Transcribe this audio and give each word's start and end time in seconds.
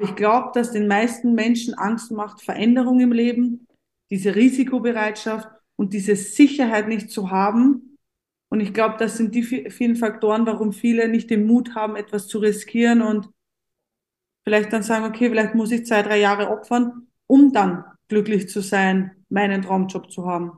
Ich 0.00 0.14
glaube, 0.14 0.50
dass 0.54 0.70
den 0.70 0.86
meisten 0.86 1.34
Menschen 1.34 1.74
Angst 1.74 2.12
macht 2.12 2.40
Veränderung 2.40 3.00
im 3.00 3.12
Leben, 3.12 3.66
diese 4.10 4.36
Risikobereitschaft 4.36 5.48
und 5.76 5.92
diese 5.92 6.14
Sicherheit 6.14 6.86
nicht 6.86 7.10
zu 7.10 7.30
haben. 7.30 7.98
Und 8.48 8.60
ich 8.60 8.72
glaube, 8.72 8.96
das 8.98 9.16
sind 9.16 9.34
die 9.34 9.42
vielen 9.42 9.96
Faktoren, 9.96 10.46
warum 10.46 10.72
viele 10.72 11.08
nicht 11.08 11.30
den 11.30 11.46
Mut 11.46 11.74
haben, 11.74 11.96
etwas 11.96 12.28
zu 12.28 12.38
riskieren 12.38 13.02
und 13.02 13.28
vielleicht 14.44 14.72
dann 14.72 14.82
sagen, 14.82 15.04
okay, 15.04 15.28
vielleicht 15.28 15.54
muss 15.54 15.72
ich 15.72 15.84
zwei, 15.84 16.02
drei 16.02 16.18
Jahre 16.18 16.48
opfern, 16.48 17.08
um 17.26 17.52
dann 17.52 17.84
glücklich 18.06 18.48
zu 18.48 18.62
sein, 18.62 19.24
meinen 19.28 19.62
Traumjob 19.62 20.10
zu 20.10 20.26
haben. 20.26 20.52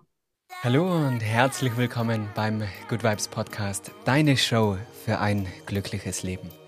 Hallo 0.63 0.85
und 0.85 1.21
herzlich 1.21 1.77
willkommen 1.77 2.29
beim 2.35 2.63
Good 2.89 3.03
Vibes 3.03 3.29
Podcast, 3.29 3.93
deine 4.05 4.37
Show 4.37 4.77
für 5.05 5.19
ein 5.19 5.47
glückliches 5.67 6.23
Leben. 6.23 6.60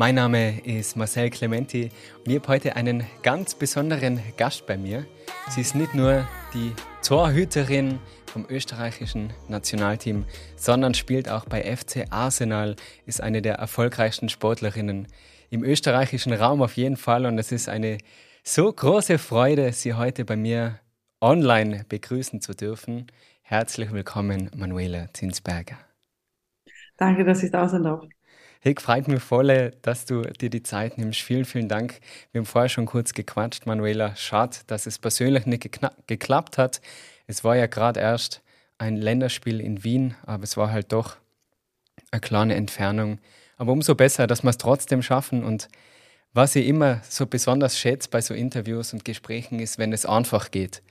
Mein 0.00 0.14
Name 0.14 0.60
ist 0.60 0.96
Marcel 0.96 1.28
Clementi 1.28 1.90
und 2.18 2.30
ich 2.30 2.36
habe 2.36 2.46
heute 2.46 2.76
einen 2.76 3.04
ganz 3.24 3.56
besonderen 3.56 4.22
Gast 4.36 4.64
bei 4.64 4.78
mir. 4.78 5.04
Sie 5.50 5.60
ist 5.60 5.74
nicht 5.74 5.92
nur 5.92 6.24
die 6.54 6.72
Torhüterin 7.04 7.98
vom 8.26 8.46
österreichischen 8.48 9.32
Nationalteam, 9.48 10.24
sondern 10.54 10.94
spielt 10.94 11.28
auch 11.28 11.46
bei 11.46 11.64
FC 11.64 12.06
Arsenal, 12.10 12.76
ist 13.06 13.20
eine 13.20 13.42
der 13.42 13.56
erfolgreichsten 13.56 14.28
Sportlerinnen 14.28 15.08
im 15.50 15.64
österreichischen 15.64 16.32
Raum 16.32 16.62
auf 16.62 16.76
jeden 16.76 16.96
Fall 16.96 17.26
und 17.26 17.36
es 17.36 17.50
ist 17.50 17.68
eine 17.68 17.98
so 18.44 18.72
große 18.72 19.18
Freude, 19.18 19.72
Sie 19.72 19.94
heute 19.94 20.24
bei 20.24 20.36
mir 20.36 20.78
online 21.20 21.84
begrüßen 21.88 22.40
zu 22.40 22.54
dürfen. 22.54 23.08
Herzlich 23.42 23.90
willkommen, 23.90 24.48
Manuela 24.54 25.12
Zinsberger. 25.12 25.76
Danke, 26.96 27.24
dass 27.24 27.42
ich 27.42 27.50
da 27.50 27.68
sein 27.68 27.82
darf. 27.82 28.04
Hey, 28.68 28.74
freut 28.78 29.08
mich 29.08 29.22
voll, 29.22 29.72
dass 29.80 30.04
du 30.04 30.20
dir 30.20 30.50
die 30.50 30.62
Zeit 30.62 30.98
nimmst. 30.98 31.22
Vielen, 31.22 31.46
vielen 31.46 31.70
Dank. 31.70 32.00
Wir 32.32 32.40
haben 32.40 32.44
vorher 32.44 32.68
schon 32.68 32.84
kurz 32.84 33.14
gequatscht, 33.14 33.64
Manuela. 33.64 34.14
Schade, 34.14 34.58
dass 34.66 34.84
es 34.84 34.98
persönlich 34.98 35.46
nicht 35.46 35.70
geklappt 36.06 36.58
hat. 36.58 36.82
Es 37.26 37.44
war 37.44 37.56
ja 37.56 37.64
gerade 37.64 38.00
erst 38.00 38.42
ein 38.76 38.96
Länderspiel 38.98 39.62
in 39.62 39.84
Wien, 39.84 40.16
aber 40.26 40.42
es 40.42 40.58
war 40.58 40.70
halt 40.70 40.92
doch 40.92 41.16
eine 42.10 42.20
kleine 42.20 42.56
Entfernung. 42.56 43.20
Aber 43.56 43.72
umso 43.72 43.94
besser, 43.94 44.26
dass 44.26 44.42
wir 44.42 44.50
es 44.50 44.58
trotzdem 44.58 45.00
schaffen. 45.00 45.44
Und 45.44 45.68
was 46.34 46.54
ich 46.54 46.66
immer 46.66 47.00
so 47.08 47.26
besonders 47.26 47.78
schätze 47.78 48.10
bei 48.10 48.20
so 48.20 48.34
Interviews 48.34 48.92
und 48.92 49.02
Gesprächen 49.02 49.60
ist, 49.60 49.78
wenn 49.78 49.94
es 49.94 50.04
einfach 50.04 50.50
geht. 50.50 50.82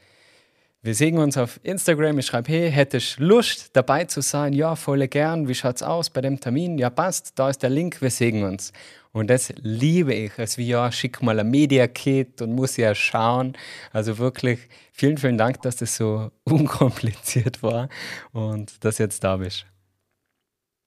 Wir 0.88 0.96
sehen 0.96 1.18
uns 1.18 1.36
auf 1.36 1.60
Instagram. 1.64 2.18
Ich 2.20 2.28
schreibe, 2.28 2.50
hey, 2.50 2.72
hättest 2.72 3.20
Lust 3.20 3.76
dabei 3.76 4.06
zu 4.06 4.22
sein? 4.22 4.54
Ja, 4.54 4.78
voll 4.78 5.06
gern. 5.10 5.50
Wie 5.50 5.54
schaut's 5.54 5.84
aus 5.84 6.10
bei 6.10 6.22
dem 6.22 6.40
Termin? 6.40 6.78
Ja, 6.78 6.90
passt. 6.90 7.38
Da 7.38 7.50
ist 7.50 7.62
der 7.62 7.70
Link. 7.70 8.02
Wir 8.02 8.10
sehen 8.10 8.46
uns. 8.46 8.72
Und 9.12 9.30
das 9.30 9.54
liebe 9.58 10.14
ich. 10.14 10.40
Also 10.40 10.60
wie 10.60 10.70
ja, 10.70 10.90
schick 10.90 11.22
mal 11.22 11.38
ein 11.42 11.52
Media-Kit 11.52 12.42
und 12.42 12.54
muss 12.54 12.78
ja 12.78 12.96
schauen. 12.96 13.58
Also 13.92 14.18
wirklich 14.18 14.60
vielen, 14.94 15.18
vielen 15.18 15.38
Dank, 15.38 15.62
dass 15.62 15.76
das 15.76 15.98
so 15.98 16.32
unkompliziert 16.46 17.62
war 17.62 17.90
und 18.32 18.86
dass 18.86 18.98
jetzt 18.98 19.26
da 19.26 19.36
bist. 19.36 19.66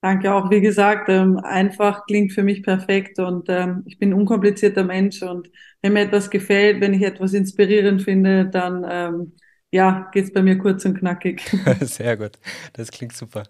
Danke 0.01 0.33
auch. 0.33 0.49
Wie 0.49 0.61
gesagt, 0.61 1.09
ähm, 1.09 1.37
einfach 1.43 2.07
klingt 2.07 2.33
für 2.33 2.41
mich 2.41 2.63
perfekt 2.63 3.19
und 3.19 3.49
ähm, 3.49 3.83
ich 3.85 3.99
bin 3.99 4.09
ein 4.09 4.13
unkomplizierter 4.13 4.83
Mensch 4.83 5.21
und 5.21 5.51
wenn 5.83 5.93
mir 5.93 6.01
etwas 6.01 6.31
gefällt, 6.31 6.81
wenn 6.81 6.95
ich 6.95 7.03
etwas 7.03 7.33
inspirierend 7.33 8.01
finde, 8.01 8.47
dann 8.47 8.83
ähm, 8.89 9.33
ja, 9.71 10.09
geht's 10.11 10.31
bei 10.33 10.41
mir 10.41 10.57
kurz 10.57 10.83
und 10.85 10.99
knackig. 10.99 11.41
Sehr 11.81 12.17
gut. 12.17 12.37
Das 12.73 12.91
klingt 12.91 13.15
super. 13.15 13.43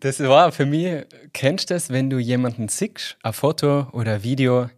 Das 0.00 0.20
war 0.20 0.52
für 0.52 0.66
mich, 0.66 1.06
kennst 1.32 1.70
du 1.70 1.74
das, 1.74 1.88
wenn 1.88 2.10
du 2.10 2.18
jemanden 2.18 2.68
siehst, 2.68 3.16
ein 3.22 3.32
Foto 3.32 3.88
oder 3.92 4.16
ein 4.16 4.22
Video 4.22 4.68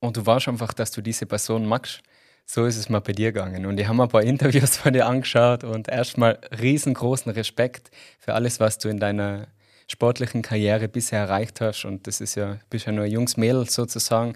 und 0.00 0.18
du 0.18 0.26
weißt 0.26 0.48
einfach, 0.48 0.74
dass 0.74 0.90
du 0.90 1.00
diese 1.00 1.24
Person 1.24 1.64
magst? 1.64 2.02
So 2.44 2.66
ist 2.66 2.76
es 2.76 2.90
mal 2.90 3.00
bei 3.00 3.12
dir 3.12 3.32
gegangen. 3.32 3.64
Und 3.64 3.80
ich 3.80 3.86
habe 3.86 3.96
mir 3.96 4.02
ein 4.02 4.08
paar 4.10 4.22
Interviews 4.22 4.76
von 4.78 4.92
dir 4.92 5.06
angeschaut 5.06 5.64
und 5.64 5.88
erstmal 5.88 6.38
riesengroßen 6.60 7.32
Respekt 7.32 7.90
für 8.18 8.34
alles, 8.34 8.60
was 8.60 8.76
du 8.76 8.90
in 8.90 8.98
deiner 8.98 9.46
sportlichen 9.86 10.42
Karriere 10.42 10.88
bisher 10.88 11.20
erreicht 11.20 11.62
hast. 11.62 11.86
Und 11.86 12.06
das 12.06 12.20
ist 12.20 12.34
ja, 12.34 12.58
bist 12.68 12.86
ja 12.86 12.92
nur 12.92 13.04
ein 13.04 13.10
junges 13.10 13.38
Mädel 13.38 13.68
sozusagen. 13.70 14.34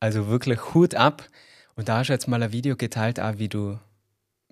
Also 0.00 0.28
wirklich 0.28 0.74
Hut 0.74 0.94
ab. 0.94 1.24
Und 1.74 1.88
da 1.88 1.98
hast 1.98 2.08
du 2.08 2.12
jetzt 2.12 2.28
mal 2.28 2.42
ein 2.42 2.52
Video 2.52 2.76
geteilt, 2.76 3.18
auch 3.20 3.38
wie 3.38 3.48
du 3.48 3.78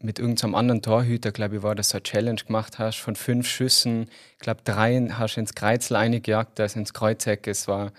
mit 0.07 0.21
irgendeinem 0.21 0.55
anderen 0.55 0.83
Torhüter, 0.83 1.33
glaube 1.33 1.57
ich, 1.57 1.63
war 1.63 1.75
das 1.75 1.91
so 1.91 1.99
eine 1.99 2.05
Challenge 2.05 2.41
gemacht 2.47 2.79
hast, 2.79 2.97
von 2.97 3.17
fünf 3.17 3.49
Schüssen, 3.49 4.09
ich 4.35 4.39
glaube, 4.39 4.61
drei 4.65 5.09
hast 5.11 5.35
du 5.35 5.41
ins 5.41 5.55
Kreuzel 5.55 5.97
eingejagt, 5.97 6.59
das 6.59 6.77
ins 6.77 6.95
Kreuzeck. 6.95 7.47
Es 7.49 7.67
war 7.67 7.93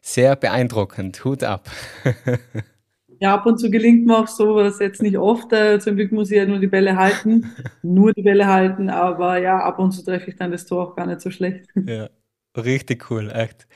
sehr 0.00 0.34
beeindruckend. 0.34 1.24
Hut 1.24 1.44
ab. 1.44 1.70
ja, 3.20 3.34
ab 3.34 3.44
und 3.44 3.58
zu 3.58 3.70
gelingt 3.70 4.06
mir 4.06 4.18
auch 4.18 4.28
sowas 4.28 4.78
jetzt 4.80 5.02
nicht 5.02 5.18
oft. 5.18 5.52
Äh, 5.52 5.78
zum 5.78 5.96
Glück 5.96 6.10
muss 6.10 6.30
ich 6.30 6.38
ja 6.38 6.46
nur 6.46 6.58
die 6.58 6.66
Bälle 6.66 6.96
halten, 6.96 7.52
nur 7.82 8.14
die 8.14 8.22
Bälle 8.22 8.46
halten, 8.46 8.88
aber 8.88 9.36
ja, 9.38 9.58
ab 9.60 9.78
und 9.78 9.92
zu 9.92 10.02
treffe 10.02 10.30
ich 10.30 10.36
dann 10.36 10.50
das 10.50 10.64
Tor 10.64 10.88
auch 10.88 10.96
gar 10.96 11.06
nicht 11.06 11.20
so 11.20 11.30
schlecht. 11.30 11.66
Ja, 11.86 12.08
richtig 12.56 13.10
cool, 13.10 13.30
echt. 13.30 13.68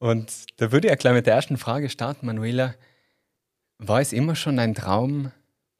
Und 0.00 0.46
da 0.56 0.72
würde 0.72 0.88
ich 0.88 0.90
ja 0.90 0.96
gleich 0.96 1.14
mit 1.14 1.26
der 1.26 1.34
ersten 1.34 1.56
Frage 1.56 1.88
starten, 1.88 2.26
Manuela. 2.26 2.74
War 3.78 4.00
es 4.00 4.12
immer 4.12 4.34
schon 4.34 4.58
ein 4.58 4.74
Traum, 4.74 5.30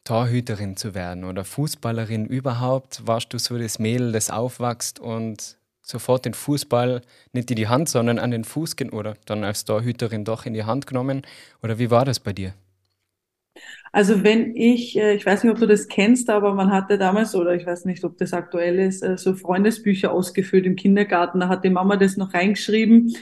Torhüterin 0.05 0.77
zu 0.77 0.95
werden 0.95 1.25
oder 1.25 1.45
Fußballerin 1.45 2.27
überhaupt? 2.27 3.07
Warst 3.07 3.33
du 3.33 3.39
so 3.39 3.59
das 3.59 3.79
Mädel, 3.79 4.13
das 4.13 4.31
aufwächst 4.31 4.99
und 5.01 5.59
sofort 5.83 6.25
den 6.25 6.35
Fußball 6.35 7.03
nicht 7.33 7.51
in 7.51 7.57
die 7.57 7.69
Hand, 7.69 7.89
sondern 7.89 8.19
an 8.19 8.31
den 8.31 8.45
Fuß 8.45 8.77
oder 8.93 9.17
dann 9.27 9.45
als 9.45 9.65
Torhüterin 9.65 10.25
doch 10.25 10.47
in 10.47 10.55
die 10.55 10.65
Hand 10.65 10.87
genommen? 10.87 11.23
Oder 11.63 11.79
wie 11.79 11.91
war 11.91 12.05
das 12.05 12.21
bei 12.21 12.33
dir? 12.33 12.55
Also 13.93 14.23
wenn 14.23 14.55
ich, 14.57 14.97
äh, 14.97 15.15
ich 15.15 15.27
weiß 15.27 15.43
nicht, 15.45 15.53
ob 15.53 15.59
du 15.59 15.67
das 15.67 15.89
kennst, 15.89 16.31
aber 16.31 16.55
man 16.55 16.71
hatte 16.71 16.99
damals, 16.99 17.35
oder 17.35 17.55
ich 17.55 17.67
weiß 17.67 17.85
nicht, 17.87 18.05
ob 18.05 18.17
das 18.19 18.33
aktuell 18.33 18.79
ist, 18.79 19.03
äh, 19.03 19.17
so 19.19 19.35
Freundesbücher 19.35 20.13
ausgefüllt 20.13 20.67
im 20.67 20.77
Kindergarten. 20.77 21.41
Da 21.41 21.49
hat 21.49 21.65
die 21.65 21.71
Mama 21.71 21.97
das 21.97 22.17
noch 22.17 22.33
reingeschrieben 22.35 23.15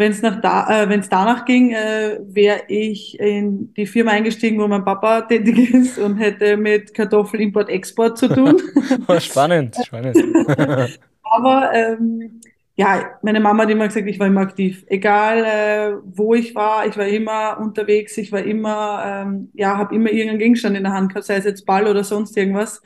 wenn 0.00 0.12
es 0.12 0.22
da, 0.22 0.82
äh, 0.82 1.00
danach 1.10 1.44
ging, 1.44 1.72
äh, 1.72 2.18
wäre 2.22 2.62
ich 2.68 3.20
in 3.20 3.74
die 3.74 3.84
Firma 3.84 4.12
eingestiegen, 4.12 4.58
wo 4.58 4.66
mein 4.66 4.82
Papa 4.82 5.20
tätig 5.20 5.74
ist 5.74 5.98
und 5.98 6.16
hätte 6.16 6.56
mit 6.56 6.94
Kartoffelimport-Export 6.94 8.18
zu 8.18 8.28
tun. 8.28 8.60
Oh, 9.06 9.20
spannend, 9.20 9.76
spannend. 9.84 10.16
Aber 11.22 11.70
ähm, 11.74 12.40
ja, 12.76 13.10
meine 13.20 13.40
Mama 13.40 13.64
hat 13.64 13.70
immer 13.70 13.86
gesagt, 13.88 14.08
ich 14.08 14.18
war 14.18 14.26
immer 14.26 14.40
aktiv. 14.40 14.84
Egal 14.88 15.44
äh, 15.44 15.96
wo 16.04 16.34
ich 16.34 16.54
war, 16.54 16.86
ich 16.86 16.96
war 16.96 17.06
immer 17.06 17.58
unterwegs, 17.60 18.16
ich 18.16 18.32
war 18.32 18.42
immer, 18.42 19.02
ähm, 19.04 19.50
ja, 19.52 19.76
habe 19.76 19.94
immer 19.94 20.10
irgendeinen 20.10 20.38
Gegenstand 20.38 20.78
in 20.78 20.84
der 20.84 20.94
Hand 20.94 21.10
gehabt, 21.10 21.26
sei 21.26 21.36
es 21.36 21.44
jetzt 21.44 21.66
Ball 21.66 21.86
oder 21.86 22.04
sonst 22.04 22.36
irgendwas. 22.38 22.80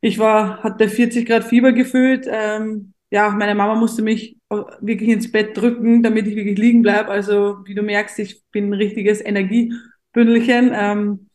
Ich 0.00 0.20
war, 0.20 0.62
hatte 0.62 0.88
40 0.88 1.26
Grad 1.26 1.42
Fieber 1.42 1.72
gefühlt. 1.72 2.28
Ähm, 2.30 2.93
ja, 3.14 3.30
meine 3.30 3.54
Mama 3.54 3.76
musste 3.76 4.02
mich 4.02 4.36
wirklich 4.80 5.08
ins 5.08 5.30
Bett 5.30 5.56
drücken, 5.56 6.02
damit 6.02 6.26
ich 6.26 6.34
wirklich 6.34 6.58
liegen 6.58 6.82
bleibe. 6.82 7.10
Also 7.10 7.58
wie 7.64 7.76
du 7.76 7.82
merkst, 7.82 8.18
ich 8.18 8.42
bin 8.50 8.70
ein 8.70 8.74
richtiges 8.74 9.24
Energiebündelchen. 9.24 10.72
Ähm, 10.74 11.28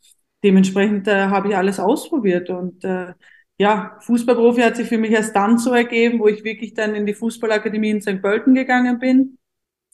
dementsprechend 0.44 1.08
äh, 1.08 1.28
habe 1.28 1.48
ich 1.48 1.56
alles 1.56 1.80
ausprobiert 1.80 2.50
und 2.50 2.84
äh, 2.84 3.14
ja, 3.56 3.96
Fußballprofi 4.00 4.60
hat 4.60 4.76
sich 4.76 4.88
für 4.88 4.98
mich 4.98 5.12
erst 5.12 5.34
dann 5.34 5.56
so 5.56 5.72
ergeben, 5.72 6.18
wo 6.18 6.28
ich 6.28 6.44
wirklich 6.44 6.74
dann 6.74 6.94
in 6.94 7.06
die 7.06 7.14
Fußballakademie 7.14 7.90
in 7.90 8.02
St. 8.02 8.20
Pölten 8.20 8.54
gegangen 8.54 8.98
bin. 8.98 9.38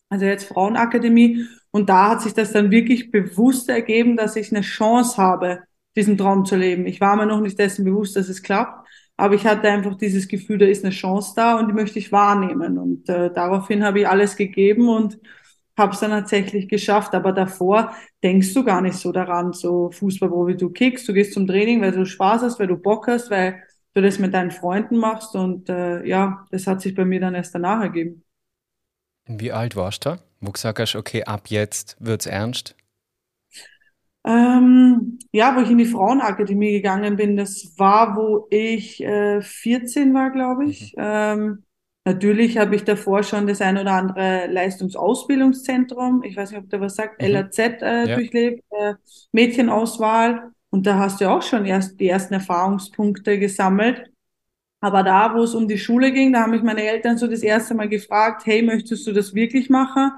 Also 0.08 0.24
jetzt 0.24 0.48
Frauenakademie. 0.48 1.46
Und 1.70 1.88
da 1.88 2.10
hat 2.10 2.22
sich 2.22 2.34
das 2.34 2.50
dann 2.50 2.72
wirklich 2.72 3.12
bewusst 3.12 3.68
ergeben, 3.68 4.16
dass 4.16 4.34
ich 4.34 4.50
eine 4.50 4.62
Chance 4.62 5.18
habe, 5.18 5.62
diesen 5.94 6.18
Traum 6.18 6.44
zu 6.44 6.56
leben. 6.56 6.86
Ich 6.86 7.00
war 7.00 7.14
mir 7.14 7.26
noch 7.26 7.40
nicht 7.40 7.58
dessen 7.60 7.84
bewusst, 7.84 8.16
dass 8.16 8.28
es 8.28 8.42
klappt. 8.42 8.85
Aber 9.16 9.34
ich 9.34 9.46
hatte 9.46 9.68
einfach 9.68 9.96
dieses 9.96 10.28
Gefühl, 10.28 10.58
da 10.58 10.66
ist 10.66 10.84
eine 10.84 10.92
Chance 10.92 11.32
da 11.36 11.58
und 11.58 11.68
die 11.68 11.74
möchte 11.74 11.98
ich 11.98 12.12
wahrnehmen. 12.12 12.78
Und 12.78 13.08
äh, 13.08 13.32
daraufhin 13.32 13.84
habe 13.84 14.00
ich 14.00 14.08
alles 14.08 14.36
gegeben 14.36 14.88
und 14.88 15.18
habe 15.78 15.92
es 15.94 16.00
dann 16.00 16.10
tatsächlich 16.10 16.68
geschafft. 16.68 17.14
Aber 17.14 17.32
davor 17.32 17.92
denkst 18.22 18.52
du 18.54 18.64
gar 18.64 18.80
nicht 18.82 18.96
so 18.96 19.12
daran, 19.12 19.52
so 19.52 19.90
Fußballprofi, 19.90 20.56
du 20.56 20.70
kickst, 20.70 21.08
du 21.08 21.12
gehst 21.14 21.32
zum 21.34 21.46
Training, 21.46 21.80
weil 21.80 21.92
du 21.92 22.04
Spaß 22.06 22.42
hast, 22.42 22.58
weil 22.60 22.66
du 22.68 22.76
Bock 22.76 23.06
hast, 23.08 23.30
weil 23.30 23.62
du 23.94 24.02
das 24.02 24.18
mit 24.18 24.34
deinen 24.34 24.50
Freunden 24.50 24.96
machst. 24.98 25.34
Und 25.34 25.68
äh, 25.70 26.04
ja, 26.06 26.46
das 26.50 26.66
hat 26.66 26.82
sich 26.82 26.94
bei 26.94 27.04
mir 27.04 27.20
dann 27.20 27.34
erst 27.34 27.54
danach 27.54 27.80
ergeben. 27.82 28.22
Wie 29.28 29.52
alt 29.52 29.76
warst 29.76 30.04
du? 30.04 30.18
Wo 30.40 30.50
gesagt 30.50 30.80
hast, 30.80 30.96
okay, 30.96 31.22
ab 31.24 31.48
jetzt 31.48 31.96
wird's 32.00 32.26
ernst? 32.26 32.74
Ähm, 34.26 35.20
ja, 35.30 35.54
wo 35.56 35.60
ich 35.60 35.70
in 35.70 35.78
die 35.78 35.84
Frauenakademie 35.84 36.72
gegangen 36.72 37.14
bin, 37.14 37.36
das 37.36 37.72
war, 37.76 38.16
wo 38.16 38.48
ich 38.50 39.00
äh, 39.02 39.40
14 39.40 40.12
war, 40.14 40.30
glaube 40.30 40.64
ich. 40.64 40.94
Mhm. 40.96 41.02
Ähm, 41.02 41.64
natürlich 42.04 42.58
habe 42.58 42.74
ich 42.74 42.82
davor 42.82 43.22
schon 43.22 43.46
das 43.46 43.60
ein 43.60 43.78
oder 43.78 43.92
andere 43.92 44.48
Leistungsausbildungszentrum, 44.48 46.24
ich 46.24 46.36
weiß 46.36 46.50
nicht, 46.50 46.60
ob 46.60 46.68
der 46.70 46.80
was 46.80 46.96
sagt, 46.96 47.22
mhm. 47.22 47.28
LAZ 47.28 47.58
äh, 47.58 48.08
ja. 48.08 48.16
durchlebt, 48.16 48.64
äh, 48.70 48.94
Mädchenauswahl. 49.30 50.50
Und 50.70 50.86
da 50.86 50.98
hast 50.98 51.20
du 51.20 51.30
auch 51.30 51.42
schon 51.42 51.64
erst 51.64 52.00
die 52.00 52.08
ersten 52.08 52.34
Erfahrungspunkte 52.34 53.38
gesammelt. 53.38 54.10
Aber 54.80 55.04
da, 55.04 55.34
wo 55.34 55.42
es 55.42 55.54
um 55.54 55.68
die 55.68 55.78
Schule 55.78 56.12
ging, 56.12 56.32
da 56.32 56.42
haben 56.42 56.50
mich 56.50 56.62
meine 56.62 56.82
Eltern 56.82 57.16
so 57.16 57.28
das 57.28 57.42
erste 57.42 57.74
Mal 57.74 57.88
gefragt, 57.88 58.44
hey, 58.44 58.62
möchtest 58.62 59.06
du 59.06 59.12
das 59.12 59.34
wirklich 59.34 59.70
machen? 59.70 60.12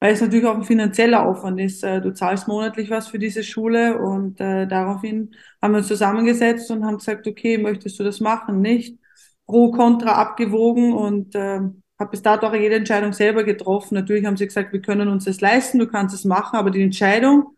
Weil 0.00 0.12
es 0.12 0.20
natürlich 0.20 0.44
auch 0.46 0.54
ein 0.56 0.64
finanzieller 0.64 1.26
Aufwand 1.26 1.60
ist. 1.60 1.82
Äh, 1.84 2.00
Du 2.00 2.12
zahlst 2.12 2.48
monatlich 2.48 2.90
was 2.90 3.08
für 3.08 3.18
diese 3.18 3.42
Schule 3.42 3.98
und 3.98 4.40
äh, 4.40 4.66
daraufhin 4.66 5.34
haben 5.62 5.72
wir 5.72 5.78
uns 5.78 5.88
zusammengesetzt 5.88 6.70
und 6.70 6.84
haben 6.84 6.98
gesagt, 6.98 7.26
okay, 7.26 7.58
möchtest 7.58 7.98
du 7.98 8.04
das 8.04 8.20
machen? 8.20 8.60
Nicht? 8.60 8.98
Pro, 9.46 9.70
Contra 9.70 10.12
abgewogen 10.12 10.92
und 10.92 11.34
äh, 11.34 11.60
habe 11.98 12.10
bis 12.10 12.22
dato 12.22 12.46
auch 12.46 12.54
jede 12.54 12.74
Entscheidung 12.76 13.12
selber 13.12 13.44
getroffen. 13.44 13.94
Natürlich 13.94 14.24
haben 14.26 14.36
sie 14.36 14.46
gesagt, 14.46 14.72
wir 14.72 14.82
können 14.82 15.08
uns 15.08 15.24
das 15.24 15.40
leisten, 15.40 15.78
du 15.78 15.86
kannst 15.86 16.14
es 16.14 16.24
machen, 16.24 16.56
aber 16.56 16.70
die 16.70 16.82
Entscheidung 16.82 17.56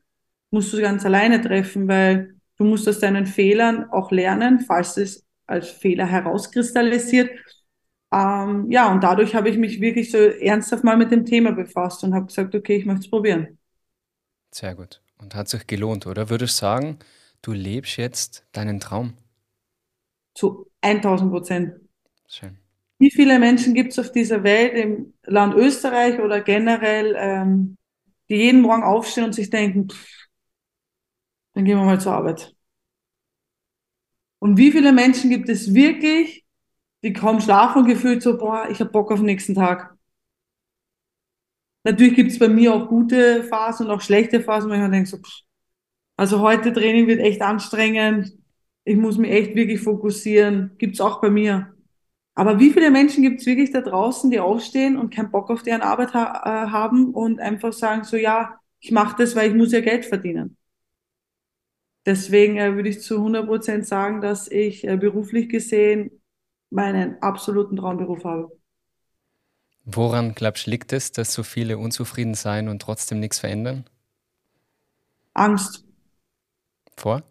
musst 0.50 0.73
du 0.73 0.81
ganz 0.81 1.05
alleine 1.05 1.41
treffen, 1.41 1.88
weil 1.88 2.34
du 2.56 2.64
musst 2.64 2.88
aus 2.88 3.00
deinen 3.00 3.26
Fehlern 3.26 3.91
auch 3.91 4.11
lernen, 4.11 4.61
falls 4.61 4.96
es 4.96 5.25
als 5.46 5.69
Fehler 5.70 6.06
herauskristallisiert. 6.06 7.31
Ähm, 8.10 8.70
ja, 8.70 8.90
und 8.90 9.02
dadurch 9.02 9.34
habe 9.34 9.50
ich 9.50 9.58
mich 9.58 9.81
wirklich 9.81 10.10
so 10.10 10.19
ernsthaft 10.19 10.84
mal 10.84 10.96
mit 10.96 11.10
dem 11.10 11.25
Thema 11.26 11.52
befasst 11.52 12.02
und 12.05 12.14
habe 12.14 12.26
gesagt, 12.26 12.55
okay, 12.55 12.76
ich 12.76 12.87
möchte 12.87 13.05
es 13.05 13.10
probieren. 13.10 13.58
Sehr 14.50 14.75
gut. 14.75 15.02
Und 15.19 15.34
hat 15.34 15.49
sich 15.49 15.66
gelohnt, 15.66 16.06
oder? 16.06 16.31
Würdest 16.31 16.58
du 16.58 16.60
sagen, 16.60 16.99
du 17.43 17.52
lebst 17.52 17.96
jetzt 17.96 18.46
deinen 18.52 18.81
Traum? 18.81 19.14
Zu 20.34 20.70
1000 20.81 21.31
Prozent. 21.31 21.75
Schön. 22.28 22.56
Wie 22.99 23.10
viele 23.10 23.38
Menschen 23.38 23.75
gibt 23.75 23.93
es 23.93 23.99
auf 23.99 24.10
dieser 24.10 24.43
Welt, 24.43 24.75
im 24.75 25.14
Land 25.25 25.55
Österreich 25.55 26.19
oder 26.20 26.40
generell, 26.40 27.14
ähm, 27.16 27.76
die 28.28 28.37
jeden 28.37 28.60
Morgen 28.60 28.82
aufstehen 28.82 29.25
und 29.25 29.34
sich 29.34 29.50
denken, 29.50 29.88
pff, 29.88 30.26
dann 31.55 31.64
gehen 31.64 31.78
wir 31.78 31.84
mal 31.84 32.00
zur 32.00 32.12
Arbeit. 32.12 32.55
Und 34.40 34.56
wie 34.56 34.72
viele 34.72 34.93
Menschen 34.93 35.31
gibt 35.31 35.49
es 35.49 35.75
wirklich, 35.75 36.44
die 37.03 37.12
kaum 37.12 37.41
schlafen 37.41 37.83
und 37.83 37.89
gefühlt 37.89 38.23
so, 38.23 38.39
boah, 38.39 38.69
ich 38.71 38.81
habe 38.81 38.91
Bock 38.91 39.11
auf 39.12 39.19
den 39.21 39.27
nächsten 39.27 39.55
Tag. 39.55 39.97
Natürlich 41.85 42.17
gibt 42.17 42.33
es 42.33 42.39
bei 42.39 42.49
mir 42.49 42.75
auch 42.75 42.89
gute 42.89 43.45
Phasen 43.45 43.87
und 43.87 43.93
auch 43.93 44.00
schlechte 44.00 44.41
Phasen, 44.41 44.69
wo 44.71 44.75
ich 44.75 44.81
mir 44.81 44.91
denke, 44.91 45.09
so, 45.09 45.19
pff, 45.19 45.43
also 46.17 46.41
heute 46.41 46.73
Training 46.73 47.06
wird 47.06 47.21
echt 47.21 47.43
anstrengend. 47.43 48.33
Ich 48.85 48.97
muss 48.97 49.19
mich 49.19 49.31
echt 49.31 49.55
wirklich 49.55 49.81
fokussieren. 49.81 50.73
Gibt's 50.79 51.00
auch 51.00 51.21
bei 51.21 51.31
mir. 51.31 51.75
Aber 52.35 52.59
wie 52.61 52.71
viele 52.71 52.91
Menschen 52.91 53.23
gibt's 53.23 53.47
wirklich 53.47 53.73
da 53.73 53.81
draußen, 53.81 54.31
die 54.31 54.41
aufstehen 54.41 54.97
und 54.97 55.15
keinen 55.15 55.31
Bock 55.31 55.51
auf 55.51 55.62
deren 55.62 55.83
Arbeit 55.83 56.15
ha 56.15 56.43
äh, 56.44 56.71
haben 56.71 57.15
und 57.15 57.41
einfach 57.41 57.73
sagen 57.73 58.05
so, 58.05 58.17
ja, 58.17 58.61
ich 58.81 58.93
mache 58.93 59.17
das, 59.19 59.37
weil 59.37 59.51
ich 59.51 59.56
muss 59.56 59.73
ja 59.73 59.81
Geld 59.81 60.05
verdienen. 60.05 60.56
Deswegen 62.06 62.56
äh, 62.56 62.75
würde 62.75 62.89
ich 62.89 63.01
zu 63.01 63.19
100 63.19 63.47
Prozent 63.47 63.87
sagen, 63.87 64.21
dass 64.21 64.51
ich 64.51 64.87
äh, 64.87 64.97
beruflich 64.97 65.49
gesehen 65.49 66.18
meinen 66.70 67.20
absoluten 67.23 67.76
Traumberuf 67.76 68.25
habe. 68.25 68.50
Woran, 69.85 70.35
glaubst 70.35 70.67
du, 70.67 70.70
liegt 70.70 70.93
es, 70.93 71.12
dass 71.12 71.32
so 71.32 71.43
viele 71.43 71.79
unzufrieden 71.79 72.35
sein 72.35 72.69
und 72.69 72.82
trotzdem 72.82 73.20
nichts 73.20 73.38
verändern? 73.38 73.85
Angst. 75.35 75.85
Vor? 76.97 77.23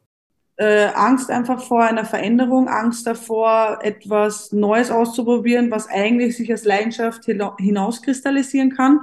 Äh, 0.56 0.88
Angst 0.96 1.30
einfach 1.30 1.62
vor 1.62 1.84
einer 1.84 2.04
Veränderung, 2.04 2.68
Angst 2.68 3.06
davor, 3.06 3.80
etwas 3.84 4.52
Neues 4.52 4.90
auszuprobieren, 4.90 5.70
was 5.70 5.88
eigentlich 5.88 6.36
sich 6.36 6.50
als 6.50 6.64
Leidenschaft 6.64 7.26
hina- 7.26 7.56
hinauskristallisieren 7.60 8.72
kann, 8.76 9.02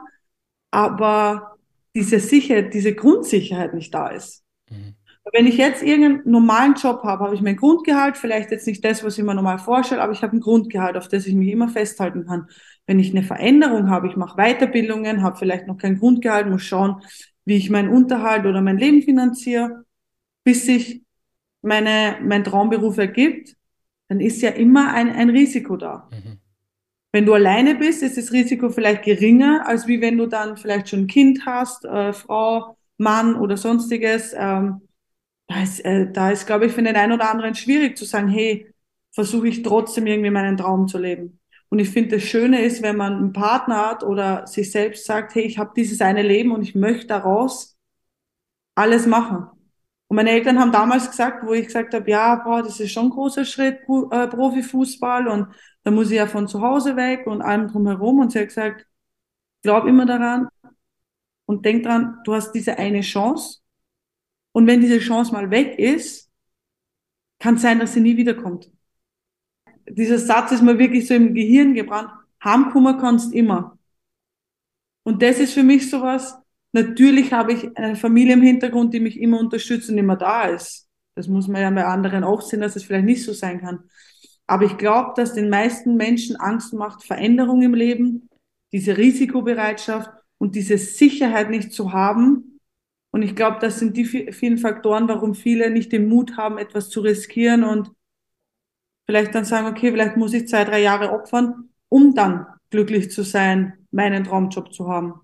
aber 0.73 1.57
diese 1.95 2.19
Sicherheit, 2.19 2.75
diese 2.75 2.93
Grundsicherheit 2.93 3.73
nicht 3.73 3.95
da 3.95 4.09
ist. 4.09 4.43
Mhm. 4.69 4.97
Wenn 5.33 5.47
ich 5.47 5.57
jetzt 5.57 5.83
irgendeinen 5.83 6.31
normalen 6.31 6.75
Job 6.75 7.03
habe, 7.03 7.25
habe 7.25 7.35
ich 7.35 7.41
mein 7.41 7.57
Grundgehalt, 7.57 8.17
vielleicht 8.17 8.51
jetzt 8.51 8.67
nicht 8.67 8.85
das, 8.85 9.03
was 9.03 9.17
ich 9.17 9.25
mir 9.25 9.35
normal 9.35 9.59
vorstelle, 9.59 10.03
aber 10.03 10.13
ich 10.13 10.23
habe 10.23 10.37
ein 10.37 10.41
Grundgehalt, 10.41 10.97
auf 10.97 11.09
das 11.09 11.27
ich 11.27 11.35
mich 11.35 11.49
immer 11.49 11.69
festhalten 11.69 12.27
kann. 12.27 12.49
Wenn 12.87 12.99
ich 12.99 13.11
eine 13.11 13.23
Veränderung 13.23 13.89
habe, 13.89 14.07
ich 14.07 14.17
mache 14.17 14.37
Weiterbildungen, 14.37 15.23
habe 15.23 15.39
vielleicht 15.39 15.67
noch 15.67 15.79
kein 15.79 15.99
Grundgehalt, 15.99 16.49
muss 16.49 16.63
schauen, 16.63 17.01
wie 17.47 17.57
ich 17.57 17.71
meinen 17.71 17.89
Unterhalt 17.89 18.45
oder 18.45 18.61
mein 18.61 18.79
Leben 18.79 19.03
finanziere, 19.03 19.85
bis 20.45 20.67
sich 20.67 21.03
meine, 21.63 22.19
mein 22.23 22.45
Traumberuf 22.45 22.99
ergibt, 22.99 23.57
dann 24.09 24.21
ist 24.21 24.43
ja 24.43 24.51
immer 24.51 24.93
ein, 24.93 25.11
ein 25.11 25.31
Risiko 25.31 25.77
da. 25.77 26.09
Mhm. 26.13 26.39
Wenn 27.13 27.27
du 27.27 27.33
alleine 27.33 27.77
bist, 27.77 28.03
ist 28.03 28.19
das 28.19 28.33
Risiko 28.33 28.69
vielleicht 28.69 29.05
geringer, 29.05 29.67
als 29.67 29.87
wie 29.87 30.01
wenn 30.01 30.19
du 30.19 30.27
dann 30.27 30.57
vielleicht 30.57 30.89
schon 30.89 31.01
ein 31.01 31.07
Kind 31.07 31.47
hast, 31.47 31.85
äh, 31.85 32.13
Frau, 32.13 32.77
Mann 32.99 33.37
oder 33.37 33.57
sonstiges. 33.57 34.35
Ähm, 34.37 34.83
da 35.47 35.63
ist, 35.63 35.81
äh, 35.85 36.11
da 36.11 36.31
ist, 36.31 36.47
glaube 36.47 36.67
ich, 36.67 36.73
für 36.73 36.83
den 36.83 36.97
einen 36.97 37.13
oder 37.13 37.31
anderen 37.31 37.55
schwierig 37.55 37.97
zu 37.97 38.05
sagen, 38.05 38.29
hey, 38.29 38.73
versuche 39.13 39.49
ich 39.49 39.63
trotzdem 39.63 40.07
irgendwie 40.07 40.31
meinen 40.31 40.57
Traum 40.57 40.89
zu 40.89 40.99
leben. 40.99 41.41
Und 41.69 41.79
ich 41.81 41.91
finde, 41.91 42.17
das 42.17 42.25
Schöne 42.25 42.63
ist, 42.63 42.83
wenn 42.83 42.97
man 42.97 43.15
einen 43.15 43.33
Partner 43.33 43.87
hat 43.87 44.03
oder 44.05 44.47
sich 44.47 44.71
selbst 44.71 45.07
sagt, 45.07 45.35
hey, 45.35 45.43
ich 45.43 45.59
habe 45.59 45.73
dieses 45.77 46.01
eine 46.01 46.23
Leben 46.23 46.53
und 46.53 46.63
ich 46.63 46.75
möchte 46.75 47.09
daraus 47.09 47.77
alles 48.75 49.07
machen. 49.07 49.49
Und 50.09 50.17
meine 50.17 50.31
Eltern 50.31 50.61
haben 50.61 50.73
damals 50.73 51.11
gesagt, 51.11 51.47
wo 51.47 51.53
ich 51.53 51.67
gesagt 51.67 51.95
habe, 51.95 52.11
ja, 52.11 52.37
boah, 52.37 52.63
das 52.63 52.81
ist 52.81 52.93
schon 52.93 53.07
ein 53.07 53.11
großer 53.11 53.45
Schritt, 53.45 53.81
äh, 54.11 54.29
Profifußball 54.29 55.29
und 55.29 55.49
da 55.83 55.91
muss 55.91 56.11
ich 56.11 56.17
ja 56.17 56.27
von 56.27 56.49
zu 56.49 56.61
Hause 56.63 56.97
weg 56.97 57.27
und 57.27 57.43
allem 57.43 57.69
drumherum. 57.69 58.21
Und 58.21 58.33
sie 58.33 58.41
hat 58.41 58.49
gesagt, 58.49 58.87
glaub 59.63 59.87
immer 59.87 60.07
daran 60.07 60.49
und 61.47 61.65
denk 61.65 61.85
dran, 61.85 62.21
du 62.25 62.35
hast 62.35 62.53
diese 62.53 62.79
eine 62.79 63.01
Chance. 63.01 63.61
Und 64.55 64.69
wenn 64.69 64.81
diese 64.81 65.01
Chance 65.01 65.33
mal 65.33 65.51
weg 65.51 65.79
ist, 65.79 66.31
kann 67.41 67.57
es 67.57 67.63
sein, 67.63 67.81
dass 67.81 67.93
sie 67.93 68.01
nie 68.01 68.17
wiederkommt. 68.17 68.71
Dieser 69.89 70.19
Satz 70.19 70.53
ist 70.53 70.63
mir 70.63 70.79
wirklich 70.79 71.09
so 71.09 71.15
im 71.15 71.35
Gehirn 71.35 71.75
gebrannt. 71.75 72.11
Heimkommen 72.43 72.99
kannst 72.99 73.35
immer. 73.35 73.79
Und 75.03 75.23
das 75.23 75.41
ist 75.41 75.55
für 75.55 75.65
mich 75.65 75.91
sowas. 75.91 76.39
Natürlich 76.73 77.33
habe 77.33 77.53
ich 77.53 77.77
eine 77.77 77.97
Familie 77.97 78.35
im 78.35 78.43
Hintergrund, 78.43 78.95
die 78.95 79.01
mich 79.01 79.21
immer 79.21 79.41
unterstützt 79.41 79.91
und 79.91 79.99
immer 79.99 80.17
da 80.17 80.45
ist. 80.45 80.89
Das 81.17 81.27
muss 81.27 81.49
man 81.49 81.61
ja 81.61 81.71
bei 81.71 81.85
anderen 81.85 82.23
auch 82.23 82.41
sehen, 82.41 82.61
dass 82.61 82.77
es 82.77 82.85
vielleicht 82.85 83.05
nicht 83.05 83.25
so 83.25 83.33
sein 83.33 83.61
kann. 83.61 83.81
Aber 84.47 84.65
ich 84.67 84.77
glaube, 84.77 85.15
dass 85.17 85.35
den 85.35 85.51
meisten 85.51 85.97
Menschen 85.97 86.37
Angst 86.37 86.73
macht, 86.73 87.03
Veränderung 87.03 87.63
im 87.63 87.75
Leben, 87.75 88.29
diese 88.73 88.97
Risikobereitschaft 88.97 90.11
und 90.39 90.55
diese 90.55 90.79
Sicherheit 90.79 91.51
nicht 91.51 91.73
zu 91.73 91.93
haben. 91.93 92.54
Und 93.15 93.23
ich 93.23 93.37
glaube, 93.37 93.59
das 93.61 93.79
sind 93.79 93.97
die 93.97 94.05
vi- 94.09 94.33
vielen 94.33 94.59
Faktoren, 94.59 95.07
warum 95.07 95.37
viele 95.37 95.71
nicht 95.71 95.93
den 95.93 96.09
Mut 96.09 96.37
haben, 96.37 96.59
etwas 96.59 96.91
zu 96.91 97.01
riskieren 97.01 97.63
und 97.63 97.93
vielleicht 99.07 99.37
dann 99.37 99.45
sagen, 99.45 99.69
okay, 99.69 99.93
vielleicht 99.93 100.17
muss 100.17 100.35
ich 100.35 100.49
zwei, 100.49 100.65
drei 100.65 100.83
Jahre 100.83 101.13
opfern, 101.13 101.69
um 101.89 102.17
dann 102.17 102.45
glücklich 102.71 103.13
zu 103.13 103.23
sein, 103.23 103.75
meinen 103.93 104.25
Traumjob 104.25 104.75
zu 104.75 104.89
haben. 104.89 105.15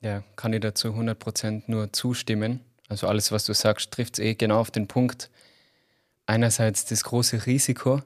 Ja, 0.00 0.22
kann 0.36 0.54
ich 0.54 0.60
dazu 0.60 0.94
100% 0.94 1.68
nur 1.68 1.92
zustimmen. 1.92 2.60
Also 2.88 3.06
alles, 3.06 3.30
was 3.30 3.44
du 3.44 3.52
sagst, 3.52 3.90
trifft 3.90 4.14
es 4.18 4.24
eh 4.24 4.34
genau 4.34 4.58
auf 4.58 4.70
den 4.70 4.88
Punkt. 4.88 5.28
Einerseits 6.24 6.86
das 6.86 7.04
große 7.04 7.44
Risiko, 7.44 8.00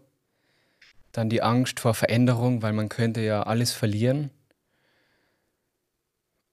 dann 1.12 1.30
die 1.30 1.42
Angst 1.42 1.78
vor 1.78 1.94
Veränderung, 1.94 2.60
weil 2.62 2.72
man 2.72 2.88
könnte 2.88 3.20
ja 3.20 3.44
alles 3.44 3.70
verlieren. 3.70 4.30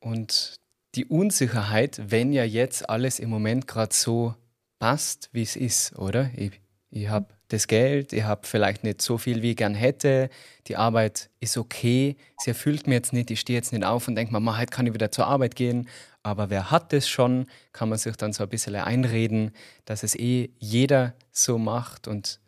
Und 0.02 0.59
die 0.96 1.06
Unsicherheit, 1.06 2.02
wenn 2.08 2.34
ja 2.34 2.44
jetzt 2.44 2.90
alles 2.90 3.20
im 3.20 3.30
Moment 3.30 3.68
gerade 3.68 3.94
so 3.94 4.36
passt, 4.80 5.30
wie 5.32 5.44
es 5.44 5.56
ist, 5.56 5.98
oder? 5.98 6.32
Ich, 6.36 6.60
ich 6.90 7.10
habe 7.10 7.28
das 7.50 7.68
Geld, 7.68 8.14
ich 8.14 8.24
habe 8.24 8.46
vielleicht 8.48 8.84
nicht 8.84 9.02
so 9.02 9.18
viel, 9.18 9.42
wie 9.42 9.52
ich 9.52 9.58
gern 9.58 9.74
hätte, 9.76 10.30
die 10.68 10.78
Arbeit 10.78 11.30
ist 11.40 11.58
okay, 11.58 12.16
sie 12.38 12.52
erfüllt 12.52 12.88
mir 12.88 12.96
jetzt 12.96 13.12
nicht, 13.12 13.32
ich 13.32 13.40
stehe 13.40 13.58
jetzt 13.58 13.74
nicht 13.74 13.84
auf 13.84 14.08
und 14.08 14.16
denke 14.16 14.32
mir, 14.32 14.40
"Ma, 14.40 14.58
heute 14.58 14.72
kann 14.72 14.88
ich 14.88 14.94
wieder 14.94 15.12
zur 15.12 15.28
Arbeit 15.28 15.56
gehen. 15.56 15.88
Aber 16.22 16.50
wer 16.50 16.70
hat 16.70 16.94
das 16.94 17.08
schon, 17.08 17.48
kann 17.72 17.90
man 17.90 17.98
sich 17.98 18.16
dann 18.16 18.34
so 18.34 18.44
ein 18.44 18.50
bisschen 18.50 18.76
einreden, 18.76 19.52
dass 19.86 20.04
es 20.04 20.16
eh 20.16 20.50
jeder 20.60 21.16
so 21.32 21.58
macht 21.58 22.08
und 22.08 22.40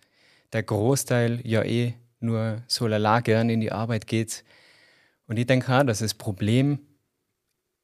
der 0.54 0.64
Großteil 0.64 1.42
ja 1.44 1.64
eh 1.64 1.94
nur 2.20 2.62
so 2.68 2.86
lala 2.88 3.22
gern 3.22 3.50
in 3.50 3.62
die 3.62 3.72
Arbeit 3.72 4.08
geht. 4.08 4.44
Und 5.28 5.40
ich 5.40 5.48
denke 5.48 5.74
auch, 5.74 5.84
dass 5.84 6.00
das 6.00 6.14
Problem 6.14 6.80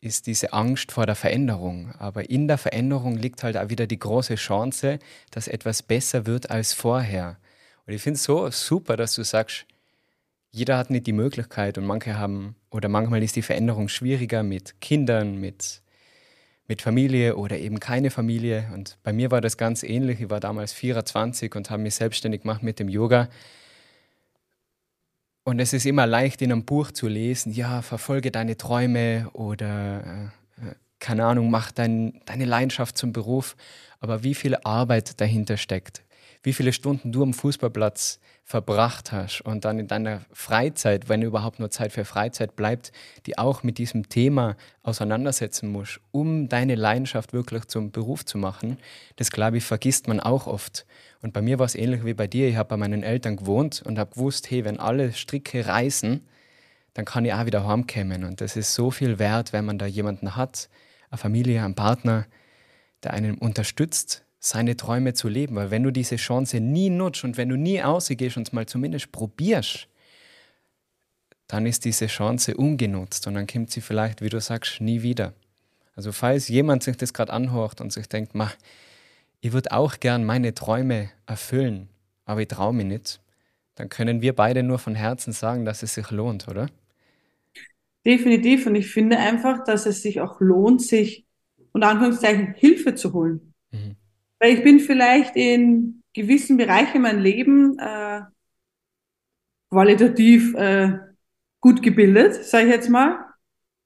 ist 0.01 0.27
diese 0.27 0.53
Angst 0.53 0.91
vor 0.91 1.05
der 1.05 1.15
Veränderung. 1.15 1.91
Aber 1.97 2.29
in 2.29 2.47
der 2.47 2.57
Veränderung 2.57 3.15
liegt 3.15 3.43
halt 3.43 3.57
auch 3.57 3.69
wieder 3.69 3.87
die 3.87 3.99
große 3.99 4.35
Chance, 4.35 4.99
dass 5.31 5.47
etwas 5.47 5.81
besser 5.81 6.25
wird 6.25 6.49
als 6.51 6.73
vorher. 6.73 7.37
Und 7.85 7.93
ich 7.93 8.01
finde 8.01 8.17
es 8.17 8.23
so 8.23 8.49
super, 8.51 8.97
dass 8.97 9.15
du 9.15 9.23
sagst, 9.23 9.65
jeder 10.51 10.77
hat 10.77 10.89
nicht 10.89 11.07
die 11.07 11.13
Möglichkeit 11.13 11.77
und 11.77 11.85
manche 11.85 12.17
haben, 12.17 12.55
oder 12.69 12.89
manchmal 12.89 13.23
ist 13.23 13.35
die 13.35 13.41
Veränderung 13.41 13.89
schwieriger 13.89 14.43
mit 14.43 14.79
Kindern, 14.81 15.39
mit, 15.39 15.81
mit 16.67 16.81
Familie 16.81 17.35
oder 17.35 17.57
eben 17.57 17.79
keine 17.79 18.11
Familie. 18.11 18.69
Und 18.73 18.97
bei 19.03 19.13
mir 19.13 19.31
war 19.31 19.41
das 19.41 19.57
ganz 19.57 19.83
ähnlich. 19.83 20.21
Ich 20.21 20.29
war 20.29 20.39
damals 20.39 20.73
24 20.73 21.55
und 21.55 21.69
habe 21.69 21.81
mich 21.81 21.95
selbstständig 21.95 22.41
gemacht 22.41 22.63
mit 22.63 22.79
dem 22.79 22.89
Yoga. 22.89 23.29
Und 25.47 25.59
es 25.59 25.71
ist 25.71 25.85
immer 25.85 26.05
leicht 26.05 26.41
in 26.41 26.51
einem 26.51 26.65
Buch 26.65 26.91
zu 26.91 27.07
lesen, 27.07 27.53
ja, 27.53 27.81
verfolge 27.81 28.31
deine 28.31 28.57
Träume 28.57 29.29
oder, 29.31 30.03
äh, 30.59 30.71
äh, 30.71 30.75
keine 30.99 31.25
Ahnung, 31.25 31.49
mach 31.49 31.71
dein, 31.71 32.19
deine 32.25 32.43
Leidenschaft 32.43 32.97
zum 32.97 33.13
Beruf. 33.13 33.55
Aber 34.01 34.23
wie 34.23 34.35
viel 34.35 34.57
Arbeit 34.65 35.21
dahinter 35.21 35.55
steckt, 35.55 36.03
wie 36.43 36.51
viele 36.51 36.73
Stunden 36.73 37.13
du 37.13 37.23
am 37.23 37.33
Fußballplatz 37.33 38.19
verbracht 38.43 39.13
hast 39.13 39.39
und 39.39 39.63
dann 39.63 39.79
in 39.79 39.87
deiner 39.87 40.19
Freizeit, 40.33 41.07
wenn 41.07 41.21
überhaupt 41.21 41.59
nur 41.59 41.71
Zeit 41.71 41.93
für 41.93 42.03
Freizeit 42.03 42.57
bleibt, 42.57 42.91
die 43.25 43.37
auch 43.37 43.63
mit 43.63 43.77
diesem 43.77 44.09
Thema 44.09 44.57
auseinandersetzen 44.83 45.71
musst, 45.71 46.01
um 46.11 46.49
deine 46.49 46.75
Leidenschaft 46.75 47.31
wirklich 47.31 47.67
zum 47.67 47.91
Beruf 47.91 48.25
zu 48.25 48.37
machen, 48.37 48.79
das 49.15 49.31
glaube 49.31 49.57
ich, 49.57 49.63
vergisst 49.63 50.09
man 50.09 50.19
auch 50.19 50.45
oft. 50.45 50.85
Und 51.21 51.33
bei 51.33 51.41
mir 51.41 51.59
war 51.59 51.65
es 51.65 51.75
ähnlich 51.75 52.05
wie 52.05 52.13
bei 52.13 52.27
dir. 52.27 52.47
Ich 52.47 52.55
habe 52.55 52.69
bei 52.69 52.77
meinen 52.77 53.03
Eltern 53.03 53.37
gewohnt 53.37 53.81
und 53.85 53.97
habe 53.97 54.13
gewusst, 54.13 54.51
hey, 54.51 54.63
wenn 54.65 54.79
alle 54.79 55.13
Stricke 55.13 55.65
reißen, 55.65 56.21
dann 56.93 57.05
kann 57.05 57.25
ich 57.25 57.33
auch 57.33 57.45
wieder 57.45 57.67
heimkommen. 57.67 58.23
Und 58.23 58.41
das 58.41 58.55
ist 58.55 58.73
so 58.73 58.91
viel 58.91 59.19
wert, 59.19 59.53
wenn 59.53 59.65
man 59.65 59.77
da 59.77 59.85
jemanden 59.85 60.35
hat, 60.35 60.69
eine 61.09 61.17
Familie, 61.17 61.63
einen 61.63 61.75
Partner, 61.75 62.25
der 63.03 63.13
einen 63.13 63.37
unterstützt, 63.37 64.25
seine 64.39 64.77
Träume 64.77 65.13
zu 65.13 65.27
leben. 65.27 65.55
Weil 65.55 65.71
wenn 65.71 65.83
du 65.83 65.91
diese 65.91 66.15
Chance 66.17 66.59
nie 66.59 66.89
nutzt 66.89 67.23
und 67.23 67.37
wenn 67.37 67.49
du 67.49 67.55
nie 67.55 67.81
ausgehst 67.81 68.37
und 68.37 68.47
es 68.47 68.53
mal 68.53 68.65
zumindest 68.65 69.11
probierst, 69.11 69.87
dann 71.47 71.65
ist 71.65 71.85
diese 71.85 72.07
Chance 72.07 72.57
ungenutzt 72.57 73.25
und 73.25 73.35
dann 73.35 73.47
kommt 73.47 73.71
sie 73.71 73.81
vielleicht, 73.81 74.21
wie 74.21 74.29
du 74.29 74.39
sagst, 74.41 74.81
nie 74.81 75.01
wieder. 75.01 75.33
Also 75.95 76.11
falls 76.11 76.47
jemand 76.47 76.83
sich 76.83 76.97
das 76.97 77.13
gerade 77.13 77.33
anhört 77.33 77.81
und 77.81 77.91
sich 77.91 78.07
denkt, 78.07 78.35
mach, 78.35 78.55
ich 79.41 79.53
würde 79.53 79.71
auch 79.71 79.99
gern 79.99 80.25
meine 80.25 80.53
Träume 80.53 81.09
erfüllen, 81.25 81.89
aber 82.25 82.41
ich 82.41 82.47
traue 82.47 82.73
mich 82.73 82.85
nicht, 82.85 83.21
dann 83.75 83.89
können 83.89 84.21
wir 84.21 84.35
beide 84.35 84.63
nur 84.63 84.79
von 84.79 84.95
Herzen 84.95 85.33
sagen, 85.33 85.63
dass 85.63 85.83
es 85.83 85.93
sich 85.93 86.09
lohnt, 86.11 86.47
oder? 86.47 86.67
Definitiv. 88.05 88.65
Und 88.65 88.75
ich 88.75 88.89
finde 88.89 89.17
einfach, 89.17 89.63
dass 89.63 89.85
es 89.85 90.01
sich 90.01 90.21
auch 90.21 90.39
lohnt, 90.39 90.81
sich 90.81 91.25
unter 91.73 91.89
Anführungszeichen 91.89 92.53
Hilfe 92.55 92.95
zu 92.95 93.13
holen. 93.13 93.53
Mhm. 93.71 93.95
Weil 94.39 94.53
ich 94.55 94.63
bin 94.63 94.79
vielleicht 94.79 95.35
in 95.35 96.01
gewissen 96.13 96.57
Bereichen 96.57 97.01
mein 97.01 97.19
Leben 97.19 97.77
äh, 97.77 98.21
qualitativ 99.69 100.55
äh, 100.55 100.97
gut 101.59 101.83
gebildet, 101.83 102.33
sage 102.33 102.65
ich 102.65 102.71
jetzt 102.71 102.89
mal, 102.89 103.26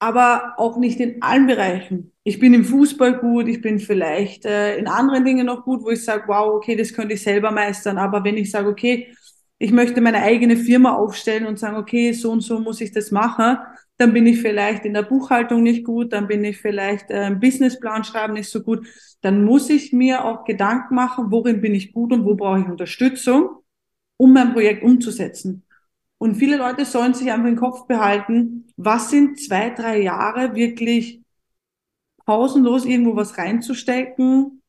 aber 0.02 0.56
auch 0.58 0.78
nicht 0.78 1.00
in 1.00 1.22
allen 1.22 1.46
Bereichen. 1.46 2.12
Ich 2.24 2.40
bin 2.40 2.56
im 2.56 2.66
Fußball 2.66 3.20
gut, 3.20 3.48
ich 3.48 3.62
bin 3.62 3.78
vielleicht 3.80 4.46
äh, 4.46 4.78
in 4.78 4.88
anderen 4.88 5.24
Dingen 5.24 5.46
noch 5.46 5.64
gut, 5.64 5.84
wo 5.84 5.92
ich 5.92 6.04
sage, 6.04 6.24
wow, 6.28 6.56
okay, 6.56 6.76
das 6.76 6.92
könnte 6.94 7.14
ich 7.14 7.22
selber 7.22 7.52
meistern. 7.52 8.00
Aber 8.00 8.24
wenn 8.24 8.36
ich 8.36 8.50
sage, 8.50 8.68
okay, 8.68 9.16
ich 9.60 9.72
möchte 9.72 10.02
meine 10.02 10.24
eigene 10.24 10.58
Firma 10.58 10.96
aufstellen 10.96 11.46
und 11.46 11.60
sagen, 11.60 11.78
okay, 11.78 12.14
so 12.14 12.32
und 12.32 12.42
so 12.42 12.60
muss 12.60 12.82
ich 12.82 12.92
das 12.92 13.12
machen, 13.12 13.58
dann 13.98 14.12
bin 14.12 14.26
ich 14.26 14.42
vielleicht 14.42 14.86
in 14.86 14.96
der 14.96 15.04
Buchhaltung 15.04 15.62
nicht 15.62 15.86
gut, 15.86 16.14
dann 16.14 16.28
bin 16.28 16.44
ich 16.44 16.58
vielleicht 16.58 17.12
äh, 17.12 17.28
im 17.28 17.40
Businessplan 17.40 18.04
schreiben 18.04 18.34
nicht 18.34 18.50
so 18.50 18.64
gut. 18.64 18.88
Dann 19.22 19.46
muss 19.46 19.70
ich 19.70 19.94
mir 19.94 20.26
auch 20.26 20.46
Gedanken 20.46 20.96
machen, 20.96 21.26
worin 21.30 21.62
bin 21.62 21.76
ich 21.76 21.94
gut 21.94 22.12
und 22.12 22.26
wo 22.26 22.34
brauche 22.34 22.62
ich 22.62 22.66
Unterstützung, 22.66 23.50
um 24.18 24.34
mein 24.34 24.54
Projekt 24.54 24.84
umzusetzen. 24.84 25.64
Und 26.22 26.36
viele 26.36 26.58
Leute 26.58 26.86
sollen 26.86 27.16
sich 27.16 27.32
einfach 27.32 27.50
im 27.50 27.56
Kopf 27.56 27.88
behalten, 27.88 28.68
was 28.78 29.10
sind 29.10 29.40
zwei, 29.40 29.72
drei 29.72 30.04
Jahre 30.04 30.54
wirklich 30.54 31.20
pausenlos 32.28 32.86
irgendwo 32.86 33.16
was 33.16 33.40
reinzustecken 33.40 34.62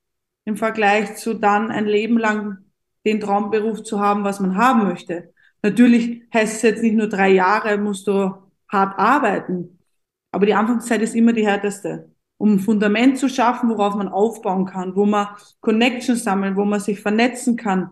im 0.47 0.57
Vergleich 0.57 1.17
zu 1.17 1.35
dann 1.35 1.71
ein 1.71 1.85
Leben 1.85 2.17
lang 2.17 2.57
den 3.05 3.21
Traumberuf 3.21 3.83
zu 3.83 4.01
haben, 4.01 4.25
was 4.25 4.41
man 4.41 4.57
haben 4.57 4.85
möchte. 4.85 5.35
Natürlich 5.61 6.23
heißt 6.33 6.57
es 6.57 6.63
jetzt 6.63 6.83
nicht 6.83 6.97
nur 6.97 7.11
drei 7.11 7.29
Jahre, 7.29 7.77
musst 7.77 8.07
du 8.07 8.33
hart 8.71 8.99
arbeiten. 8.99 9.79
Aber 10.31 10.47
die 10.47 10.55
Anfangszeit 10.55 11.03
ist 11.03 11.15
immer 11.15 11.35
die 11.35 11.47
härteste, 11.47 12.15
um 12.39 12.55
ein 12.55 12.61
Fundament 12.61 13.19
zu 13.19 13.29
schaffen, 13.29 13.69
worauf 13.69 13.95
man 13.95 14.09
aufbauen 14.09 14.65
kann, 14.65 14.97
wo 14.97 15.05
man 15.05 15.29
Connections 15.61 16.25
sammeln, 16.25 16.57
wo 16.57 16.65
man 16.65 16.81
sich 16.81 17.01
vernetzen 17.03 17.57
kann. 17.57 17.91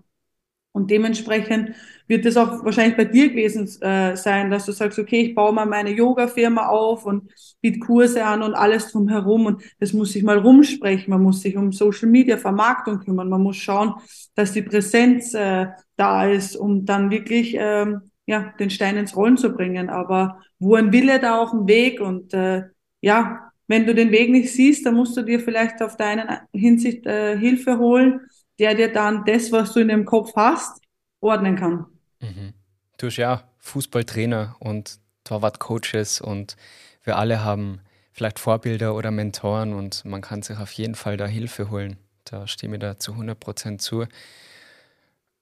Und 0.73 0.90
dementsprechend 0.90 1.75
wird 2.11 2.26
es 2.26 2.37
auch 2.37 2.64
wahrscheinlich 2.64 2.97
bei 2.97 3.05
dir 3.05 3.29
gewesen 3.31 3.69
äh, 3.83 4.17
sein, 4.17 4.50
dass 4.50 4.67
du 4.67 4.73
sagst, 4.73 4.99
okay, 4.99 5.21
ich 5.23 5.35
baue 5.35 5.52
mal 5.52 5.64
meine 5.64 5.90
Yoga-Firma 5.90 6.67
auf 6.67 7.07
und 7.07 7.31
biete 7.61 7.79
Kurse 7.79 8.25
an 8.25 8.43
und 8.43 8.55
alles 8.55 8.90
drumherum 8.90 9.47
und 9.47 9.62
das 9.79 9.93
muss 9.93 10.12
sich 10.12 10.25
mal 10.25 10.38
rumsprechen. 10.38 11.11
Man 11.11 11.23
muss 11.23 11.40
sich 11.40 11.57
um 11.57 11.71
Social 11.71 12.09
Media 12.09 12.37
Vermarktung 12.37 12.99
kümmern. 12.99 13.29
Man 13.29 13.43
muss 13.43 13.57
schauen, 13.57 13.95
dass 14.35 14.52
die 14.52 14.62
Präsenz 14.62 15.35
äh, 15.35 15.69
da 15.97 16.26
ist, 16.26 16.57
um 16.57 16.85
dann 16.85 17.12
wirklich 17.12 17.55
ähm, 17.57 18.00
ja 18.26 18.52
den 18.59 18.71
Stein 18.71 18.97
ins 18.97 19.14
Rollen 19.14 19.37
zu 19.37 19.52
bringen. 19.52 19.88
Aber 19.88 20.40
wo 20.59 20.75
ein 20.75 20.93
Wille, 20.93 21.21
da 21.21 21.38
auch 21.38 21.52
ein 21.52 21.69
Weg 21.69 22.00
und 22.00 22.35
äh, 22.35 22.64
ja, 23.00 23.52
wenn 23.69 23.87
du 23.87 23.95
den 23.95 24.11
Weg 24.11 24.31
nicht 24.31 24.52
siehst, 24.52 24.85
dann 24.85 24.97
musst 24.97 25.17
du 25.17 25.23
dir 25.23 25.38
vielleicht 25.38 25.81
auf 25.81 25.97
deinen 25.97 26.29
Hinsicht 26.52 27.07
äh, 27.07 27.38
Hilfe 27.38 27.79
holen, 27.79 28.23
der 28.59 28.75
dir 28.75 28.93
dann 28.93 29.25
das, 29.25 29.52
was 29.52 29.73
du 29.73 29.79
in 29.79 29.87
dem 29.87 30.05
Kopf 30.05 30.33
hast, 30.35 30.83
ordnen 31.21 31.55
kann. 31.55 31.87
Mhm. 32.21 32.55
Du 32.99 33.07
bist 33.07 33.19
ja 33.19 33.45
Fußballtrainer 33.59 34.57
und 34.59 34.99
Torwartcoaches 35.25 36.21
und 36.21 36.57
wir 37.03 37.17
alle 37.17 37.45
haben 37.45 37.81
vielleicht 38.12 38.39
Vorbilder 38.39 38.95
oder 38.95 39.11
Mentoren 39.11 39.73
und 39.73 40.05
man 40.05 40.21
kann 40.21 40.43
sich 40.43 40.59
auf 40.59 40.73
jeden 40.73 40.95
Fall 40.95 41.17
da 41.17 41.27
Hilfe 41.27 41.71
holen. 41.71 41.97
Da 42.25 42.47
stimme 42.47 42.77
ich 42.77 42.81
da 42.81 42.99
zu 42.99 43.12
100 43.12 43.39
Prozent 43.39 43.83
zu. 43.83 44.00
Und 44.00 44.09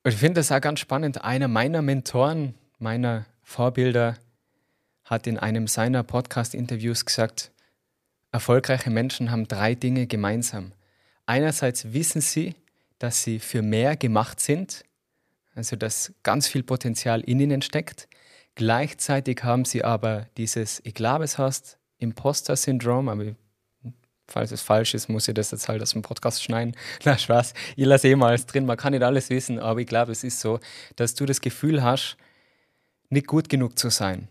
ich 0.04 0.16
finde 0.16 0.40
das 0.40 0.52
auch 0.52 0.61
ganz 0.61 0.80
spannend. 0.80 1.25
Einer 1.25 1.49
meiner 1.49 1.82
Mentoren, 1.82 2.54
meiner 2.78 3.26
Vorbilder, 3.42 4.16
hat 5.04 5.26
in 5.26 5.38
einem 5.38 5.66
seiner 5.66 6.02
Podcast-Interviews 6.02 7.04
gesagt, 7.04 7.50
erfolgreiche 8.30 8.90
Menschen 8.90 9.30
haben 9.30 9.49
drei 9.49 9.75
Dinge 9.75 10.06
gemeinsam. 10.06 10.73
Einerseits 11.26 11.92
wissen 11.92 12.20
sie, 12.20 12.54
dass 12.99 13.23
sie 13.23 13.38
für 13.38 13.62
mehr 13.62 13.97
gemacht 13.97 14.40
sind 14.40 14.85
also 15.58 15.74
dass 15.74 16.14
ganz 16.22 16.46
viel 16.46 16.62
Potenzial 16.62 17.20
in 17.20 17.40
ihnen 17.40 17.62
steckt. 17.62 18.08
Gleichzeitig 18.54 19.42
haben 19.42 19.64
sie 19.64 19.82
aber 19.82 20.28
dieses, 20.36 20.80
ich 20.84 20.94
glaube 20.94 21.24
es 21.24 21.36
heißt, 21.36 21.78
Imposter-Syndrom, 21.98 23.08
aber 23.08 23.34
falls 24.28 24.52
es 24.52 24.62
falsch 24.62 24.94
ist, 24.94 25.08
muss 25.08 25.26
ich 25.26 25.34
das 25.34 25.50
jetzt 25.50 25.68
halt 25.68 25.82
aus 25.82 25.94
dem 25.94 26.02
Podcast 26.02 26.44
schneiden. 26.44 26.76
Na, 27.04 27.18
Spaß, 27.18 27.54
ich 27.74 27.86
lasse 27.86 28.06
eh 28.06 28.14
mal 28.14 28.28
alles 28.28 28.46
drin, 28.46 28.66
man 28.66 28.76
kann 28.76 28.92
nicht 28.92 29.02
alles 29.02 29.30
wissen, 29.30 29.58
aber 29.58 29.80
ich 29.80 29.88
glaube, 29.88 30.12
es 30.12 30.22
ist 30.22 30.38
so, 30.38 30.60
dass 30.94 31.16
du 31.16 31.26
das 31.26 31.40
Gefühl 31.40 31.82
hast, 31.82 32.16
nicht 33.10 33.26
gut 33.26 33.48
genug 33.48 33.80
zu 33.80 33.90
sein. 33.90 34.28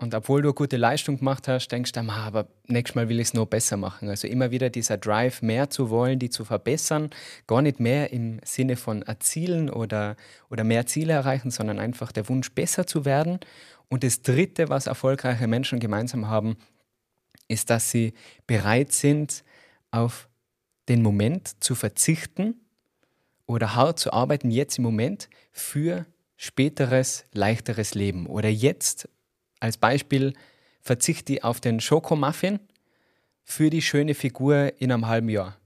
Und 0.00 0.14
obwohl 0.14 0.40
du 0.40 0.48
eine 0.48 0.54
gute 0.54 0.78
Leistung 0.78 1.18
gemacht 1.18 1.46
hast, 1.46 1.68
denkst 1.68 1.92
du, 1.92 2.00
aber 2.00 2.48
nächstes 2.66 2.94
Mal 2.94 3.10
will 3.10 3.20
ich 3.20 3.28
es 3.28 3.34
noch 3.34 3.44
besser 3.44 3.76
machen. 3.76 4.08
Also 4.08 4.28
immer 4.28 4.50
wieder 4.50 4.70
dieser 4.70 4.96
Drive, 4.96 5.42
mehr 5.42 5.68
zu 5.68 5.90
wollen, 5.90 6.18
die 6.18 6.30
zu 6.30 6.46
verbessern. 6.46 7.10
Gar 7.46 7.60
nicht 7.60 7.80
mehr 7.80 8.10
im 8.10 8.40
Sinne 8.42 8.76
von 8.76 9.02
erzielen 9.02 9.68
oder, 9.68 10.16
oder 10.48 10.64
mehr 10.64 10.86
Ziele 10.86 11.12
erreichen, 11.12 11.50
sondern 11.50 11.78
einfach 11.78 12.12
der 12.12 12.30
Wunsch, 12.30 12.50
besser 12.52 12.86
zu 12.86 13.04
werden. 13.04 13.40
Und 13.90 14.02
das 14.02 14.22
Dritte, 14.22 14.70
was 14.70 14.86
erfolgreiche 14.86 15.46
Menschen 15.46 15.80
gemeinsam 15.80 16.28
haben, 16.28 16.56
ist, 17.48 17.68
dass 17.68 17.90
sie 17.90 18.14
bereit 18.46 18.92
sind, 18.92 19.44
auf 19.90 20.30
den 20.88 21.02
Moment 21.02 21.62
zu 21.62 21.74
verzichten 21.74 22.54
oder 23.44 23.74
hart 23.74 23.98
zu 23.98 24.14
arbeiten, 24.14 24.50
jetzt 24.50 24.78
im 24.78 24.84
Moment, 24.84 25.28
für 25.52 26.06
späteres, 26.38 27.26
leichteres 27.34 27.94
Leben. 27.94 28.26
Oder 28.26 28.48
jetzt 28.48 29.06
als 29.60 29.76
Beispiel 29.76 30.34
verzichte 30.80 31.34
ich 31.34 31.44
auf 31.44 31.60
den 31.60 31.80
Schokomuffin 31.80 32.58
für 33.44 33.70
die 33.70 33.82
schöne 33.82 34.14
Figur 34.14 34.72
in 34.78 34.90
einem 34.90 35.06
halben 35.06 35.28
Jahr. 35.28 35.56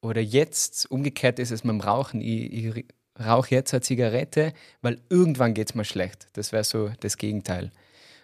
Oder 0.00 0.20
jetzt, 0.20 0.90
umgekehrt 0.90 1.38
ist 1.38 1.50
es 1.50 1.64
mit 1.64 1.72
dem 1.72 1.80
Rauchen, 1.80 2.20
ich, 2.20 2.52
ich 2.52 2.84
rauche 3.18 3.54
jetzt 3.54 3.72
eine 3.72 3.80
Zigarette, 3.80 4.52
weil 4.80 5.00
irgendwann 5.08 5.54
geht 5.54 5.70
es 5.70 5.74
mir 5.74 5.84
schlecht. 5.84 6.28
Das 6.32 6.52
wäre 6.52 6.64
so 6.64 6.90
das 7.00 7.16
Gegenteil. 7.16 7.70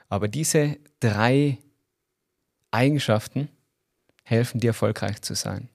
Aber 0.08 0.28
diese 0.28 0.76
drei 1.00 1.58
Eigenschaften 2.70 3.48
helfen 4.24 4.60
dir 4.60 4.68
erfolgreich 4.68 5.22
zu 5.22 5.34
sein. 5.34 5.68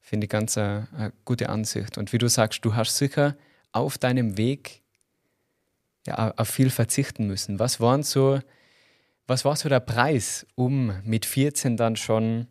Finde 0.00 0.26
ich 0.26 0.30
ganz 0.30 0.58
eine, 0.58 0.88
eine 0.92 1.12
gute 1.24 1.48
Ansicht. 1.48 1.98
Und 1.98 2.12
wie 2.12 2.18
du 2.18 2.28
sagst, 2.28 2.64
du 2.64 2.74
hast 2.74 2.96
sicher 2.96 3.36
auf 3.72 3.98
deinem 3.98 4.36
Weg 4.36 4.79
ja, 6.06 6.32
auf 6.36 6.48
viel 6.48 6.70
verzichten 6.70 7.26
müssen. 7.26 7.58
Was 7.58 7.80
waren 7.80 8.02
so, 8.02 8.40
was 9.26 9.44
war 9.44 9.56
so 9.56 9.68
der 9.68 9.80
Preis, 9.80 10.46
um 10.54 10.92
mit 11.04 11.26
14 11.26 11.76
dann 11.76 11.96
schon 11.96 12.46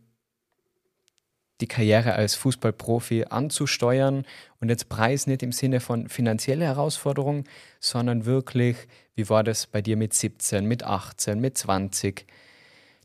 die 1.61 1.67
Karriere 1.67 2.13
als 2.13 2.35
Fußballprofi 2.35 3.25
anzusteuern 3.29 4.25
und 4.61 4.69
jetzt 4.69 4.87
Preis 4.87 5.27
nicht 5.27 5.43
im 5.43 5.51
Sinne 5.51 5.79
von 5.79 6.07
finanzielle 6.07 6.65
Herausforderung, 6.65 7.43
sondern 7.79 8.25
wirklich, 8.25 8.77
wie 9.15 9.29
war 9.29 9.43
das 9.43 9.67
bei 9.67 9.81
dir 9.81 9.97
mit 9.97 10.13
17, 10.13 10.65
mit 10.65 10.83
18, 10.83 11.39
mit 11.39 11.57
20? 11.57 12.25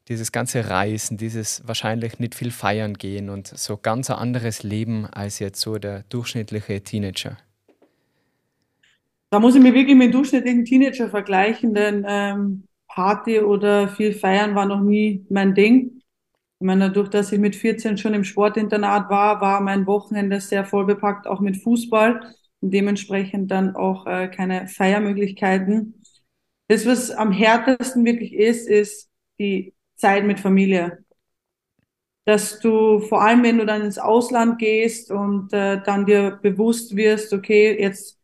Dieses 0.09 0.33
ganze 0.33 0.69
Reisen, 0.69 1.17
dieses 1.17 1.67
wahrscheinlich 1.67 2.19
nicht 2.19 2.35
viel 2.35 2.51
feiern 2.51 2.95
gehen 2.95 3.31
und 3.31 3.49
so 3.49 3.77
ganz 3.77 4.11
ein 4.11 4.17
anderes 4.17 4.63
Leben 4.63 5.07
als 5.07 5.39
jetzt 5.39 5.61
so 5.61 5.79
der 5.79 6.05
durchschnittliche 6.11 6.83
Teenager. 6.83 7.39
Da 9.35 9.41
muss 9.41 9.57
ich 9.57 9.61
mich 9.61 9.75
wirklich 9.75 9.97
mit 9.97 10.11
dem 10.11 10.13
durchschnittlichen 10.13 10.65
Teenager 10.65 11.11
vergleichen, 11.11 11.75
denn 11.75 12.07
ähm, 12.07 12.69
Party 12.87 13.41
oder 13.41 13.89
viel 13.89 14.13
feiern 14.13 14.55
war 14.55 14.65
noch 14.65 14.81
nie 14.81 15.27
mein 15.29 15.57
Ding. 15.57 16.03
Ich 16.61 16.65
meine, 16.65 16.87
dadurch, 16.87 17.09
dass 17.09 17.33
ich 17.33 17.41
mit 17.41 17.57
14 17.57 17.99
schon 17.99 18.15
im 18.15 18.23
Sportinternat 18.23 19.11
war, 19.11 19.41
war 19.41 19.61
mein 19.61 19.89
Wochenende 19.89 20.41
sehr 20.41 20.65
voll 20.65 20.87
bepackt, 20.87 21.27
auch 21.27 21.41
mit 21.41 21.57
Fußball. 21.57 22.33
und 22.61 22.71
dementsprechend 22.71 23.51
dann 23.51 23.75
auch 23.75 24.07
äh, 24.07 24.29
keine 24.29 24.69
Feiermöglichkeiten. 24.69 26.01
Das, 26.69 26.87
was 26.87 27.11
am 27.11 27.33
härtesten 27.33 28.05
wirklich 28.05 28.35
ist, 28.35 28.69
ist 28.69 29.11
die 29.41 29.75
Zeit 29.97 30.25
mit 30.25 30.39
Familie. 30.39 31.05
Dass 32.25 32.61
du 32.61 33.01
vor 33.01 33.21
allem, 33.23 33.43
wenn 33.43 33.59
du 33.59 33.67
dann 33.67 33.83
ins 33.83 33.99
Ausland 33.99 34.61
gehst 34.61 35.11
und 35.11 35.53
äh, 35.53 35.83
dann 35.83 36.07
dir 36.07 36.39
bewusst 36.41 36.95
wirst, 36.95 37.33
okay, 37.33 37.77
jetzt, 37.81 38.21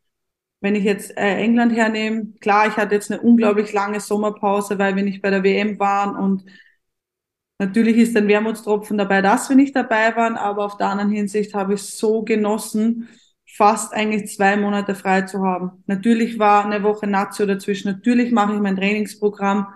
wenn 0.61 0.75
ich 0.75 0.85
jetzt 0.85 1.17
äh, 1.17 1.37
England 1.37 1.75
hernehme, 1.75 2.33
klar, 2.41 2.67
ich 2.69 2.77
hatte 2.77 2.95
jetzt 2.95 3.11
eine 3.11 3.21
unglaublich 3.21 3.73
lange 3.73 4.01
Sommerpause, 4.01 4.79
weil 4.79 4.97
wir 4.97 5.03
nicht 5.03 5.23
bei 5.23 5.31
der 5.31 5.43
WM 5.43 5.79
waren 5.79 6.17
und 6.17 6.45
natürlich 7.59 7.97
ist 7.97 8.17
ein 8.17 8.29
Wermutstropfen 8.29 8.99
dabei, 8.99 9.23
dass 9.23 9.49
wir 9.49 9.57
nicht 9.57 9.75
dabei 9.75 10.15
waren, 10.17 10.37
aber 10.37 10.65
auf 10.65 10.77
der 10.77 10.89
anderen 10.89 11.11
Hinsicht 11.11 11.55
habe 11.55 11.75
ich 11.75 11.83
so 11.83 12.23
genossen, 12.23 13.09
fast 13.47 13.93
eigentlich 13.93 14.35
zwei 14.35 14.57
Monate 14.57 14.95
frei 14.95 15.23
zu 15.23 15.43
haben. 15.43 15.83
Natürlich 15.87 16.39
war 16.39 16.65
eine 16.65 16.83
Woche 16.83 17.07
Nazio 17.07 17.47
dazwischen, 17.47 17.91
natürlich 17.91 18.33
mache 18.33 18.55
ich 18.55 18.61
mein 18.61 18.77
Trainingsprogramm, 18.77 19.67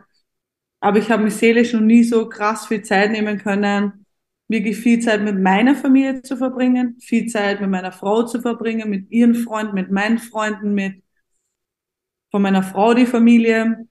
aber 0.80 0.98
ich 0.98 1.10
habe 1.10 1.24
mich 1.24 1.36
seelisch 1.36 1.72
noch 1.72 1.80
nie 1.80 2.04
so 2.04 2.28
krass 2.28 2.66
viel 2.66 2.82
Zeit 2.82 3.10
nehmen 3.10 3.38
können, 3.38 4.03
wirklich 4.48 4.76
viel 4.76 5.00
Zeit 5.00 5.22
mit 5.22 5.38
meiner 5.40 5.74
Familie 5.74 6.22
zu 6.22 6.36
verbringen, 6.36 6.98
viel 7.00 7.26
Zeit 7.26 7.60
mit 7.60 7.70
meiner 7.70 7.92
Frau 7.92 8.24
zu 8.24 8.40
verbringen, 8.40 8.90
mit 8.90 9.10
ihren 9.10 9.34
Freunden, 9.34 9.74
mit 9.74 9.90
meinen 9.90 10.18
Freunden, 10.18 10.74
mit 10.74 11.02
von 12.30 12.42
meiner 12.42 12.62
Frau 12.62 12.94
die 12.94 13.06
Familie. 13.06 13.88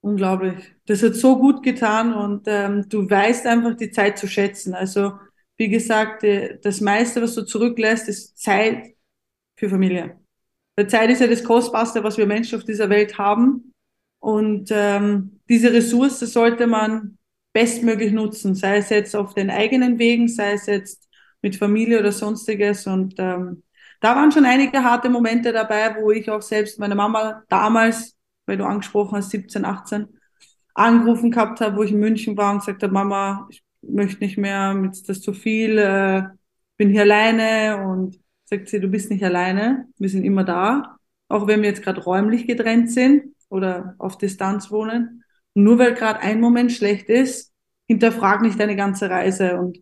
Unglaublich. 0.00 0.74
Das 0.86 1.02
hat 1.02 1.14
so 1.14 1.38
gut 1.38 1.62
getan 1.62 2.12
und 2.12 2.42
ähm, 2.46 2.88
du 2.88 3.08
weißt 3.08 3.46
einfach 3.46 3.76
die 3.76 3.92
Zeit 3.92 4.18
zu 4.18 4.26
schätzen. 4.26 4.74
Also 4.74 5.12
wie 5.56 5.68
gesagt, 5.68 6.24
das 6.62 6.80
meiste, 6.80 7.22
was 7.22 7.34
du 7.36 7.42
zurücklässt, 7.42 8.08
ist 8.08 8.36
Zeit 8.36 8.96
für 9.56 9.68
Familie. 9.68 10.18
Weil 10.74 10.88
Zeit 10.88 11.10
ist 11.10 11.20
ja 11.20 11.28
das 11.28 11.44
Kostbarste, 11.44 12.02
was 12.02 12.18
wir 12.18 12.26
Menschen 12.26 12.58
auf 12.58 12.64
dieser 12.64 12.90
Welt 12.90 13.16
haben. 13.18 13.72
Und 14.18 14.70
ähm, 14.72 15.40
diese 15.48 15.72
Ressource 15.72 16.18
sollte 16.20 16.66
man 16.66 17.18
bestmöglich 17.52 18.12
nutzen, 18.12 18.54
sei 18.54 18.78
es 18.78 18.88
jetzt 18.88 19.14
auf 19.14 19.34
den 19.34 19.50
eigenen 19.50 19.98
Wegen, 19.98 20.28
sei 20.28 20.52
es 20.52 20.66
jetzt 20.66 21.08
mit 21.42 21.56
Familie 21.56 22.00
oder 22.00 22.12
sonstiges. 22.12 22.86
Und 22.86 23.14
ähm, 23.18 23.62
da 24.00 24.16
waren 24.16 24.32
schon 24.32 24.44
einige 24.44 24.82
harte 24.84 25.08
Momente 25.08 25.52
dabei, 25.52 25.96
wo 26.00 26.10
ich 26.10 26.30
auch 26.30 26.42
selbst 26.42 26.78
meine 26.78 26.94
Mama 26.94 27.42
damals, 27.48 28.16
weil 28.46 28.56
du 28.56 28.64
angesprochen 28.64 29.16
hast, 29.16 29.30
17, 29.30 29.64
18, 29.64 30.08
angerufen 30.74 31.30
gehabt 31.30 31.60
habe, 31.60 31.76
wo 31.76 31.82
ich 31.82 31.92
in 31.92 32.00
München 32.00 32.36
war 32.36 32.52
und 32.52 32.60
gesagt 32.60 32.82
habe, 32.82 32.92
Mama, 32.92 33.46
ich 33.50 33.62
möchte 33.82 34.24
nicht 34.24 34.38
mehr, 34.38 34.74
mir 34.74 34.90
ist 34.90 35.08
das 35.08 35.20
zu 35.20 35.32
viel, 35.32 35.78
äh, 35.78 36.22
bin 36.76 36.90
hier 36.90 37.02
alleine 37.02 37.84
und 37.86 38.18
sagt 38.44 38.68
sie, 38.68 38.80
du 38.80 38.88
bist 38.88 39.10
nicht 39.10 39.24
alleine, 39.24 39.88
wir 39.98 40.08
sind 40.08 40.24
immer 40.24 40.44
da, 40.44 40.96
auch 41.28 41.46
wenn 41.46 41.62
wir 41.62 41.68
jetzt 41.68 41.82
gerade 41.82 42.02
räumlich 42.02 42.46
getrennt 42.46 42.90
sind 42.90 43.34
oder 43.48 43.94
auf 43.98 44.18
Distanz 44.18 44.70
wohnen. 44.70 45.21
Und 45.54 45.64
nur 45.64 45.78
weil 45.78 45.94
gerade 45.94 46.20
ein 46.20 46.40
Moment 46.40 46.72
schlecht 46.72 47.08
ist, 47.08 47.52
hinterfrag 47.86 48.42
nicht 48.42 48.58
deine 48.58 48.76
ganze 48.76 49.10
Reise. 49.10 49.58
Und 49.58 49.78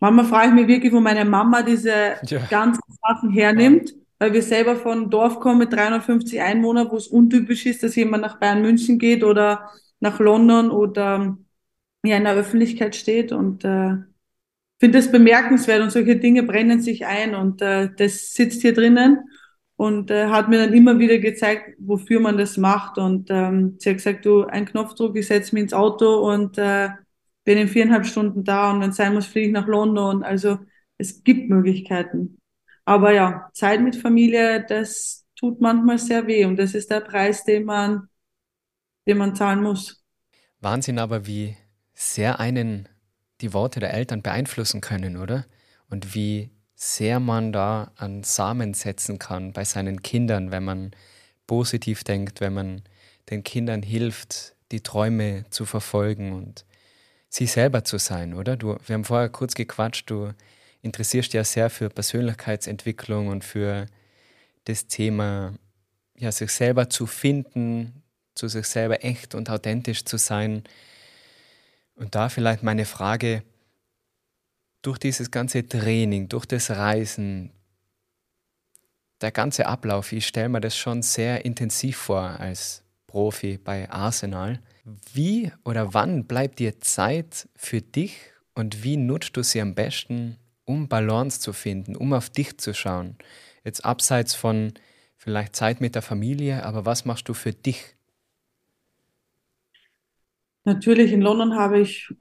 manchmal 0.00 0.24
frage 0.24 0.48
ich 0.48 0.54
mich 0.54 0.68
wirklich, 0.68 0.92
wo 0.92 1.00
meine 1.00 1.24
Mama 1.24 1.62
diese 1.62 2.16
ja. 2.24 2.38
ganzen 2.48 2.82
Sachen 3.02 3.30
hernimmt, 3.30 3.94
weil 4.18 4.32
wir 4.32 4.42
selber 4.42 4.76
von 4.76 5.10
Dorf 5.10 5.40
kommen 5.40 5.58
mit 5.58 5.72
350 5.72 6.40
Einwohnern, 6.40 6.90
wo 6.90 6.96
es 6.96 7.08
untypisch 7.08 7.66
ist, 7.66 7.82
dass 7.82 7.96
jemand 7.96 8.22
nach 8.22 8.38
Bayern 8.38 8.62
München 8.62 8.98
geht 8.98 9.24
oder 9.24 9.70
nach 10.00 10.18
London 10.18 10.70
oder 10.70 11.38
ja 12.04 12.16
in 12.16 12.24
der 12.24 12.34
Öffentlichkeit 12.34 12.96
steht 12.96 13.32
und 13.32 13.64
äh, 13.64 13.96
finde 14.78 14.98
das 14.98 15.12
bemerkenswert 15.12 15.82
und 15.82 15.90
solche 15.90 16.16
Dinge 16.16 16.42
brennen 16.42 16.80
sich 16.80 17.06
ein 17.06 17.34
und 17.34 17.60
äh, 17.60 17.90
das 17.94 18.32
sitzt 18.32 18.62
hier 18.62 18.72
drinnen 18.72 19.18
und 19.80 20.10
äh, 20.10 20.26
hat 20.26 20.50
mir 20.50 20.58
dann 20.58 20.74
immer 20.74 20.98
wieder 20.98 21.16
gezeigt, 21.16 21.74
wofür 21.78 22.20
man 22.20 22.36
das 22.36 22.58
macht 22.58 22.98
und 22.98 23.30
ähm, 23.30 23.76
sie 23.78 23.88
hat 23.88 23.96
gesagt, 23.96 24.26
du, 24.26 24.44
ein 24.44 24.66
Knopfdruck, 24.66 25.16
ich 25.16 25.26
setze 25.26 25.54
mich 25.54 25.62
ins 25.62 25.72
Auto 25.72 26.30
und 26.30 26.58
äh, 26.58 26.90
bin 27.44 27.56
in 27.56 27.66
viereinhalb 27.66 28.04
Stunden 28.04 28.44
da 28.44 28.72
und 28.72 28.82
wenn 28.82 28.90
es 28.90 28.96
sein 28.96 29.14
muss, 29.14 29.24
fliege 29.24 29.46
ich 29.46 29.52
nach 29.54 29.66
London. 29.66 30.22
Also 30.22 30.58
es 30.98 31.24
gibt 31.24 31.48
Möglichkeiten. 31.48 32.36
Aber 32.84 33.14
ja, 33.14 33.48
Zeit 33.54 33.80
mit 33.80 33.96
Familie, 33.96 34.62
das 34.68 35.24
tut 35.34 35.62
manchmal 35.62 35.96
sehr 35.96 36.26
weh 36.26 36.44
und 36.44 36.58
das 36.58 36.74
ist 36.74 36.90
der 36.90 37.00
Preis, 37.00 37.44
den 37.44 37.64
man, 37.64 38.06
den 39.08 39.16
man 39.16 39.34
zahlen 39.34 39.62
muss. 39.62 40.04
Wahnsinn 40.60 40.98
aber, 40.98 41.26
wie 41.26 41.56
sehr 41.94 42.38
einen 42.38 42.86
die 43.40 43.54
Worte 43.54 43.80
der 43.80 43.94
Eltern 43.94 44.20
beeinflussen 44.20 44.82
können, 44.82 45.16
oder? 45.16 45.46
Und 45.88 46.14
wie 46.14 46.50
sehr 46.82 47.20
man 47.20 47.52
da 47.52 47.92
an 47.96 48.22
Samen 48.22 48.72
setzen 48.72 49.18
kann 49.18 49.52
bei 49.52 49.64
seinen 49.64 50.00
Kindern, 50.00 50.50
wenn 50.50 50.64
man 50.64 50.92
positiv 51.46 52.04
denkt, 52.04 52.40
wenn 52.40 52.54
man 52.54 52.82
den 53.28 53.44
Kindern 53.44 53.82
hilft, 53.82 54.56
die 54.72 54.80
Träume 54.80 55.44
zu 55.50 55.66
verfolgen 55.66 56.32
und 56.32 56.64
sie 57.28 57.44
selber 57.44 57.84
zu 57.84 57.98
sein, 57.98 58.32
oder? 58.32 58.56
Du, 58.56 58.78
wir 58.86 58.94
haben 58.94 59.04
vorher 59.04 59.28
kurz 59.28 59.54
gequatscht, 59.54 60.08
du 60.08 60.32
interessierst 60.80 61.28
dich 61.28 61.34
ja 61.34 61.44
sehr 61.44 61.68
für 61.68 61.90
Persönlichkeitsentwicklung 61.90 63.28
und 63.28 63.44
für 63.44 63.84
das 64.64 64.86
Thema, 64.86 65.52
ja, 66.16 66.32
sich 66.32 66.50
selber 66.50 66.88
zu 66.88 67.06
finden, 67.06 68.02
zu 68.34 68.48
sich 68.48 68.64
selber 68.64 69.04
echt 69.04 69.34
und 69.34 69.50
authentisch 69.50 70.06
zu 70.06 70.16
sein. 70.16 70.64
Und 71.94 72.14
da 72.14 72.30
vielleicht 72.30 72.62
meine 72.62 72.86
Frage, 72.86 73.42
durch 74.82 74.98
dieses 74.98 75.30
ganze 75.30 75.66
Training, 75.66 76.28
durch 76.28 76.46
das 76.46 76.70
Reisen, 76.70 77.52
der 79.20 79.32
ganze 79.32 79.66
Ablauf, 79.66 80.12
ich 80.12 80.26
stelle 80.26 80.48
mir 80.48 80.60
das 80.60 80.76
schon 80.76 81.02
sehr 81.02 81.44
intensiv 81.44 81.96
vor 81.96 82.22
als 82.22 82.84
Profi 83.06 83.58
bei 83.58 83.90
Arsenal. 83.90 84.60
Wie 85.12 85.52
oder 85.64 85.92
wann 85.92 86.26
bleibt 86.26 86.58
dir 86.58 86.80
Zeit 86.80 87.48
für 87.54 87.82
dich 87.82 88.16
und 88.54 88.82
wie 88.82 88.96
nutzt 88.96 89.36
du 89.36 89.42
sie 89.42 89.60
am 89.60 89.74
besten, 89.74 90.38
um 90.64 90.88
Balance 90.88 91.40
zu 91.40 91.52
finden, 91.52 91.96
um 91.96 92.12
auf 92.12 92.30
dich 92.30 92.58
zu 92.58 92.72
schauen? 92.72 93.16
Jetzt 93.64 93.84
abseits 93.84 94.34
von 94.34 94.72
vielleicht 95.16 95.54
Zeit 95.54 95.80
mit 95.80 95.94
der 95.94 96.02
Familie, 96.02 96.64
aber 96.64 96.86
was 96.86 97.04
machst 97.04 97.28
du 97.28 97.34
für 97.34 97.52
dich? 97.52 97.96
Natürlich, 100.64 101.12
in 101.12 101.20
London 101.20 101.56
habe 101.56 101.80
ich 101.80 102.14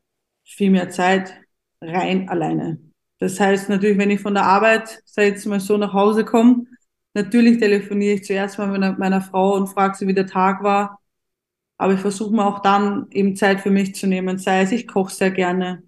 viel 0.44 0.72
mehr 0.72 0.90
Zeit 0.90 1.34
rein 1.82 2.30
alleine. 2.30 2.80
Das 3.20 3.40
heißt 3.40 3.70
natürlich, 3.70 3.98
wenn 3.98 4.12
ich 4.12 4.22
von 4.22 4.34
der 4.34 4.46
Arbeit, 4.46 5.04
ich 5.06 5.16
jetzt 5.16 5.46
mal 5.46 5.60
so, 5.60 5.78
nach 5.78 5.94
Hause 5.94 6.24
komme, 6.24 6.66
natürlich 7.14 7.60
telefoniere 7.60 8.16
ich 8.16 8.24
zuerst 8.24 8.58
mal 8.58 8.68
mit 8.68 8.98
meiner 8.98 9.22
Frau 9.22 9.56
und 9.56 9.68
frage 9.68 9.96
sie, 9.96 10.08
wie 10.08 10.14
der 10.14 10.28
Tag 10.28 10.64
war. 10.64 11.00
Aber 11.78 11.94
ich 11.94 12.00
versuche 12.00 12.34
mir 12.34 12.46
auch 12.46 12.60
dann 12.60 13.08
eben 13.12 13.36
Zeit 13.36 13.62
für 13.62 13.72
mich 13.72 13.96
zu 13.96 14.08
nehmen. 14.08 14.38
Sei 14.38 14.62
es, 14.62 14.72
ich 14.72 14.88
koche 14.88 15.14
sehr 15.14 15.32
gerne. 15.32 15.84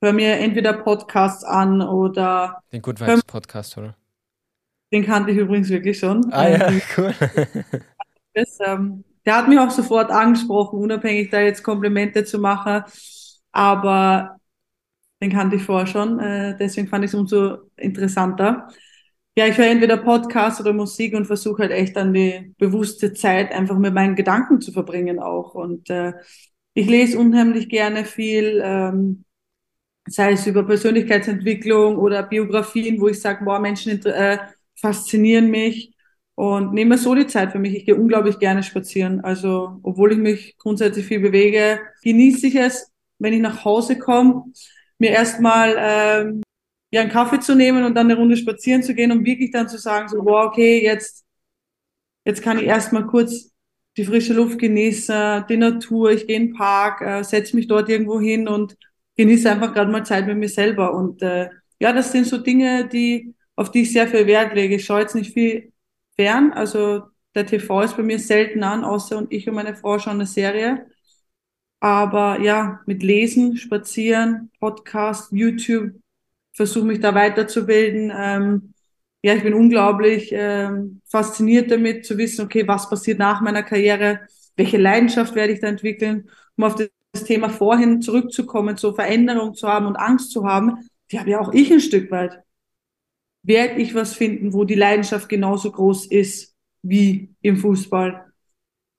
Hör 0.00 0.12
mir 0.12 0.38
entweder 0.38 0.72
Podcasts 0.72 1.44
an 1.44 1.80
oder. 1.80 2.60
Den 2.72 2.82
Good 2.82 3.00
Vibes 3.00 3.22
Podcast, 3.24 3.78
oder? 3.78 3.96
Den 4.92 5.04
kannte 5.04 5.30
ich 5.30 5.38
übrigens 5.38 5.68
wirklich 5.70 5.98
schon. 5.98 6.32
Ah 6.32 6.48
ja, 6.48 6.72
cool. 6.96 7.14
das, 8.34 8.58
ähm, 8.64 9.04
der 9.24 9.36
hat 9.36 9.48
mich 9.48 9.58
auch 9.58 9.70
sofort 9.70 10.10
angesprochen, 10.10 10.80
unabhängig 10.80 11.30
da 11.30 11.40
jetzt 11.40 11.62
Komplimente 11.62 12.24
zu 12.24 12.38
machen. 12.38 12.82
Aber 13.52 14.40
den 15.22 15.30
kannte 15.30 15.56
ich 15.56 15.62
vorher 15.62 15.86
schon, 15.86 16.18
äh, 16.18 16.56
deswegen 16.58 16.88
fand 16.88 17.04
ich 17.04 17.10
es 17.12 17.14
umso 17.14 17.58
interessanter. 17.76 18.68
Ja, 19.36 19.46
ich 19.46 19.56
höre 19.56 19.68
entweder 19.68 19.96
Podcast 19.96 20.60
oder 20.60 20.72
Musik 20.72 21.14
und 21.14 21.26
versuche 21.26 21.62
halt 21.62 21.72
echt 21.72 21.96
dann 21.96 22.12
die 22.12 22.54
bewusste 22.58 23.14
Zeit 23.14 23.52
einfach 23.52 23.78
mit 23.78 23.94
meinen 23.94 24.16
Gedanken 24.16 24.60
zu 24.60 24.72
verbringen 24.72 25.20
auch. 25.20 25.54
Und 25.54 25.88
äh, 25.88 26.12
ich 26.74 26.86
lese 26.88 27.18
unheimlich 27.18 27.68
gerne 27.68 28.04
viel, 28.04 28.60
ähm, 28.64 29.24
sei 30.06 30.32
es 30.32 30.46
über 30.46 30.64
Persönlichkeitsentwicklung 30.64 31.96
oder 31.96 32.24
Biografien, 32.24 33.00
wo 33.00 33.08
ich 33.08 33.20
sage, 33.20 33.44
boah, 33.44 33.60
Menschen 33.60 34.04
äh, 34.04 34.38
faszinieren 34.74 35.50
mich 35.50 35.94
und 36.34 36.74
nehme 36.74 36.98
so 36.98 37.14
die 37.14 37.26
Zeit 37.28 37.52
für 37.52 37.58
mich. 37.60 37.74
Ich 37.74 37.86
gehe 37.86 37.94
unglaublich 37.94 38.38
gerne 38.38 38.62
spazieren. 38.62 39.20
Also, 39.20 39.78
obwohl 39.82 40.12
ich 40.12 40.18
mich 40.18 40.58
grundsätzlich 40.58 41.06
viel 41.06 41.20
bewege, 41.20 41.80
genieße 42.02 42.48
ich 42.48 42.56
es, 42.56 42.90
wenn 43.18 43.32
ich 43.32 43.40
nach 43.40 43.64
Hause 43.64 43.98
komme, 43.98 44.44
mir 45.02 45.10
erstmal 45.10 45.74
ähm, 45.78 46.42
ja, 46.92 47.00
einen 47.00 47.10
Kaffee 47.10 47.40
zu 47.40 47.56
nehmen 47.56 47.84
und 47.84 47.94
dann 47.94 48.06
eine 48.06 48.16
Runde 48.16 48.36
spazieren 48.36 48.82
zu 48.82 48.94
gehen, 48.94 49.10
um 49.10 49.24
wirklich 49.24 49.50
dann 49.50 49.68
zu 49.68 49.76
sagen, 49.76 50.08
so, 50.08 50.18
wow, 50.24 50.46
okay, 50.46 50.82
jetzt, 50.82 51.24
jetzt 52.24 52.42
kann 52.42 52.58
ich 52.58 52.66
erstmal 52.66 53.06
kurz 53.06 53.50
die 53.96 54.04
frische 54.04 54.32
Luft 54.32 54.58
genießen, 54.58 55.44
die 55.48 55.56
Natur, 55.56 56.12
ich 56.12 56.26
gehe 56.26 56.36
in 56.36 56.48
den 56.48 56.54
Park, 56.54 57.00
äh, 57.02 57.22
setze 57.24 57.56
mich 57.56 57.66
dort 57.66 57.88
irgendwo 57.88 58.20
hin 58.20 58.46
und 58.48 58.76
genieße 59.16 59.50
einfach 59.50 59.74
gerade 59.74 59.90
mal 59.90 60.06
Zeit 60.06 60.26
mit 60.26 60.38
mir 60.38 60.48
selber. 60.48 60.94
Und 60.94 61.20
äh, 61.20 61.50
ja, 61.80 61.92
das 61.92 62.12
sind 62.12 62.26
so 62.26 62.38
Dinge, 62.38 62.88
die, 62.88 63.34
auf 63.56 63.70
die 63.72 63.82
ich 63.82 63.92
sehr 63.92 64.06
viel 64.06 64.26
Wert 64.26 64.54
lege. 64.54 64.76
Ich 64.76 64.84
schaue 64.84 65.00
jetzt 65.00 65.14
nicht 65.16 65.34
viel 65.34 65.72
fern. 66.16 66.52
Also 66.52 67.02
der 67.34 67.44
TV 67.46 67.82
ist 67.82 67.96
bei 67.96 68.02
mir 68.04 68.18
selten 68.18 68.62
an, 68.62 68.84
außer 68.84 69.18
und 69.18 69.32
ich 69.32 69.48
und 69.48 69.56
meine 69.56 69.74
Frau 69.74 69.98
schauen 69.98 70.14
eine 70.14 70.26
Serie. 70.26 70.86
Aber 71.82 72.38
ja, 72.40 72.80
mit 72.86 73.02
Lesen, 73.02 73.56
Spazieren, 73.56 74.52
Podcast, 74.60 75.32
YouTube, 75.32 75.90
versuche 76.52 76.84
mich 76.84 77.00
da 77.00 77.12
weiterzubilden. 77.12 78.12
Ähm, 78.16 78.72
ja, 79.20 79.34
ich 79.34 79.42
bin 79.42 79.52
unglaublich 79.52 80.32
äh, 80.32 80.70
fasziniert 81.08 81.72
damit 81.72 82.06
zu 82.06 82.16
wissen, 82.18 82.44
okay, 82.44 82.68
was 82.68 82.88
passiert 82.88 83.18
nach 83.18 83.40
meiner 83.40 83.64
Karriere, 83.64 84.20
welche 84.54 84.78
Leidenschaft 84.78 85.34
werde 85.34 85.54
ich 85.54 85.60
da 85.60 85.66
entwickeln, 85.66 86.30
um 86.56 86.62
auf 86.62 86.76
das 86.76 87.24
Thema 87.24 87.48
vorhin 87.48 88.00
zurückzukommen, 88.00 88.76
so 88.76 88.94
Veränderung 88.94 89.54
zu 89.54 89.66
haben 89.66 89.86
und 89.86 89.96
Angst 89.96 90.30
zu 90.30 90.46
haben, 90.46 90.88
die 91.10 91.18
habe 91.18 91.30
ja 91.30 91.40
auch 91.40 91.52
ich 91.52 91.72
ein 91.72 91.80
Stück 91.80 92.12
weit. 92.12 92.38
Werde 93.42 93.80
ich 93.82 93.92
was 93.96 94.14
finden, 94.14 94.52
wo 94.52 94.62
die 94.62 94.76
Leidenschaft 94.76 95.28
genauso 95.28 95.72
groß 95.72 96.06
ist 96.06 96.54
wie 96.82 97.34
im 97.42 97.56
Fußball? 97.56 98.31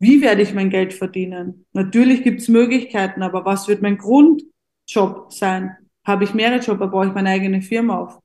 Wie 0.03 0.21
werde 0.21 0.41
ich 0.41 0.53
mein 0.53 0.69
Geld 0.69 0.93
verdienen? 0.93 1.65
Natürlich 1.71 2.23
gibt 2.23 2.41
es 2.41 2.49
Möglichkeiten, 2.49 3.23
aber 3.23 3.45
was 3.45 3.69
wird 3.69 3.81
mein 3.81 3.97
Grundjob 3.97 5.31
sein? 5.31 5.77
Habe 6.05 6.25
ich 6.25 6.33
mehrere 6.33 6.59
Jobs, 6.59 6.91
brauche 6.91 7.07
ich 7.07 7.13
meine 7.13 7.29
eigene 7.29 7.61
Firma 7.61 7.99
auf? 7.99 8.19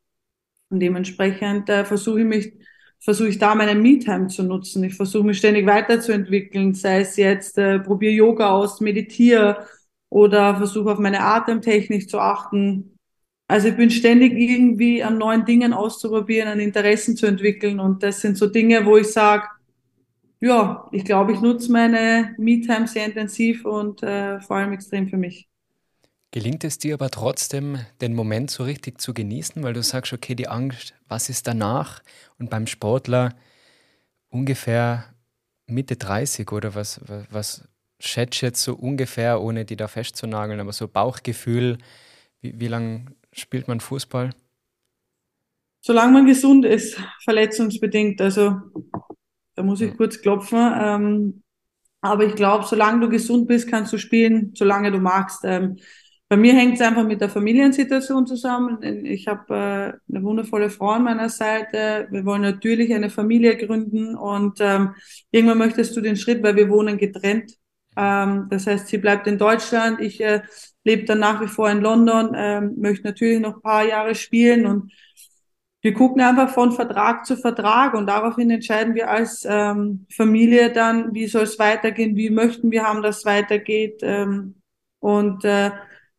Und 0.71 0.81
dementsprechend 0.81 1.69
äh, 1.69 1.85
versuche 1.85 2.23
ich 2.23 2.27
mich, 2.27 2.53
versuche 2.99 3.29
ich 3.29 3.39
da 3.39 3.55
meine 3.55 3.77
Me-Time 3.77 4.27
zu 4.27 4.43
nutzen. 4.43 4.83
Ich 4.83 4.97
versuche 4.97 5.23
mich 5.23 5.39
ständig 5.39 5.67
weiterzuentwickeln, 5.67 6.75
sei 6.75 7.03
es 7.03 7.17
jetzt, 7.17 7.57
äh, 7.59 7.79
probiere 7.79 8.13
Yoga 8.13 8.51
aus, 8.51 8.81
meditiere 8.81 9.65
oder 10.11 10.57
versuche 10.57 10.91
auf 10.91 10.99
meine 10.99 11.21
Atemtechnik 11.21 12.11
zu 12.11 12.19
achten. 12.19 12.97
Also 13.47 13.69
ich 13.69 13.77
bin 13.77 13.91
ständig 13.91 14.33
irgendwie 14.37 15.05
an 15.05 15.17
neuen 15.17 15.45
Dingen 15.45 15.73
auszuprobieren, 15.73 16.49
an 16.49 16.59
Interessen 16.59 17.17
zu 17.17 17.27
entwickeln. 17.27 17.79
Und 17.79 18.03
das 18.03 18.21
sind 18.21 18.37
so 18.37 18.49
Dinge, 18.49 18.85
wo 18.85 18.97
ich 18.97 19.13
sage, 19.13 19.47
ja, 20.41 20.89
ich 20.93 21.05
glaube, 21.05 21.33
ich 21.33 21.41
nutze 21.41 21.73
meine 21.73 22.35
Me-Time 22.39 22.87
sehr 22.87 23.07
intensiv 23.07 23.65
und 23.65 24.03
äh, 24.03 24.41
vor 24.41 24.57
allem 24.57 24.73
extrem 24.73 25.09
für 25.09 25.17
mich. 25.17 25.49
Gelingt 26.31 26.63
es 26.63 26.79
dir 26.79 26.95
aber 26.95 27.11
trotzdem, 27.11 27.79
den 28.01 28.15
Moment 28.15 28.51
so 28.51 28.63
richtig 28.65 29.01
zu 29.01 29.15
genießen, 29.15 29.63
weil 29.63 29.73
du 29.73 29.83
sagst, 29.83 30.13
okay, 30.13 30.35
die 30.35 30.49
Angst, 30.49 30.95
was 31.09 31.31
ist 31.31 31.47
danach? 31.47 32.03
Und 32.39 32.51
beim 32.51 32.67
Sportler 32.67 33.35
ungefähr 34.29 35.05
Mitte 35.67 35.97
30 35.97 36.53
oder 36.53 36.75
was, 36.75 37.01
was, 37.07 37.27
was 37.31 37.69
schätzt 37.99 38.43
jetzt 38.43 38.63
so 38.63 38.75
ungefähr, 38.75 39.41
ohne 39.41 39.65
die 39.65 39.77
da 39.77 39.89
festzunageln, 39.89 40.61
aber 40.61 40.73
so 40.73 40.87
Bauchgefühl, 40.87 41.79
wie, 42.41 42.61
wie 42.61 42.69
lange 42.69 43.07
spielt 43.33 43.67
man 43.69 43.81
Fußball? 43.81 44.31
Solange 45.81 46.13
man 46.13 46.27
gesund 46.27 46.65
ist, 46.67 47.01
verletzungsbedingt. 47.25 48.21
Also 48.21 48.61
da 49.59 49.65
muss 49.65 49.81
ich 49.81 49.97
kurz 49.97 50.21
klopfen. 50.21 50.73
Ähm, 50.81 51.43
aber 52.01 52.25
ich 52.25 52.37
glaube, 52.37 52.65
solange 52.65 53.01
du 53.01 53.09
gesund 53.09 53.49
bist, 53.49 53.69
kannst 53.69 53.93
du 53.93 53.99
spielen, 53.99 54.53
solange 54.55 54.93
du 54.93 54.99
magst. 54.99 55.41
Ähm, 55.43 55.79
bei 56.29 56.37
mir 56.37 56.55
hängt 56.55 56.75
es 56.75 56.81
einfach 56.81 57.05
mit 57.05 57.21
der 57.21 57.29
Familiensituation 57.29 58.25
zusammen. 58.25 58.81
Ich 59.05 59.27
habe 59.27 59.99
äh, 60.09 60.15
eine 60.15 60.23
wundervolle 60.23 60.71
Frau 60.71 60.91
an 60.91 61.03
meiner 61.03 61.29
Seite. 61.29 62.07
Wir 62.13 62.25
wollen 62.25 62.43
natürlich 62.43 62.95
eine 62.95 63.11
Familie 63.11 63.57
gründen 63.57 64.15
und 64.15 64.59
ähm, 64.61 64.95
irgendwann 65.33 65.59
möchtest 65.59 65.97
du 65.97 66.01
den 66.03 66.17
Schritt, 66.17 66.41
weil 66.45 66.55
wir 66.55 66.69
wohnen 66.69 66.97
getrennt. 66.97 67.55
Ähm, 67.97 68.47
das 68.51 68.69
heißt, 68.69 68.87
sie 68.87 68.99
bleibt 68.99 69.27
in 69.27 69.39
Deutschland. 69.39 70.01
Ich 70.01 70.21
äh, 70.21 70.43
lebe 70.85 71.05
dann 71.05 71.19
nach 71.19 71.41
wie 71.41 71.49
vor 71.49 71.69
in 71.69 71.81
London, 71.81 72.31
ähm, 72.37 72.75
möchte 72.79 73.09
natürlich 73.09 73.41
noch 73.41 73.57
ein 73.57 73.63
paar 73.63 73.85
Jahre 73.85 74.15
spielen 74.15 74.67
und 74.67 74.93
wir 75.89 75.95
gucken 75.95 76.21
einfach 76.21 76.51
von 76.51 76.73
Vertrag 76.73 77.25
zu 77.25 77.35
Vertrag 77.35 77.95
und 77.95 78.09
daraufhin 78.09 78.51
entscheiden 78.51 78.95
wir 78.95 79.09
als 79.09 79.47
ähm, 79.49 80.05
Familie 80.15 80.71
dann, 80.71 81.15
wie 81.15 81.27
soll 81.27 81.45
es 81.45 81.59
weitergehen, 81.59 82.15
wie 82.15 82.29
möchten 82.29 82.71
wir 82.71 82.83
haben, 82.83 83.01
dass 83.01 83.21
es 83.21 83.25
weitergeht. 83.25 84.01
Ähm, 84.03 84.57
und 84.99 85.47
äh, 85.47 85.71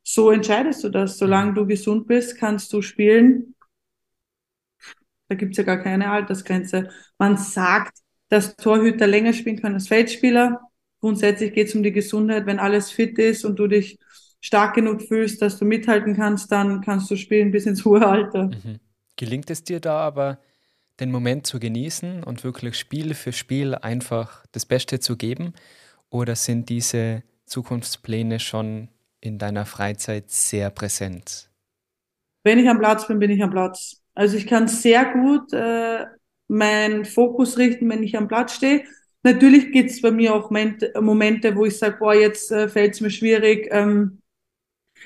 so 0.01 0.31
entscheidest 0.31 0.83
du 0.83 0.89
das. 0.89 1.19
Solange 1.19 1.53
du 1.53 1.67
gesund 1.67 2.07
bist, 2.07 2.39
kannst 2.39 2.73
du 2.73 2.81
spielen. 2.81 3.53
Da 5.27 5.35
gibt's 5.35 5.57
ja 5.57 5.63
gar 5.63 5.77
keine 5.77 6.09
Altersgrenze. 6.09 6.89
Man 7.19 7.37
sagt, 7.37 7.99
dass 8.29 8.55
Torhüter 8.55 9.05
länger 9.05 9.33
spielen 9.33 9.61
können 9.61 9.75
als 9.75 9.87
Feldspieler. 9.87 10.61
Grundsätzlich 10.99 11.53
geht's 11.53 11.75
um 11.75 11.83
die 11.83 11.91
Gesundheit. 11.91 12.47
Wenn 12.47 12.57
alles 12.57 12.89
fit 12.89 13.19
ist 13.19 13.45
und 13.45 13.59
du 13.59 13.67
dich 13.67 13.99
stark 14.41 14.73
genug 14.73 15.03
fühlst, 15.03 15.43
dass 15.43 15.59
du 15.59 15.65
mithalten 15.65 16.15
kannst, 16.15 16.51
dann 16.51 16.81
kannst 16.81 17.11
du 17.11 17.15
spielen 17.15 17.51
bis 17.51 17.67
ins 17.67 17.85
hohe 17.85 18.07
Alter. 18.07 18.45
Mhm. 18.47 18.79
Gelingt 19.19 19.49
es 19.49 19.65
dir 19.65 19.81
da 19.81 19.99
aber, 19.99 20.39
den 21.01 21.11
Moment 21.11 21.45
zu 21.45 21.59
genießen 21.59 22.23
und 22.23 22.45
wirklich 22.45 22.79
Spiel 22.79 23.13
für 23.13 23.33
Spiel 23.33 23.75
einfach 23.75 24.45
das 24.53 24.65
Beste 24.65 25.01
zu 25.01 25.17
geben? 25.17 25.55
Oder 26.09 26.37
sind 26.37 26.69
diese 26.69 27.23
Zukunftspläne 27.45 28.39
schon 28.39 28.87
in 29.19 29.37
deiner 29.37 29.65
Freizeit 29.65 30.29
sehr 30.29 30.69
präsent? 30.69 31.49
Wenn 32.45 32.59
ich 32.59 32.69
am 32.69 32.79
Platz 32.79 33.07
bin, 33.07 33.19
bin 33.19 33.29
ich 33.29 33.43
am 33.43 33.49
Platz. 33.49 34.01
Also 34.15 34.37
ich 34.37 34.47
kann 34.47 34.69
sehr 34.69 35.11
gut 35.11 35.51
äh, 35.51 36.05
meinen 36.47 37.03
Fokus 37.03 37.57
richten, 37.57 37.89
wenn 37.89 38.03
ich 38.03 38.15
am 38.15 38.29
Platz 38.29 38.55
stehe. 38.55 38.85
Natürlich 39.23 39.73
gibt 39.73 39.89
es 39.89 40.01
bei 40.01 40.11
mir 40.11 40.33
auch 40.33 40.49
Momente, 40.49 41.57
wo 41.57 41.65
ich 41.65 41.77
sage, 41.77 41.97
boah, 41.99 42.13
jetzt 42.13 42.53
äh, 42.53 42.69
fällt 42.69 42.93
es 42.93 43.01
mir 43.01 43.11
schwierig, 43.11 43.67
ähm, 43.69 44.21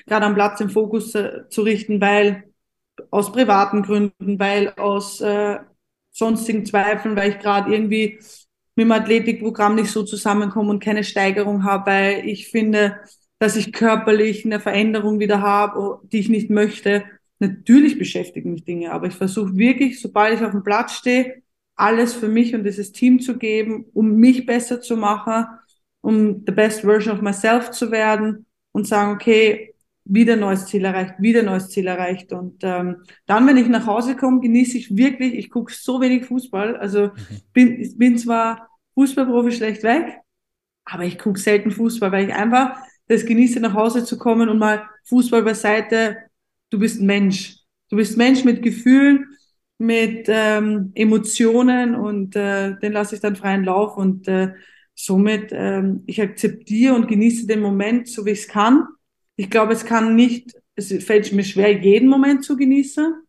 gerade 0.06 0.26
am 0.26 0.36
Platz 0.36 0.58
den 0.58 0.70
Fokus 0.70 1.16
äh, 1.16 1.48
zu 1.48 1.62
richten, 1.62 2.00
weil 2.00 2.53
aus 3.10 3.32
privaten 3.32 3.82
Gründen, 3.82 4.38
weil 4.38 4.72
aus 4.76 5.20
äh, 5.20 5.58
sonstigen 6.10 6.64
Zweifeln, 6.64 7.16
weil 7.16 7.30
ich 7.30 7.38
gerade 7.38 7.72
irgendwie 7.72 8.18
mit 8.76 8.86
dem 8.86 8.92
Athletikprogramm 8.92 9.74
nicht 9.74 9.90
so 9.90 10.02
zusammenkomme 10.02 10.70
und 10.70 10.82
keine 10.82 11.04
Steigerung 11.04 11.64
habe, 11.64 11.90
weil 11.90 12.28
ich 12.28 12.48
finde, 12.48 13.00
dass 13.38 13.56
ich 13.56 13.72
körperlich 13.72 14.44
eine 14.44 14.60
Veränderung 14.60 15.20
wieder 15.20 15.40
habe, 15.40 16.00
die 16.04 16.18
ich 16.18 16.28
nicht 16.28 16.50
möchte. 16.50 17.04
Natürlich 17.38 17.98
beschäftigen 17.98 18.52
mich 18.52 18.64
Dinge, 18.64 18.92
aber 18.92 19.06
ich 19.06 19.14
versuche 19.14 19.56
wirklich, 19.56 20.00
sobald 20.00 20.34
ich 20.34 20.44
auf 20.44 20.52
dem 20.52 20.62
Platz 20.62 20.94
stehe, 20.94 21.42
alles 21.76 22.14
für 22.14 22.28
mich 22.28 22.54
und 22.54 22.64
dieses 22.64 22.92
Team 22.92 23.20
zu 23.20 23.36
geben, 23.36 23.86
um 23.92 24.16
mich 24.16 24.46
besser 24.46 24.80
zu 24.80 24.96
machen, 24.96 25.46
um 26.00 26.44
the 26.46 26.52
best 26.52 26.82
version 26.82 27.14
of 27.14 27.22
myself 27.22 27.70
zu 27.70 27.90
werden 27.90 28.46
und 28.72 28.86
sagen, 28.86 29.12
okay, 29.12 29.73
wieder 30.04 30.36
neues 30.36 30.66
Ziel 30.66 30.84
erreicht, 30.84 31.14
wieder 31.18 31.42
neues 31.42 31.70
Ziel 31.70 31.86
erreicht. 31.86 32.32
Und 32.32 32.62
ähm, 32.62 33.02
dann, 33.26 33.46
wenn 33.46 33.56
ich 33.56 33.68
nach 33.68 33.86
Hause 33.86 34.16
komme, 34.16 34.40
genieße 34.40 34.76
ich 34.76 34.96
wirklich, 34.96 35.34
ich 35.34 35.50
gucke 35.50 35.72
so 35.72 36.00
wenig 36.00 36.26
Fußball. 36.26 36.76
Also 36.76 37.06
mhm. 37.08 37.12
bin, 37.52 37.98
bin 37.98 38.18
zwar 38.18 38.68
Fußballprofi 38.94 39.52
schlecht 39.52 39.82
weg, 39.82 40.20
aber 40.84 41.04
ich 41.04 41.18
gucke 41.18 41.38
selten 41.38 41.70
Fußball, 41.70 42.12
weil 42.12 42.28
ich 42.28 42.34
einfach 42.34 42.76
das 43.08 43.26
genieße, 43.26 43.60
nach 43.60 43.74
Hause 43.74 44.04
zu 44.04 44.18
kommen 44.18 44.48
und 44.48 44.58
mal 44.58 44.88
Fußball 45.04 45.42
beiseite. 45.42 46.16
Du 46.70 46.78
bist 46.78 47.00
ein 47.00 47.06
Mensch. 47.06 47.58
Du 47.90 47.96
bist 47.96 48.16
Mensch 48.16 48.44
mit 48.44 48.62
Gefühlen, 48.62 49.26
mit 49.78 50.26
ähm, 50.28 50.92
Emotionen 50.94 51.94
und 51.94 52.36
äh, 52.36 52.78
den 52.78 52.92
lasse 52.92 53.14
ich 53.14 53.20
dann 53.20 53.36
freien 53.36 53.64
Lauf 53.64 53.96
und 53.96 54.28
äh, 54.28 54.52
somit 54.94 55.50
ähm, 55.52 56.02
ich 56.06 56.20
akzeptiere 56.20 56.94
und 56.94 57.08
genieße 57.08 57.46
den 57.46 57.60
Moment, 57.60 58.08
so 58.08 58.24
wie 58.24 58.30
ich 58.30 58.40
es 58.40 58.48
kann. 58.48 58.86
Ich 59.36 59.50
glaube, 59.50 59.72
es 59.72 59.84
kann 59.84 60.14
nicht, 60.14 60.54
es 60.76 60.92
fällt 61.04 61.32
mir 61.32 61.44
schwer, 61.44 61.72
jeden 61.72 62.08
Moment 62.08 62.44
zu 62.44 62.56
genießen. 62.56 63.22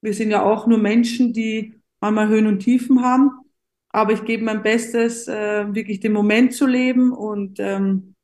Wir 0.00 0.14
sind 0.14 0.30
ja 0.30 0.42
auch 0.42 0.66
nur 0.66 0.78
Menschen, 0.78 1.32
die 1.32 1.74
manchmal 2.00 2.28
Höhen 2.28 2.46
und 2.46 2.60
Tiefen 2.60 3.02
haben. 3.02 3.30
Aber 3.90 4.12
ich 4.12 4.24
gebe 4.24 4.44
mein 4.44 4.62
Bestes, 4.62 5.28
äh, 5.28 5.72
wirklich 5.74 6.00
den 6.00 6.12
Moment 6.12 6.52
zu 6.54 6.66
leben 6.66 7.12
und 7.12 7.60
ähm, 7.60 8.14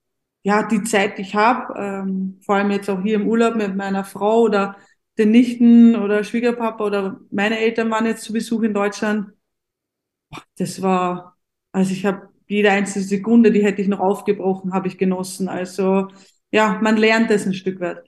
ja, 0.42 0.66
die 0.66 0.82
Zeit, 0.82 1.18
die 1.18 1.22
ich 1.22 1.34
habe, 1.36 1.74
ähm, 1.78 2.38
vor 2.44 2.56
allem 2.56 2.70
jetzt 2.72 2.90
auch 2.90 3.02
hier 3.02 3.16
im 3.16 3.28
Urlaub 3.28 3.56
mit 3.56 3.76
meiner 3.76 4.04
Frau 4.04 4.42
oder 4.42 4.76
den 5.18 5.30
Nichten 5.30 5.96
oder 5.96 6.24
Schwiegerpapa 6.24 6.84
oder 6.84 7.20
meine 7.30 7.58
Eltern 7.60 7.90
waren 7.90 8.06
jetzt 8.06 8.24
zu 8.24 8.32
Besuch 8.32 8.62
in 8.62 8.74
Deutschland. 8.74 9.32
Das 10.58 10.82
war, 10.82 11.36
also 11.72 11.92
ich 11.92 12.04
habe 12.06 12.28
jede 12.46 12.70
einzelne 12.70 13.04
Sekunde, 13.04 13.52
die 13.52 13.62
hätte 13.64 13.82
ich 13.82 13.88
noch 13.88 14.00
aufgebrochen, 14.00 14.72
habe 14.72 14.88
ich 14.88 14.98
genossen. 14.98 15.48
Also 15.48 16.08
ja, 16.52 16.78
man 16.82 16.96
lernt 16.96 17.30
es 17.30 17.46
ein 17.46 17.54
Stück 17.54 17.80
weit. 17.80 18.04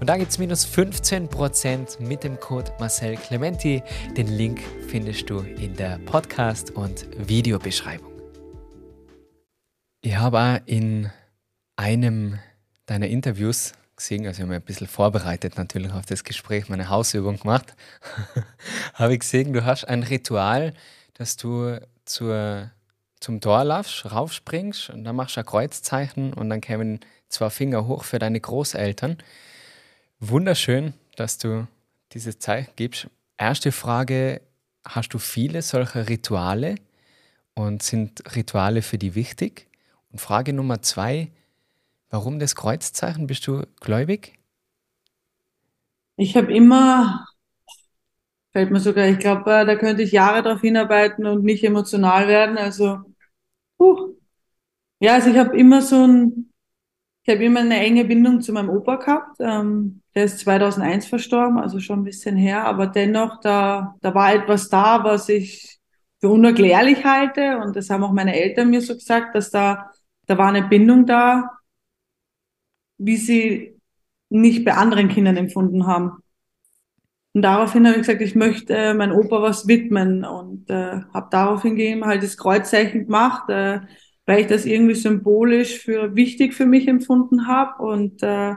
Und 0.01 0.09
da 0.09 0.19
gibt 0.19 0.31
es 0.31 0.39
minus 0.39 0.67
15% 0.67 2.03
mit 2.03 2.23
dem 2.23 2.39
Code 2.39 2.71
Marcel 2.79 3.17
Clementi. 3.17 3.83
Den 4.17 4.27
Link 4.27 4.61
findest 4.89 5.31
du 5.31 5.39
in 5.39 5.75
der 5.75 5.99
Podcast- 6.01 6.73
und 6.73 7.07
Videobeschreibung. 7.17 8.13
Ich 10.03 10.17
habe 10.17 10.61
in 10.67 11.11
einem 11.77 12.39
deiner 12.87 13.09
Interviews 13.09 13.73
gesehen, 13.97 14.27
also 14.27 14.39
ich 14.39 14.41
habe 14.43 14.51
mich 14.51 14.63
ein 14.63 14.65
bisschen 14.65 14.87
vorbereitet 14.87 15.57
natürlich 15.57 15.93
auf 15.93 16.07
das 16.07 16.25
Gespräch, 16.25 16.69
meine 16.69 16.89
Hausübung 16.89 17.39
gemacht, 17.39 17.75
habe 18.95 19.15
ich 19.15 19.21
gesehen, 19.21 19.53
du 19.53 19.65
hast 19.65 19.85
ein 19.85 20.03
Ritual, 20.03 20.75
dass 21.15 21.37
du 21.37 21.79
zur, 22.05 22.71
zum 23.21 23.41
Tor 23.41 23.65
laufst, 23.65 24.11
raufspringst 24.11 24.91
und 24.91 25.05
dann 25.05 25.17
machst 25.17 25.37
du 25.37 25.41
ein 25.41 25.47
Kreuzzeichen 25.47 26.33
und 26.33 26.51
dann 26.51 26.61
kämen 26.61 27.01
zwei 27.29 27.51
Finger 27.51 27.87
hoch 27.87 28.05
für 28.05 28.19
deine 28.19 28.41
Großeltern. 28.41 29.19
Wunderschön, 30.21 30.95
dass 31.17 31.39
du 31.39 31.67
dieses 32.13 32.39
Zeichen 32.39 32.73
gibst. 32.77 33.09
Erste 33.39 33.73
Frage, 33.73 34.41
hast 34.85 35.13
du 35.13 35.19
viele 35.19 35.63
solcher 35.63 36.09
Rituale 36.09 36.77
und 37.55 37.83
sind 37.83 38.23
Rituale 38.35 38.83
für 38.83 38.99
dich 38.99 39.15
wichtig? 39.15 39.69
Und 40.13 40.21
Frage 40.21 40.53
Nummer 40.53 40.83
zwei, 40.83 41.31
Warum 42.11 42.39
das 42.39 42.55
Kreuzzeichen? 42.55 43.27
Bist 43.27 43.47
du 43.47 43.63
gläubig? 43.81 44.39
Ich 46.17 46.37
habe 46.37 46.53
immer, 46.53 47.27
fällt 48.53 48.71
mir 48.71 48.81
sogar, 48.81 49.07
ich 49.07 49.19
glaube, 49.19 49.51
äh, 49.53 49.67
da 49.67 49.77
könnte 49.77 50.03
ich 50.03 50.13
Jahre 50.13 50.43
darauf 50.43 50.61
hinarbeiten 50.61 51.27
und 51.27 51.45
nicht 51.45 51.65
emotional 51.65 52.29
werden. 52.29 52.57
Also, 52.57 53.01
uh. 53.79 54.15
ja, 55.01 55.15
also 55.15 55.31
ich 55.31 55.37
habe 55.37 55.59
immer 55.59 55.83
so 55.83 56.07
ein, 56.07 56.53
ich 57.25 57.35
habe 57.35 57.45
immer 57.45 57.61
eine 57.61 57.81
enge 57.81 58.05
Bindung 58.05 58.41
zu 58.41 58.53
meinem 58.53 58.71
Opa 58.71 58.97
gehabt. 58.97 59.37
Ähm, 59.41 60.03
der 60.15 60.25
ist 60.25 60.39
2001 60.41 61.07
verstorben, 61.07 61.59
also 61.59 61.81
schon 61.81 62.01
ein 62.01 62.05
bisschen 62.05 62.37
her, 62.37 62.65
aber 62.65 62.87
dennoch, 62.87 63.41
da, 63.41 63.97
da 64.01 64.15
war 64.15 64.33
etwas 64.33 64.69
da, 64.71 65.05
was 65.05 65.29
ich 65.29 65.79
für 66.21 66.29
unerklärlich 66.29 67.05
halte. 67.05 67.59
Und 67.59 67.77
das 67.77 67.91
haben 67.91 68.05
auch 68.05 68.13
meine 68.13 68.35
Eltern 68.35 68.71
mir 68.71 68.81
so 68.81 68.95
gesagt, 68.95 69.35
dass 69.35 69.51
da, 69.51 69.91
da 70.27 70.39
war 70.39 70.49
eine 70.49 70.67
Bindung 70.69 71.05
da, 71.05 71.56
wie 72.99 73.17
sie 73.17 73.81
nicht 74.29 74.65
bei 74.65 74.75
anderen 74.75 75.09
Kindern 75.09 75.37
empfunden 75.37 75.87
haben. 75.87 76.13
Und 77.33 77.43
daraufhin 77.43 77.87
habe 77.87 77.97
ich 77.97 78.07
gesagt, 78.07 78.23
ich 78.23 78.35
möchte 78.35 78.75
äh, 78.75 78.95
mein 78.95 79.13
Opa 79.13 79.43
was 79.43 79.69
widmen 79.69 80.25
und 80.25 80.71
äh, 80.71 81.03
habe 81.13 81.29
daraufhin 81.31 81.77
eben 81.77 82.05
halt 82.07 82.23
das 82.23 82.39
Kreuzzeichen 82.39 83.05
gemacht, 83.05 83.51
äh, 83.51 83.81
weil 84.25 84.41
ich 84.41 84.47
das 84.47 84.65
irgendwie 84.65 84.95
symbolisch 84.95 85.79
für 85.81 86.17
wichtig 86.17 86.55
für 86.55 86.67
mich 86.67 86.89
empfunden 86.89 87.47
habe 87.47 87.83
und 87.83 88.23
äh, 88.23 88.55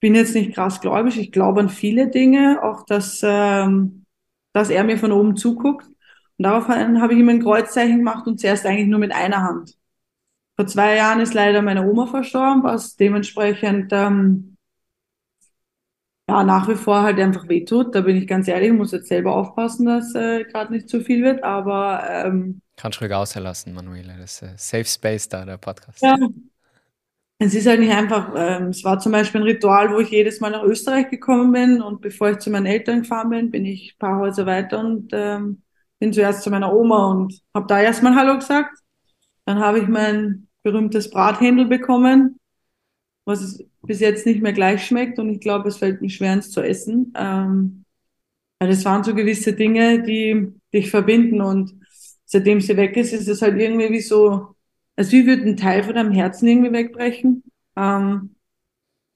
bin 0.00 0.14
jetzt 0.14 0.34
nicht 0.34 0.54
krass 0.54 0.80
gläubig. 0.80 1.16
Ich 1.16 1.32
glaube 1.32 1.60
an 1.60 1.68
viele 1.70 2.10
Dinge, 2.10 2.62
auch 2.62 2.84
dass, 2.84 3.20
ähm, 3.24 4.04
dass 4.52 4.68
er 4.68 4.84
mir 4.84 4.98
von 4.98 5.12
oben 5.12 5.36
zuguckt. 5.36 5.86
Und 5.86 5.94
daraufhin 6.44 7.00
habe 7.00 7.14
ich 7.14 7.20
ihm 7.20 7.28
ein 7.28 7.42
Kreuzzeichen 7.42 7.98
gemacht 7.98 8.26
und 8.26 8.38
zuerst 8.40 8.66
eigentlich 8.66 8.88
nur 8.88 8.98
mit 8.98 9.12
einer 9.12 9.42
Hand. 9.42 9.78
Vor 10.62 10.68
zwei 10.68 10.94
Jahren 10.94 11.18
ist 11.18 11.34
leider 11.34 11.60
meine 11.60 11.90
Oma 11.90 12.06
verstorben, 12.06 12.62
was 12.62 12.94
dementsprechend 12.94 13.92
ähm, 13.92 14.56
ja, 16.30 16.44
nach 16.44 16.68
wie 16.68 16.76
vor 16.76 17.02
halt 17.02 17.18
einfach 17.18 17.48
wehtut. 17.48 17.92
Da 17.92 18.02
bin 18.02 18.16
ich 18.16 18.28
ganz 18.28 18.46
ehrlich, 18.46 18.70
muss 18.70 18.92
jetzt 18.92 19.08
selber 19.08 19.34
aufpassen, 19.34 19.86
dass 19.86 20.14
äh, 20.14 20.44
gerade 20.44 20.72
nicht 20.72 20.88
zu 20.88 21.00
viel 21.00 21.24
wird, 21.24 21.42
aber 21.42 22.08
ähm, 22.08 22.60
Kannst 22.76 23.00
ruhig 23.00 23.12
auslassen, 23.12 23.74
Manuela. 23.74 24.16
Das 24.16 24.40
ist 24.40 24.42
äh, 24.42 24.54
Safe 24.56 24.84
Space 24.84 25.28
da, 25.28 25.44
der 25.44 25.56
Podcast. 25.56 26.00
Ja. 26.00 26.16
Es 27.40 27.56
ist 27.56 27.66
halt 27.66 27.80
nicht 27.80 27.92
einfach, 27.92 28.32
ähm, 28.36 28.68
es 28.68 28.84
war 28.84 29.00
zum 29.00 29.10
Beispiel 29.10 29.40
ein 29.40 29.48
Ritual, 29.48 29.92
wo 29.92 29.98
ich 29.98 30.10
jedes 30.10 30.38
Mal 30.38 30.50
nach 30.50 30.62
Österreich 30.62 31.10
gekommen 31.10 31.50
bin 31.50 31.82
und 31.82 32.00
bevor 32.02 32.30
ich 32.30 32.38
zu 32.38 32.50
meinen 32.50 32.66
Eltern 32.66 33.00
gefahren 33.02 33.30
bin, 33.30 33.50
bin 33.50 33.64
ich 33.64 33.94
ein 33.94 33.98
paar 33.98 34.20
Häuser 34.20 34.46
weiter 34.46 34.78
und 34.78 35.10
ähm, 35.12 35.62
bin 35.98 36.12
zuerst 36.12 36.44
zu 36.44 36.50
meiner 36.50 36.72
Oma 36.72 37.10
und 37.10 37.40
habe 37.52 37.66
da 37.66 37.80
erstmal 37.80 38.14
Hallo 38.14 38.36
gesagt. 38.36 38.78
Dann 39.44 39.58
habe 39.58 39.80
ich 39.80 39.88
mein 39.88 40.46
berühmtes 40.62 41.10
Brathändel 41.10 41.66
bekommen, 41.66 42.38
was 43.24 43.62
bis 43.82 44.00
jetzt 44.00 44.26
nicht 44.26 44.42
mehr 44.42 44.52
gleich 44.52 44.86
schmeckt 44.86 45.18
und 45.18 45.30
ich 45.30 45.40
glaube, 45.40 45.68
es 45.68 45.78
fällt 45.78 46.00
mir 46.00 46.10
schwer, 46.10 46.38
es 46.38 46.50
zu 46.50 46.60
essen. 46.60 47.12
Ähm, 47.16 47.84
weil 48.58 48.68
das 48.68 48.84
waren 48.84 49.02
so 49.02 49.14
gewisse 49.14 49.54
Dinge, 49.54 50.02
die 50.02 50.52
dich 50.72 50.90
verbinden 50.90 51.40
und 51.40 51.74
seitdem 52.24 52.60
sie 52.60 52.76
weg 52.76 52.96
ist, 52.96 53.12
ist 53.12 53.28
es 53.28 53.42
halt 53.42 53.58
irgendwie 53.58 53.90
wie 53.90 54.00
so, 54.00 54.54
als 54.96 55.10
wie 55.12 55.26
würde 55.26 55.42
ein 55.42 55.56
Teil 55.56 55.82
von 55.82 55.94
deinem 55.94 56.12
Herzen 56.12 56.46
irgendwie 56.46 56.72
wegbrechen, 56.72 57.42
ähm, 57.76 58.36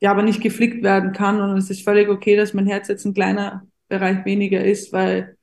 der 0.02 0.10
aber 0.10 0.22
nicht 0.22 0.42
geflickt 0.42 0.82
werden 0.82 1.12
kann 1.12 1.40
und 1.40 1.56
es 1.56 1.70
ist 1.70 1.82
völlig 1.82 2.08
okay, 2.08 2.36
dass 2.36 2.54
mein 2.54 2.66
Herz 2.66 2.88
jetzt 2.88 3.04
ein 3.04 3.14
kleiner 3.14 3.66
Bereich 3.88 4.24
weniger 4.24 4.64
ist, 4.64 4.92
weil 4.92 5.36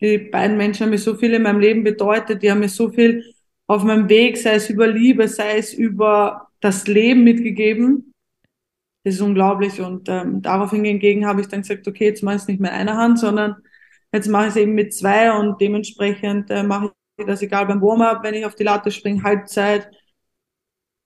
die 0.00 0.18
beiden 0.18 0.56
Menschen 0.56 0.84
haben 0.84 0.90
mir 0.90 0.98
so 0.98 1.14
viel 1.14 1.32
in 1.32 1.42
meinem 1.42 1.60
Leben 1.60 1.84
bedeutet, 1.84 2.42
die 2.42 2.50
haben 2.50 2.60
mir 2.60 2.68
so 2.68 2.90
viel 2.90 3.24
auf 3.66 3.82
meinem 3.84 4.08
Weg, 4.08 4.36
sei 4.36 4.54
es 4.54 4.70
über 4.70 4.86
Liebe, 4.86 5.28
sei 5.28 5.58
es 5.58 5.72
über 5.72 6.48
das 6.60 6.86
Leben 6.86 7.24
mitgegeben. 7.24 8.12
Das 9.04 9.14
ist 9.14 9.20
unglaublich. 9.20 9.80
Und 9.80 10.08
ähm, 10.08 10.42
daraufhin 10.42 10.84
hingegen 10.84 11.26
habe 11.26 11.40
ich 11.40 11.48
dann 11.48 11.62
gesagt, 11.62 11.86
okay, 11.86 12.06
jetzt 12.06 12.22
mache 12.22 12.36
ich 12.36 12.42
es 12.42 12.48
nicht 12.48 12.60
mehr 12.60 12.72
in 12.72 12.78
einer 12.78 12.96
Hand, 12.96 13.18
sondern 13.18 13.56
jetzt 14.12 14.28
mache 14.28 14.44
ich 14.44 14.50
es 14.50 14.56
eben 14.56 14.74
mit 14.74 14.94
zwei 14.94 15.32
und 15.36 15.60
dementsprechend 15.60 16.50
äh, 16.50 16.62
mache 16.62 16.92
ich 17.18 17.26
das 17.26 17.42
egal 17.42 17.66
beim 17.66 17.82
Warm-up, 17.82 18.22
wenn 18.22 18.34
ich 18.34 18.46
auf 18.46 18.54
die 18.54 18.64
Latte 18.64 18.90
springe, 18.90 19.22
Halbzeit. 19.22 19.90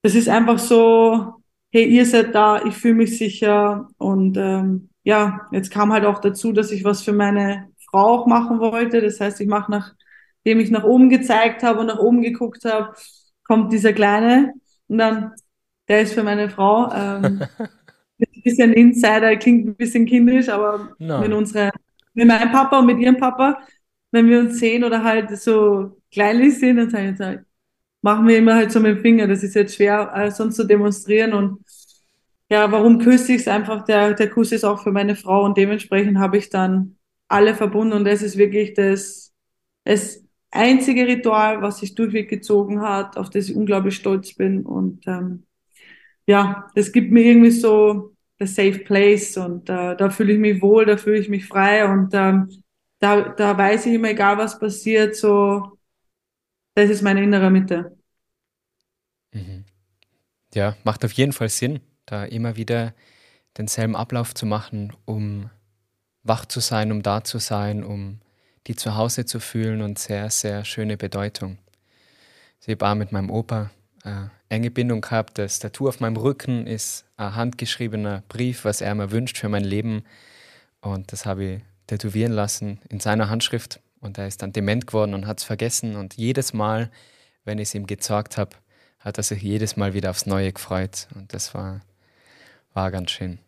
Das 0.03 0.15
ist 0.15 0.29
einfach 0.29 0.59
so, 0.59 1.43
hey, 1.73 1.85
ihr 1.85 2.07
seid 2.07 2.35
da, 2.35 2.65
ich 2.65 2.75
fühle 2.75 2.95
mich 2.95 3.19
sicher. 3.19 3.89
Und 3.99 4.37
ähm, 4.37 4.91
ja, 5.03 5.49
jetzt 5.53 5.71
kam 5.71 5.93
halt 5.93 6.05
auch 6.05 6.21
dazu, 6.21 6.53
dass 6.53 6.71
ich 6.71 6.85
was 6.85 7.03
für 7.03 7.13
meine 7.13 7.69
Frau 7.91 8.21
auch 8.21 8.27
machen 8.27 8.61
wollte. 8.61 9.01
Das 9.01 9.21
heißt, 9.21 9.41
ich 9.41 9.49
mache 9.49 9.71
nach 9.71 9.95
dem 10.47 10.61
ich 10.61 10.71
nach 10.71 10.85
oben 10.85 11.09
gezeigt 11.11 11.63
habe 11.63 11.81
und 11.81 11.87
nach 11.87 11.99
oben 11.99 12.23
geguckt 12.23 12.65
habe, 12.65 12.95
kommt 13.45 13.73
dieser 13.73 13.93
Kleine 13.93 14.53
und 14.89 14.99
dann, 14.99 15.33
der 15.89 16.03
ist 16.03 16.15
für 16.15 16.23
meine 16.23 16.51
Frau. 16.51 16.93
Ähm, 16.93 17.43
ein 18.19 18.43
bisschen 18.43 18.73
Insider, 18.73 19.37
klingt 19.37 19.67
ein 19.67 19.77
bisschen 19.77 20.07
kindisch, 20.07 20.49
aber 20.49 20.91
no. 20.99 21.21
wenn 21.21 21.33
unsere, 21.33 21.71
mit 22.15 22.27
meinem 22.27 22.51
Papa 22.51 22.79
und 22.79 22.87
mit 22.87 22.99
ihrem 22.99 23.17
Papa, 23.17 23.61
wenn 24.11 24.29
wir 24.29 24.41
uns 24.41 24.59
sehen 24.59 24.85
oder 24.85 25.05
halt 25.05 25.37
so 25.39 26.01
kleinlich 26.11 26.59
sind, 26.59 26.77
dann 26.77 26.91
sage 26.91 27.13
ich, 27.15 27.21
halt, 27.21 27.45
machen 28.03 28.27
wir 28.27 28.39
immer 28.39 28.55
halt 28.55 28.73
so 28.73 28.81
mit 28.81 28.97
dem 28.97 29.03
Finger. 29.03 29.27
Das 29.27 29.43
ist 29.43 29.55
jetzt 29.55 29.77
schwer, 29.77 30.13
äh, 30.15 30.31
sonst 30.31 30.57
zu 30.57 30.65
demonstrieren 30.65 31.33
und 31.33 31.65
ja, 32.51 32.71
warum 32.73 32.99
küsse 32.99 33.35
ich 33.35 33.43
es 33.43 33.49
einfach? 33.49 33.85
Der, 33.85 34.15
der 34.15 34.31
Kuss 34.31 34.53
ist 34.53 34.65
auch 34.65 34.83
für 34.83 34.93
meine 34.93 35.17
Frau 35.17 35.45
und 35.45 35.59
dementsprechend 35.59 36.19
habe 36.19 36.39
ich 36.39 36.49
dann 36.49 36.97
alle 37.29 37.55
verbunden 37.55 37.93
und 37.93 38.05
das 38.05 38.23
ist 38.23 38.39
wirklich 38.39 38.73
das, 38.73 39.35
es 39.85 40.25
einzige 40.59 41.07
Ritual, 41.07 41.63
was 41.63 41.79
sich 41.79 41.95
durchweg 41.95 42.29
gezogen 42.29 42.81
hat, 42.81 43.17
auf 43.17 43.31
das 43.31 43.49
ich 43.49 43.57
unglaublich 43.57 43.97
stolz 43.97 44.35
bin. 44.35 44.65
Und 44.67 45.07
ähm, 45.07 45.45
ja, 46.27 46.71
das 46.75 46.93
gibt 46.93 47.11
mir 47.11 47.23
irgendwie 47.25 47.51
so 47.51 48.15
the 48.39 48.47
safe 48.47 48.81
place 48.81 49.37
und 49.37 49.69
äh, 49.69 49.97
da 49.97 50.11
fühle 50.11 50.35
ich 50.35 50.39
mich 50.39 50.63
wohl, 50.63 50.85
da 50.85 50.97
fühle 50.97 51.19
ich 51.19 51.29
mich 51.29 51.47
frei 51.47 51.85
und 51.91 52.15
ähm, 52.15 52.49
da, 53.01 53.31
da 53.31 53.57
weiß 53.57 53.87
ich 53.87 53.95
immer, 53.95 54.11
egal 54.11 54.39
was 54.39 54.59
passiert, 54.59 55.17
so, 55.17 55.79
das 56.75 56.91
ist 56.91 57.03
meine 57.03 57.23
innere 57.23 57.51
Mitte. 57.51 57.97
Mhm. 59.33 59.65
Ja, 60.55 60.77
macht 60.85 61.05
auf 61.05 61.13
jeden 61.13 61.33
Fall 61.33 61.49
Sinn, 61.49 61.81
da 62.07 62.25
immer 62.25 62.57
wieder 62.57 62.95
denselben 63.57 63.97
Ablauf 63.97 64.35
zu 64.35 64.47
machen, 64.47 64.93
um 65.05 65.51
wach 66.23 66.47
zu 66.47 66.61
sein, 66.61 66.93
um 66.93 67.03
da 67.03 67.25
zu 67.25 67.39
sein, 67.39 67.85
um 67.85 68.21
die 68.67 68.77
zu 68.77 68.97
Hause 68.97 69.25
zu 69.25 69.41
fühlen 69.41 69.83
und 69.83 69.99
sehr, 69.99 70.31
sehr 70.31 70.65
schöne 70.65 70.97
Bedeutung. 70.97 71.59
Ich 72.61 72.69
habe 72.75 72.87
auch 72.87 72.95
mit 72.95 73.13
meinem 73.13 73.31
Opa 73.31 73.71
eine 74.05 74.31
äh, 74.51 74.55
enge 74.55 74.71
Bindung 74.71 75.01
gehabt. 75.01 75.39
Das 75.39 75.59
Tattoo 75.59 75.89
auf 75.89 76.01
meinem 76.01 76.17
Rücken 76.17 76.67
ist 76.67 77.05
ein 77.17 77.35
handgeschriebener 77.35 78.23
Brief, 78.29 78.65
was 78.65 78.81
er 78.81 78.95
mir 78.95 79.11
wünscht 79.11 79.39
für 79.39 79.49
mein 79.49 79.65
Leben. 79.65 80.05
Und 80.81 81.13
das 81.13 81.27
habe 81.27 81.45
ich 81.45 81.61
tätowieren 81.87 82.33
lassen 82.33 82.81
in 82.89 83.01
seiner 83.01 83.31
Handschrift. 83.31 83.81
Und 84.01 84.19
er 84.19 84.27
ist 84.27 84.43
dann 84.43 84.53
dement 84.53 84.87
geworden 84.87 85.15
und 85.15 85.27
hat 85.27 85.39
es 85.39 85.45
vergessen. 85.45 85.97
Und 85.97 86.15
jedes 86.15 86.53
Mal, 86.53 86.91
wenn 87.45 87.59
ich 87.59 87.69
es 87.69 87.75
ihm 87.75 87.87
gezeigt 87.87 88.37
habe, 88.37 88.51
hat 89.01 89.17
er 89.17 89.23
sich 89.23 89.43
jedes 89.43 89.77
Mal 89.77 89.95
wieder 89.95 90.11
aufs 90.11 90.27
Neue 90.27 90.53
gefreut. 90.53 91.09
Und 91.15 91.33
das 91.33 91.55
war, 91.55 91.81
war 92.75 92.91
ganz 92.91 93.11
schön. 93.11 93.39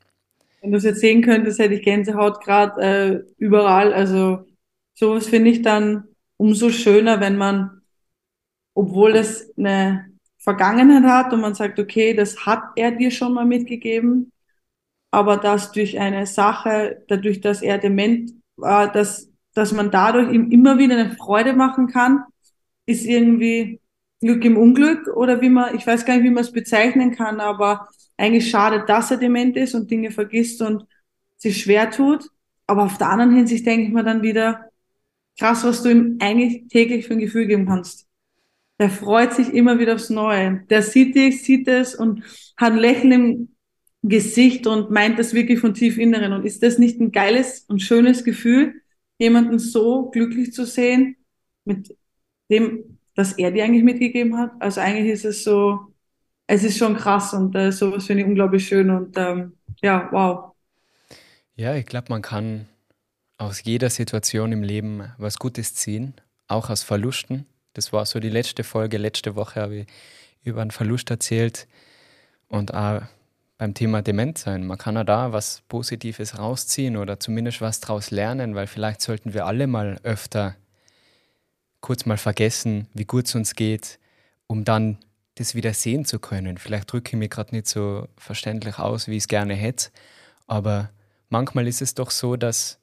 Wenn 0.60 0.72
du 0.72 0.78
es 0.78 0.84
jetzt 0.84 1.00
sehen 1.00 1.22
könntest, 1.22 1.58
hätte 1.58 1.74
ich 1.74 1.82
Gänsehaut 1.82 2.42
gerade 2.42 2.80
äh, 2.82 3.34
überall. 3.38 3.92
Also 3.92 4.46
sowas 5.00 5.28
finde 5.28 5.50
ich 5.50 5.62
dann 5.62 6.04
umso 6.36 6.68
schöner, 6.68 7.20
wenn 7.20 7.38
man, 7.38 7.80
obwohl 8.74 9.16
es 9.16 9.50
eine 9.56 10.10
Vergangenheit 10.38 11.04
hat 11.04 11.32
und 11.32 11.40
man 11.40 11.54
sagt, 11.54 11.78
okay, 11.78 12.12
das 12.12 12.44
hat 12.44 12.62
er 12.76 12.92
dir 12.92 13.10
schon 13.10 13.32
mal 13.32 13.46
mitgegeben, 13.46 14.30
aber 15.10 15.38
dass 15.38 15.72
durch 15.72 15.98
eine 15.98 16.26
Sache, 16.26 17.02
dadurch, 17.08 17.40
dass 17.40 17.62
er 17.62 17.78
dement 17.78 18.32
war, 18.56 18.92
dass, 18.92 19.30
dass 19.54 19.72
man 19.72 19.90
dadurch 19.90 20.32
ihm 20.32 20.50
immer 20.50 20.76
wieder 20.76 20.98
eine 20.98 21.16
Freude 21.16 21.54
machen 21.54 21.86
kann, 21.86 22.24
ist 22.84 23.06
irgendwie 23.06 23.80
Glück 24.20 24.44
im 24.44 24.58
Unglück 24.58 25.08
oder 25.08 25.40
wie 25.40 25.48
man, 25.48 25.74
ich 25.74 25.86
weiß 25.86 26.04
gar 26.04 26.14
nicht, 26.14 26.24
wie 26.24 26.30
man 26.30 26.44
es 26.44 26.52
bezeichnen 26.52 27.12
kann, 27.12 27.40
aber 27.40 27.88
eigentlich 28.18 28.50
schade, 28.50 28.84
dass 28.86 29.10
er 29.10 29.16
dement 29.16 29.56
ist 29.56 29.74
und 29.74 29.90
Dinge 29.90 30.10
vergisst 30.10 30.60
und 30.60 30.84
sich 31.38 31.62
schwer 31.62 31.90
tut. 31.90 32.28
Aber 32.66 32.84
auf 32.84 32.98
der 32.98 33.08
anderen 33.08 33.34
Hinsicht 33.34 33.66
denke 33.66 33.86
ich 33.86 33.92
mir 33.92 34.04
dann 34.04 34.22
wieder, 34.22 34.69
krass, 35.40 35.64
was 35.64 35.82
du 35.82 35.90
ihm 35.90 36.18
eigentlich 36.20 36.68
täglich 36.68 37.06
für 37.06 37.14
ein 37.14 37.18
Gefühl 37.18 37.46
geben 37.46 37.66
kannst. 37.66 38.06
Der 38.78 38.90
freut 38.90 39.32
sich 39.32 39.54
immer 39.54 39.78
wieder 39.78 39.94
aufs 39.94 40.10
Neue. 40.10 40.64
Der 40.68 40.82
sieht 40.82 41.14
dich, 41.14 41.42
sieht 41.42 41.66
es 41.66 41.94
und 41.94 42.22
hat 42.58 42.72
ein 42.72 42.78
Lächeln 42.78 43.12
im 43.12 43.48
Gesicht 44.02 44.66
und 44.66 44.90
meint 44.90 45.18
das 45.18 45.32
wirklich 45.32 45.58
von 45.58 45.72
tief 45.72 45.96
Inneren. 45.96 46.34
Und 46.34 46.44
ist 46.44 46.62
das 46.62 46.78
nicht 46.78 47.00
ein 47.00 47.10
geiles 47.10 47.60
und 47.68 47.80
schönes 47.80 48.22
Gefühl, 48.22 48.82
jemanden 49.18 49.58
so 49.58 50.10
glücklich 50.10 50.52
zu 50.52 50.66
sehen, 50.66 51.16
mit 51.64 51.96
dem, 52.50 52.98
was 53.16 53.32
er 53.32 53.50
dir 53.50 53.64
eigentlich 53.64 53.84
mitgegeben 53.84 54.36
hat? 54.36 54.52
Also 54.60 54.82
eigentlich 54.82 55.10
ist 55.10 55.24
es 55.24 55.42
so, 55.42 55.94
es 56.46 56.64
ist 56.64 56.76
schon 56.76 56.96
krass 56.96 57.32
und 57.32 57.54
äh, 57.54 57.72
sowas 57.72 58.06
finde 58.06 58.22
ich 58.22 58.28
unglaublich 58.28 58.66
schön 58.66 58.90
und 58.90 59.16
ähm, 59.16 59.54
ja, 59.80 60.06
wow. 60.10 60.52
Ja, 61.54 61.74
ich 61.76 61.86
glaube, 61.86 62.06
man 62.10 62.20
kann 62.20 62.66
aus 63.40 63.64
jeder 63.64 63.88
Situation 63.88 64.52
im 64.52 64.62
Leben 64.62 65.12
was 65.16 65.38
Gutes 65.38 65.74
ziehen, 65.74 66.14
auch 66.46 66.68
aus 66.68 66.82
Verlusten. 66.82 67.46
Das 67.72 67.92
war 67.92 68.04
so 68.04 68.20
die 68.20 68.28
letzte 68.28 68.64
Folge. 68.64 68.98
Letzte 68.98 69.34
Woche 69.34 69.62
habe 69.62 69.76
ich 69.76 69.86
über 70.42 70.60
einen 70.60 70.70
Verlust 70.70 71.10
erzählt 71.10 71.66
und 72.48 72.74
auch 72.74 73.00
beim 73.56 73.72
Thema 73.72 74.02
Dement 74.02 74.36
sein. 74.36 74.66
Man 74.66 74.76
kann 74.76 74.96
auch 74.98 75.04
da 75.04 75.32
was 75.32 75.62
Positives 75.68 76.38
rausziehen 76.38 76.98
oder 76.98 77.18
zumindest 77.18 77.62
was 77.62 77.80
daraus 77.80 78.10
lernen, 78.10 78.54
weil 78.54 78.66
vielleicht 78.66 79.00
sollten 79.00 79.32
wir 79.32 79.46
alle 79.46 79.66
mal 79.66 79.98
öfter 80.02 80.56
kurz 81.80 82.04
mal 82.04 82.18
vergessen, 82.18 82.88
wie 82.92 83.06
gut 83.06 83.26
es 83.26 83.34
uns 83.34 83.54
geht, 83.54 83.98
um 84.48 84.64
dann 84.64 84.98
das 85.36 85.54
wieder 85.54 85.72
sehen 85.72 86.04
zu 86.04 86.18
können. 86.18 86.58
Vielleicht 86.58 86.92
drücke 86.92 87.10
ich 87.10 87.18
mich 87.18 87.30
gerade 87.30 87.54
nicht 87.54 87.68
so 87.68 88.06
verständlich 88.18 88.78
aus, 88.78 89.08
wie 89.08 89.16
ich 89.16 89.22
es 89.22 89.28
gerne 89.28 89.54
hätte, 89.54 89.90
aber 90.46 90.90
manchmal 91.30 91.66
ist 91.66 91.80
es 91.80 91.94
doch 91.94 92.10
so, 92.10 92.36
dass 92.36 92.79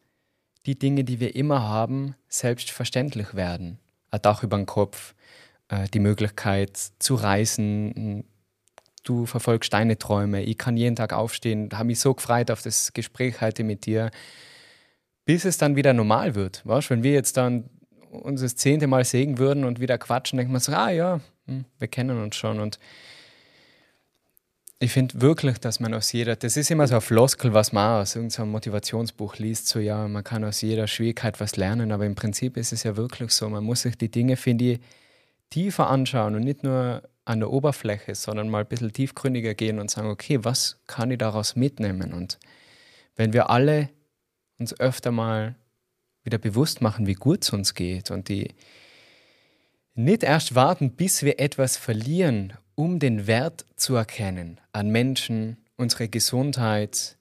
die 0.65 0.78
Dinge, 0.78 1.04
die 1.04 1.20
wir 1.20 1.36
immer 1.36 1.63
haben, 1.63 2.15
selbstverständlich 2.28 3.36
werden. 3.36 3.80
Ein 4.12 4.22
Dach 4.22 4.43
über 4.43 4.58
den 4.58 4.65
Kopf, 4.65 5.15
äh, 5.70 5.88
die 5.89 6.00
Möglichkeit 6.00 6.78
zu 7.00 7.15
reisen, 7.15 8.26
du 9.04 9.26
verfolgst 9.26 9.74
deine 9.74 9.98
Träume, 9.98 10.43
ich 10.43 10.58
kann 10.58 10.78
jeden 10.78 10.96
Tag 10.96 11.13
aufstehen, 11.13 11.70
habe 11.74 11.86
mich 11.86 12.00
so 12.00 12.13
gefreut 12.13 12.52
auf 12.52 12.62
das 12.62 12.93
Gespräch 12.93 13.41
heute 13.41 13.63
mit 13.63 13.86
dir, 13.86 14.12
bis 15.26 15.46
es 15.46 15.58
dann 15.58 15.76
wieder 15.76 15.93
normal 15.93 16.36
wird. 16.36 16.65
Weißt? 16.65 16.89
Wenn 16.89 17.04
wir 17.04 17.13
jetzt 17.13 17.38
dann 17.38 17.70
uns 18.10 18.41
das 18.41 18.56
zehnte 18.56 18.88
Mal 18.88 19.06
sägen 19.06 19.38
würden 19.38 19.63
und 19.63 19.80
wieder 19.80 19.98
quatschen, 19.98 20.38
denkt 20.38 20.52
man 20.52 20.62
so, 20.62 20.72
ah 20.74 20.89
ja, 20.89 21.20
hm, 21.46 21.65
wir 21.80 21.88
kennen 21.88 22.22
uns 22.22 22.36
schon. 22.36 22.60
Und 22.60 22.80
ich 24.80 24.92
finde 24.92 25.22
wirklich, 25.22 25.58
dass 25.58 25.80
man 25.80 25.94
aus 25.94 26.12
jeder, 26.12 26.36
das 26.36 26.56
ist 26.56 26.70
immer 26.70 26.88
so 26.88 26.96
ein 26.96 27.02
Floskel, 27.02 27.54
was 27.54 27.72
man 27.72 28.02
aus 28.02 28.16
irgendeinem 28.16 28.52
Motivationsbuch 28.52 29.38
liest, 29.38 29.68
so 29.68 29.80
ja, 29.80 30.08
man 30.08 30.24
kann 30.24 30.44
aus 30.44 30.62
jeder 30.62 30.88
Schwierigkeit 30.88 31.40
was 31.40 31.56
lernen, 31.56 31.92
aber 31.92 32.06
im 32.06 32.13
Prinzip 32.13 32.58
ist 32.58 32.74
es 32.74 32.84
ja 32.84 32.96
wirklich 32.96 33.32
so, 33.32 33.50
man 33.50 33.63
muss 33.63 33.82
sich 33.82 33.98
die 33.98 34.12
Dinge, 34.12 34.38
finde 34.38 34.74
ich, 34.74 34.80
tiefer 35.50 35.90
anschauen 35.90 36.36
und 36.36 36.44
nicht 36.44 36.63
nur 36.63 37.02
an 37.26 37.40
der 37.40 37.50
Oberfläche, 37.50 38.13
sondern 38.13 38.50
mal 38.50 38.62
ein 38.62 38.68
bisschen 38.68 38.94
tiefgründiger 38.94 39.56
gehen 39.56 39.80
und 39.80 39.90
sagen, 39.90 40.10
okay, 40.10 40.44
was 40.44 40.80
kann 40.86 41.10
ich 41.10 41.18
daraus 41.18 41.56
mitnehmen? 41.56 42.13
Und 42.13 42.38
wenn 43.16 43.34
wir 43.34 43.50
alle 43.50 43.90
uns 44.60 44.80
öfter 44.80 45.12
mal 45.12 45.56
wieder 46.24 46.38
bewusst 46.38 46.82
machen, 46.82 47.08
wie 47.08 47.16
gut 47.16 47.44
es 47.44 47.50
uns 47.52 47.74
geht 47.74 48.12
und 48.12 48.30
die 48.30 48.54
nicht 49.96 50.24
erst 50.24 50.54
warten, 50.54 50.92
bis 50.92 51.24
wir 51.24 51.40
etwas 51.40 51.78
verlieren, 51.78 52.54
um 52.78 53.00
den 53.00 53.28
Wert 53.28 53.66
zu 53.76 53.96
erkennen 53.96 54.60
an 54.72 54.90
Menschen, 54.90 55.58
unsere 55.76 56.08
Gesundheit. 56.08 57.18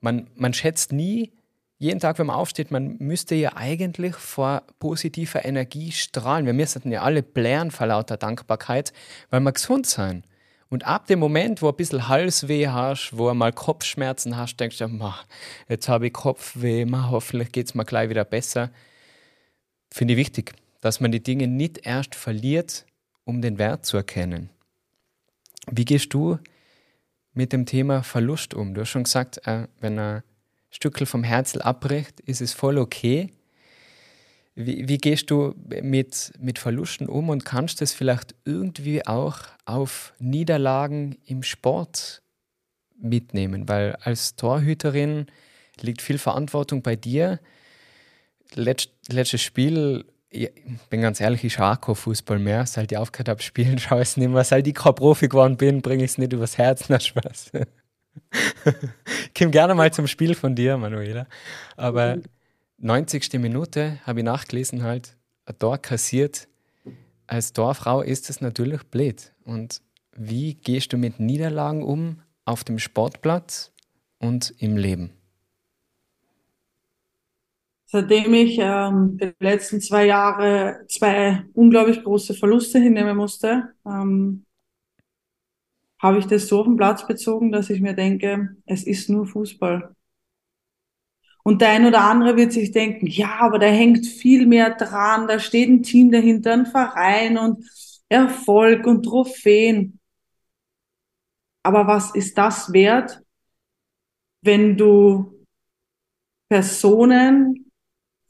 Man, 0.00 0.28
man 0.36 0.54
schätzt 0.54 0.92
nie, 0.92 1.32
jeden 1.78 2.00
Tag, 2.00 2.18
wenn 2.18 2.26
man 2.26 2.36
aufsteht, 2.36 2.70
man 2.70 2.96
müsste 2.98 3.34
ja 3.34 3.56
eigentlich 3.56 4.14
vor 4.14 4.62
positiver 4.78 5.44
Energie 5.44 5.92
strahlen. 5.92 6.46
Wir 6.46 6.52
müssten 6.52 6.90
ja 6.90 7.02
alle 7.02 7.22
blären 7.22 7.70
vor 7.70 7.86
lauter 7.86 8.16
Dankbarkeit, 8.16 8.92
weil 9.30 9.40
wir 9.40 9.52
gesund 9.52 9.86
sein. 9.86 10.24
Und 10.70 10.86
ab 10.86 11.06
dem 11.06 11.18
Moment, 11.18 11.62
wo 11.62 11.68
ein 11.68 11.76
bisschen 11.76 12.08
Halsweh 12.08 12.68
hast, 12.68 13.16
wo 13.16 13.32
mal 13.34 13.52
Kopfschmerzen 13.52 14.36
hast, 14.36 14.56
denkst 14.56 14.78
du, 14.78 15.14
jetzt 15.68 15.88
habe 15.88 16.08
ich 16.08 16.12
Kopfweh, 16.12 16.86
hoffentlich 16.92 17.52
geht 17.52 17.66
es 17.66 17.74
mir 17.74 17.84
gleich 17.84 18.10
wieder 18.10 18.24
besser. 18.24 18.70
Finde 19.90 20.14
ich 20.14 20.18
wichtig 20.18 20.54
dass 20.80 21.00
man 21.00 21.12
die 21.12 21.22
Dinge 21.22 21.46
nicht 21.46 21.86
erst 21.86 22.14
verliert, 22.14 22.86
um 23.24 23.42
den 23.42 23.58
Wert 23.58 23.84
zu 23.84 23.96
erkennen. 23.96 24.50
Wie 25.70 25.84
gehst 25.84 26.14
du 26.14 26.38
mit 27.32 27.52
dem 27.52 27.66
Thema 27.66 28.02
Verlust 28.02 28.54
um? 28.54 28.74
Du 28.74 28.80
hast 28.80 28.88
schon 28.88 29.04
gesagt, 29.04 29.46
äh, 29.46 29.68
wenn 29.80 29.98
ein 29.98 30.22
Stückel 30.70 31.06
vom 31.06 31.24
Herzl 31.24 31.62
abbricht, 31.62 32.20
ist 32.20 32.40
es 32.40 32.52
voll 32.52 32.78
okay. 32.78 33.30
Wie, 34.54 34.88
wie, 34.88 34.98
gehst 34.98 35.30
du 35.30 35.54
mit, 35.82 36.32
mit 36.40 36.58
Verlusten 36.58 37.08
um 37.08 37.28
und 37.28 37.44
kannst 37.44 37.80
das 37.80 37.92
vielleicht 37.92 38.34
irgendwie 38.44 39.06
auch 39.06 39.38
auf 39.66 40.12
Niederlagen 40.18 41.16
im 41.24 41.44
Sport 41.44 42.22
mitnehmen? 42.98 43.68
Weil 43.68 43.94
als 44.00 44.34
Torhüterin 44.34 45.26
liegt 45.80 46.02
viel 46.02 46.18
Verantwortung 46.18 46.82
bei 46.82 46.96
dir. 46.96 47.38
Letzt, 48.54 48.90
letztes 49.08 49.42
Spiel 49.42 50.04
ich 50.30 50.50
bin 50.90 51.00
ganz 51.00 51.20
ehrlich, 51.20 51.42
ich 51.44 51.54
schaue 51.54 51.72
auch 51.72 51.80
kein 51.80 51.94
Fußball 51.94 52.38
mehr. 52.38 52.66
Seit 52.66 52.92
ich 52.92 52.98
aufgehört 52.98 53.28
habe, 53.28 53.42
spielen, 53.42 53.78
schaue 53.78 54.02
ich 54.02 54.08
es 54.08 54.16
nicht 54.16 54.28
mehr. 54.28 54.44
Seit 54.44 54.66
ich 54.66 54.74
kein 54.74 54.94
Profi 54.94 55.28
geworden 55.28 55.56
bin, 55.56 55.82
bringe 55.82 56.04
ich 56.04 56.12
es 56.12 56.18
nicht 56.18 56.32
übers 56.32 56.58
Herz. 56.58 56.84
Na, 56.88 57.00
Spaß. 57.00 57.52
ich 58.64 59.34
komme 59.34 59.50
gerne 59.50 59.74
mal 59.74 59.92
zum 59.92 60.06
Spiel 60.06 60.34
von 60.34 60.54
dir, 60.54 60.76
Manuela. 60.76 61.26
Aber 61.76 62.18
90. 62.78 63.34
Minute 63.34 64.00
habe 64.04 64.20
ich 64.20 64.24
nachgelesen, 64.24 64.82
halt, 64.82 65.16
ein 65.46 65.58
Tor 65.58 65.78
kassiert. 65.78 66.48
Als 67.26 67.52
Torfrau 67.52 68.02
ist 68.02 68.30
es 68.30 68.40
natürlich 68.40 68.82
blöd. 68.84 69.32
Und 69.44 69.82
wie 70.16 70.54
gehst 70.54 70.92
du 70.92 70.96
mit 70.96 71.20
Niederlagen 71.20 71.82
um 71.82 72.22
auf 72.44 72.64
dem 72.64 72.78
Sportplatz 72.78 73.72
und 74.18 74.54
im 74.58 74.76
Leben? 74.76 75.17
Seitdem 77.90 78.34
ich 78.34 78.58
ähm, 78.60 79.16
die 79.18 79.32
letzten 79.40 79.80
zwei 79.80 80.06
Jahre 80.06 80.84
zwei 80.88 81.44
unglaublich 81.54 82.02
große 82.04 82.34
Verluste 82.34 82.78
hinnehmen 82.78 83.16
musste, 83.16 83.74
ähm, 83.86 84.44
habe 86.00 86.18
ich 86.18 86.26
das 86.26 86.46
so 86.48 86.60
auf 86.60 86.66
den 86.66 86.76
Platz 86.76 87.06
bezogen, 87.06 87.50
dass 87.50 87.70
ich 87.70 87.80
mir 87.80 87.94
denke, 87.94 88.56
es 88.66 88.84
ist 88.84 89.08
nur 89.08 89.26
Fußball. 89.26 89.94
Und 91.42 91.62
der 91.62 91.70
ein 91.70 91.86
oder 91.86 92.02
andere 92.02 92.36
wird 92.36 92.52
sich 92.52 92.72
denken, 92.72 93.06
ja, 93.06 93.38
aber 93.40 93.58
da 93.58 93.66
hängt 93.66 94.06
viel 94.06 94.46
mehr 94.46 94.74
dran, 94.74 95.26
da 95.26 95.38
steht 95.38 95.70
ein 95.70 95.82
Team 95.82 96.12
dahinter, 96.12 96.52
ein 96.52 96.66
Verein 96.66 97.38
und 97.38 97.64
Erfolg 98.10 98.86
und 98.86 99.04
Trophäen. 99.04 99.98
Aber 101.62 101.86
was 101.86 102.14
ist 102.14 102.36
das 102.36 102.72
wert, 102.72 103.22
wenn 104.42 104.76
du 104.76 105.44
Personen 106.48 107.67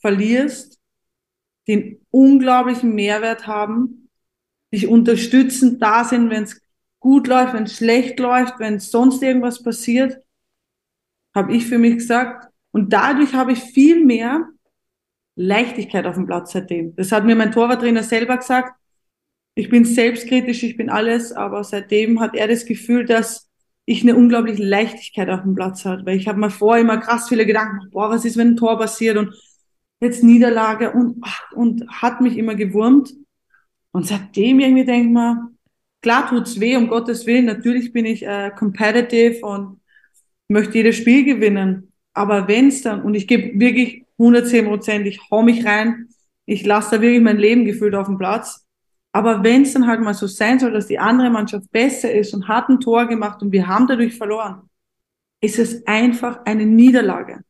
verlierst, 0.00 0.78
den 1.66 2.00
unglaublichen 2.10 2.94
Mehrwert 2.94 3.46
haben, 3.46 4.08
dich 4.72 4.86
unterstützen, 4.86 5.78
da 5.78 6.04
sind, 6.04 6.30
wenn 6.30 6.44
es 6.44 6.60
gut 7.00 7.26
läuft, 7.26 7.54
wenn 7.54 7.64
es 7.64 7.76
schlecht 7.76 8.18
läuft, 8.18 8.58
wenn 8.58 8.80
sonst 8.80 9.22
irgendwas 9.22 9.62
passiert, 9.62 10.18
habe 11.34 11.54
ich 11.54 11.66
für 11.66 11.78
mich 11.78 11.96
gesagt. 11.96 12.48
Und 12.70 12.92
dadurch 12.92 13.34
habe 13.34 13.52
ich 13.52 13.60
viel 13.60 14.04
mehr 14.04 14.48
Leichtigkeit 15.36 16.06
auf 16.06 16.16
dem 16.16 16.26
Platz 16.26 16.52
seitdem. 16.52 16.94
Das 16.96 17.12
hat 17.12 17.24
mir 17.24 17.36
mein 17.36 17.52
Torwarttrainer 17.52 18.02
selber 18.02 18.36
gesagt. 18.36 18.74
Ich 19.54 19.68
bin 19.68 19.84
selbstkritisch, 19.84 20.62
ich 20.62 20.76
bin 20.76 20.90
alles, 20.90 21.32
aber 21.32 21.64
seitdem 21.64 22.20
hat 22.20 22.34
er 22.34 22.48
das 22.48 22.64
Gefühl, 22.64 23.04
dass 23.04 23.48
ich 23.84 24.02
eine 24.02 24.16
unglaubliche 24.16 24.62
Leichtigkeit 24.62 25.30
auf 25.30 25.42
dem 25.42 25.54
Platz 25.54 25.84
habe. 25.84 26.04
Weil 26.04 26.16
ich 26.16 26.28
habe 26.28 26.38
mir 26.38 26.50
vorher 26.50 26.82
immer 26.82 26.98
krass 26.98 27.28
viele 27.28 27.46
Gedanken, 27.46 27.88
boah, 27.90 28.10
was 28.10 28.24
ist, 28.24 28.36
wenn 28.36 28.50
ein 28.50 28.56
Tor 28.56 28.78
passiert 28.78 29.16
und 29.16 29.34
jetzt 30.00 30.22
Niederlage 30.22 30.92
und, 30.92 31.24
und 31.52 31.88
hat 31.88 32.20
mich 32.20 32.36
immer 32.36 32.54
gewurmt. 32.54 33.14
Und 33.92 34.06
seitdem 34.06 34.60
irgendwie 34.60 34.90
ich 34.90 35.08
mir, 35.08 35.50
klar 36.02 36.28
tut's 36.28 36.60
weh, 36.60 36.76
um 36.76 36.88
Gottes 36.88 37.26
Willen. 37.26 37.46
Natürlich 37.46 37.92
bin 37.92 38.04
ich 38.04 38.24
äh, 38.24 38.50
competitive 38.56 39.44
und 39.44 39.80
möchte 40.48 40.78
jedes 40.78 40.96
Spiel 40.96 41.24
gewinnen. 41.24 41.92
Aber 42.14 42.48
wenn's 42.48 42.82
dann, 42.82 43.02
und 43.02 43.14
ich 43.14 43.26
gebe 43.26 43.58
wirklich 43.58 44.04
110 44.18 44.66
Prozent, 44.66 45.06
ich 45.06 45.20
hau 45.30 45.42
mich 45.42 45.64
rein, 45.64 46.08
ich 46.46 46.64
lasse 46.64 46.96
da 46.96 47.02
wirklich 47.02 47.22
mein 47.22 47.38
Leben 47.38 47.64
gefühlt 47.64 47.94
auf 47.94 48.06
dem 48.06 48.18
Platz. 48.18 48.64
Aber 49.12 49.42
wenn's 49.42 49.72
dann 49.72 49.86
halt 49.86 50.00
mal 50.00 50.14
so 50.14 50.26
sein 50.26 50.58
soll, 50.58 50.72
dass 50.72 50.86
die 50.86 50.98
andere 50.98 51.30
Mannschaft 51.30 51.70
besser 51.70 52.12
ist 52.12 52.34
und 52.34 52.48
hat 52.48 52.68
ein 52.68 52.80
Tor 52.80 53.06
gemacht 53.06 53.42
und 53.42 53.52
wir 53.52 53.66
haben 53.66 53.86
dadurch 53.86 54.16
verloren, 54.16 54.68
ist 55.40 55.58
es 55.58 55.86
einfach 55.86 56.44
eine 56.44 56.66
Niederlage. 56.66 57.40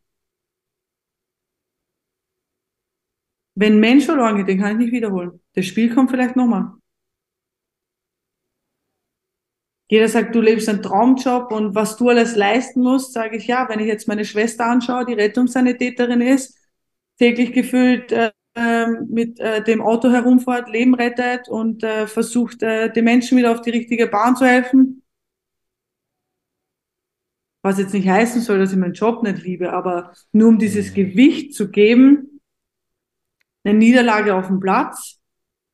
Wenn 3.60 3.80
Mensch 3.80 4.04
verloren 4.04 4.36
geht, 4.36 4.46
den 4.46 4.60
kann 4.60 4.72
ich 4.72 4.78
nicht 4.78 4.92
wiederholen. 4.92 5.40
Das 5.54 5.66
Spiel 5.66 5.92
kommt 5.92 6.12
vielleicht 6.12 6.36
nochmal. 6.36 6.74
Jeder 9.90 10.08
sagt, 10.08 10.32
du 10.32 10.40
lebst 10.40 10.68
einen 10.68 10.80
Traumjob 10.80 11.50
und 11.50 11.74
was 11.74 11.96
du 11.96 12.08
alles 12.08 12.36
leisten 12.36 12.82
musst, 12.82 13.14
sage 13.14 13.36
ich 13.36 13.48
ja, 13.48 13.68
wenn 13.68 13.80
ich 13.80 13.86
jetzt 13.86 14.06
meine 14.06 14.24
Schwester 14.24 14.66
anschaue, 14.66 15.06
die 15.06 15.14
Rettungssanitäterin 15.14 16.20
ist, 16.20 16.56
täglich 17.18 17.52
gefühlt 17.52 18.12
äh, 18.12 18.30
mit 19.08 19.40
äh, 19.40 19.64
dem 19.64 19.80
Auto 19.82 20.08
herumfährt, 20.08 20.70
Leben 20.70 20.94
rettet 20.94 21.48
und 21.48 21.82
äh, 21.82 22.06
versucht, 22.06 22.62
äh, 22.62 22.92
den 22.92 23.04
Menschen 23.04 23.38
wieder 23.38 23.50
auf 23.50 23.62
die 23.62 23.70
richtige 23.70 24.06
Bahn 24.06 24.36
zu 24.36 24.46
helfen. 24.46 25.02
Was 27.62 27.80
jetzt 27.80 27.92
nicht 27.92 28.08
heißen 28.08 28.40
soll, 28.40 28.60
dass 28.60 28.70
ich 28.70 28.78
meinen 28.78 28.92
Job 28.92 29.24
nicht 29.24 29.42
liebe, 29.42 29.72
aber 29.72 30.12
nur 30.30 30.48
um 30.48 30.58
dieses 30.60 30.90
mhm. 30.90 30.94
Gewicht 30.94 31.54
zu 31.54 31.72
geben, 31.72 32.27
eine 33.68 33.78
Niederlage 33.78 34.34
auf 34.34 34.46
dem 34.46 34.60
Platz 34.60 35.18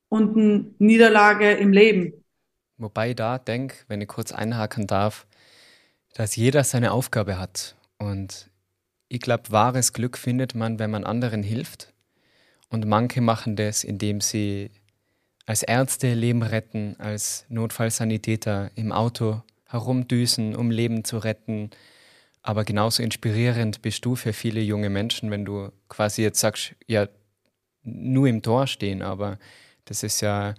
und 0.08 0.36
eine 0.36 0.66
Niederlage 0.78 1.52
im 1.52 1.72
Leben. 1.72 2.24
Wobei 2.76 3.14
da 3.14 3.38
denke, 3.38 3.76
wenn 3.88 4.00
ich 4.00 4.08
kurz 4.08 4.32
einhaken 4.32 4.86
darf, 4.86 5.26
dass 6.14 6.36
jeder 6.36 6.64
seine 6.64 6.92
Aufgabe 6.92 7.38
hat. 7.38 7.76
Und 7.98 8.50
ich 9.08 9.20
glaube, 9.20 9.50
wahres 9.50 9.92
Glück 9.92 10.18
findet 10.18 10.54
man, 10.54 10.78
wenn 10.78 10.90
man 10.90 11.04
anderen 11.04 11.42
hilft. 11.42 11.92
Und 12.68 12.86
manche 12.86 13.20
machen 13.20 13.56
das, 13.56 13.84
indem 13.84 14.20
sie 14.20 14.70
als 15.46 15.62
Ärzte 15.62 16.14
Leben 16.14 16.42
retten, 16.42 16.96
als 16.98 17.44
Notfallsanitäter 17.48 18.70
im 18.74 18.90
Auto 18.92 19.42
herumdüsen, 19.66 20.56
um 20.56 20.70
Leben 20.70 21.04
zu 21.04 21.18
retten. 21.18 21.70
Aber 22.42 22.64
genauso 22.64 23.02
inspirierend 23.02 23.82
bist 23.82 24.04
du 24.04 24.16
für 24.16 24.32
viele 24.32 24.60
junge 24.60 24.90
Menschen, 24.90 25.30
wenn 25.30 25.44
du 25.44 25.70
quasi 25.88 26.22
jetzt 26.22 26.40
sagst, 26.40 26.74
ja, 26.86 27.08
nur 27.84 28.26
im 28.26 28.42
Tor 28.42 28.66
stehen, 28.66 29.02
aber 29.02 29.38
das 29.84 30.02
ist 30.02 30.20
ja 30.20 30.54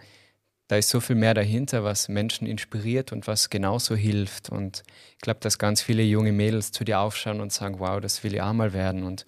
da 0.67 0.77
ist 0.77 0.89
so 0.89 0.99
viel 0.99 1.15
mehr 1.15 1.33
dahinter, 1.33 1.83
was 1.83 2.09
Menschen 2.09 2.47
inspiriert 2.47 3.11
und 3.11 3.27
was 3.27 3.49
genauso 3.49 3.95
hilft. 3.95 4.49
Und 4.49 4.83
ich 5.13 5.21
glaube, 5.21 5.39
dass 5.41 5.59
ganz 5.59 5.81
viele 5.81 6.01
junge 6.01 6.31
Mädels 6.31 6.71
zu 6.71 6.83
dir 6.83 6.99
aufschauen 6.99 7.39
und 7.39 7.53
sagen, 7.53 7.79
wow, 7.79 8.01
das 8.01 8.23
will 8.23 8.33
ich 8.33 8.41
auch 8.41 8.53
mal 8.53 8.73
werden. 8.73 9.03
Und 9.03 9.27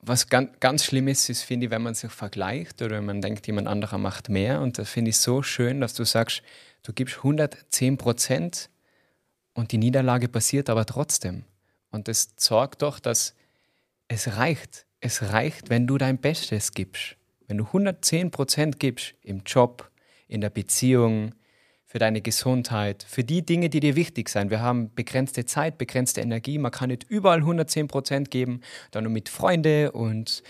was 0.00 0.28
ganz, 0.28 0.50
ganz 0.60 0.84
schlimm 0.84 1.08
ist, 1.08 1.30
ist, 1.30 1.42
finde 1.42 1.66
ich, 1.66 1.70
wenn 1.70 1.82
man 1.82 1.94
sich 1.94 2.12
vergleicht 2.12 2.82
oder 2.82 2.96
wenn 2.96 3.06
man 3.06 3.22
denkt, 3.22 3.46
jemand 3.46 3.66
anderer 3.66 3.96
macht 3.96 4.28
mehr. 4.28 4.60
Und 4.60 4.76
das 4.76 4.90
finde 4.90 5.08
ich 5.10 5.16
so 5.16 5.42
schön, 5.42 5.80
dass 5.80 5.94
du 5.94 6.04
sagst, 6.04 6.42
du 6.82 6.92
gibst 6.92 7.18
110 7.18 7.96
Prozent 7.96 8.68
und 9.54 9.72
die 9.72 9.78
Niederlage 9.78 10.28
passiert 10.28 10.68
aber 10.68 10.84
trotzdem. 10.84 11.44
Und 11.90 12.08
das 12.08 12.34
sorgt 12.36 12.82
doch, 12.82 12.98
dass 13.00 13.34
es 14.08 14.36
reicht. 14.36 14.84
Es 15.06 15.20
reicht, 15.20 15.68
wenn 15.68 15.86
du 15.86 15.98
dein 15.98 16.16
Bestes 16.16 16.72
gibst. 16.72 17.16
Wenn 17.46 17.58
du 17.58 17.64
110 17.64 18.30
Prozent 18.30 18.80
gibst 18.80 19.14
im 19.20 19.42
Job, 19.44 19.90
in 20.28 20.40
der 20.40 20.48
Beziehung, 20.48 21.34
für 21.84 21.98
deine 21.98 22.22
Gesundheit, 22.22 23.04
für 23.06 23.22
die 23.22 23.44
Dinge, 23.44 23.68
die 23.68 23.80
dir 23.80 23.96
wichtig 23.96 24.30
sind. 24.30 24.48
Wir 24.48 24.60
haben 24.60 24.94
begrenzte 24.94 25.44
Zeit, 25.44 25.76
begrenzte 25.76 26.22
Energie. 26.22 26.56
Man 26.56 26.72
kann 26.72 26.88
nicht 26.88 27.04
überall 27.04 27.40
110 27.40 27.86
Prozent 27.86 28.30
geben, 28.30 28.62
dann 28.92 29.04
nur 29.04 29.12
mit 29.12 29.28
Freunden 29.28 29.90
und 29.90 30.42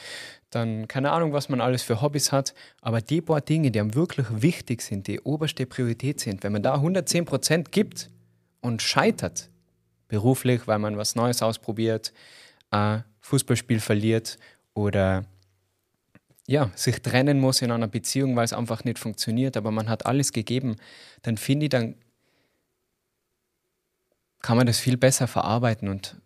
dann 0.50 0.86
keine 0.86 1.10
Ahnung, 1.10 1.32
was 1.32 1.48
man 1.48 1.60
alles 1.60 1.82
für 1.82 2.00
Hobbys 2.00 2.30
hat. 2.30 2.54
Aber 2.80 3.00
die 3.00 3.22
paar 3.22 3.40
Dinge, 3.40 3.72
die 3.72 3.80
einem 3.80 3.96
wirklich 3.96 4.28
wichtig 4.30 4.82
sind, 4.82 5.08
die 5.08 5.18
oberste 5.18 5.66
Priorität 5.66 6.20
sind, 6.20 6.44
wenn 6.44 6.52
man 6.52 6.62
da 6.62 6.74
110 6.74 7.24
Prozent 7.24 7.72
gibt 7.72 8.08
und 8.60 8.82
scheitert, 8.82 9.50
beruflich, 10.06 10.68
weil 10.68 10.78
man 10.78 10.96
was 10.96 11.16
Neues 11.16 11.42
ausprobiert, 11.42 12.12
ein 12.70 13.02
Fußballspiel 13.24 13.80
verliert 13.80 14.38
oder 14.74 15.24
ja, 16.46 16.70
sich 16.74 17.00
trennen 17.00 17.40
muss 17.40 17.62
in 17.62 17.70
einer 17.70 17.88
Beziehung, 17.88 18.36
weil 18.36 18.44
es 18.44 18.52
einfach 18.52 18.84
nicht 18.84 18.98
funktioniert, 18.98 19.56
aber 19.56 19.70
man 19.70 19.88
hat 19.88 20.04
alles 20.04 20.30
gegeben, 20.30 20.76
dann 21.22 21.38
finde 21.38 21.64
ich, 21.64 21.70
dann 21.70 21.94
kann 24.42 24.58
man 24.58 24.66
das 24.66 24.78
viel 24.78 24.98
besser 24.98 25.26
verarbeiten 25.26 25.88
und 25.88 26.20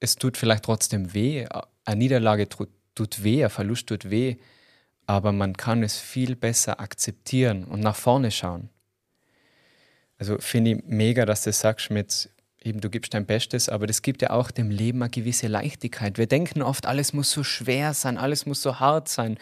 es 0.00 0.16
tut 0.16 0.38
vielleicht 0.38 0.64
trotzdem 0.64 1.12
weh. 1.12 1.46
Eine 1.84 1.98
Niederlage 1.98 2.48
tut, 2.48 2.70
tut 2.94 3.22
weh, 3.22 3.44
ein 3.44 3.50
Verlust 3.50 3.88
tut 3.88 4.08
weh, 4.08 4.36
aber 5.04 5.30
man 5.30 5.54
kann 5.54 5.82
es 5.82 5.98
viel 5.98 6.36
besser 6.36 6.80
akzeptieren 6.80 7.64
und 7.64 7.80
nach 7.80 7.96
vorne 7.96 8.30
schauen. 8.30 8.70
Also 10.16 10.38
finde 10.38 10.70
ich 10.70 10.84
mega, 10.86 11.26
dass 11.26 11.42
du 11.42 11.50
das 11.50 11.60
sagst 11.60 11.90
mit, 11.90 12.30
eben 12.64 12.80
du 12.80 12.90
gibst 12.90 13.14
dein 13.14 13.26
Bestes, 13.26 13.68
aber 13.68 13.86
das 13.86 14.02
gibt 14.02 14.22
ja 14.22 14.30
auch 14.30 14.50
dem 14.50 14.70
Leben 14.70 15.02
eine 15.02 15.10
gewisse 15.10 15.46
Leichtigkeit. 15.46 16.18
Wir 16.18 16.26
denken 16.26 16.62
oft, 16.62 16.86
alles 16.86 17.12
muss 17.12 17.30
so 17.30 17.44
schwer 17.44 17.94
sein, 17.94 18.18
alles 18.18 18.46
muss 18.46 18.62
so 18.62 18.80
hart 18.80 19.08
sein. 19.08 19.38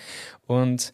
Und 0.46 0.92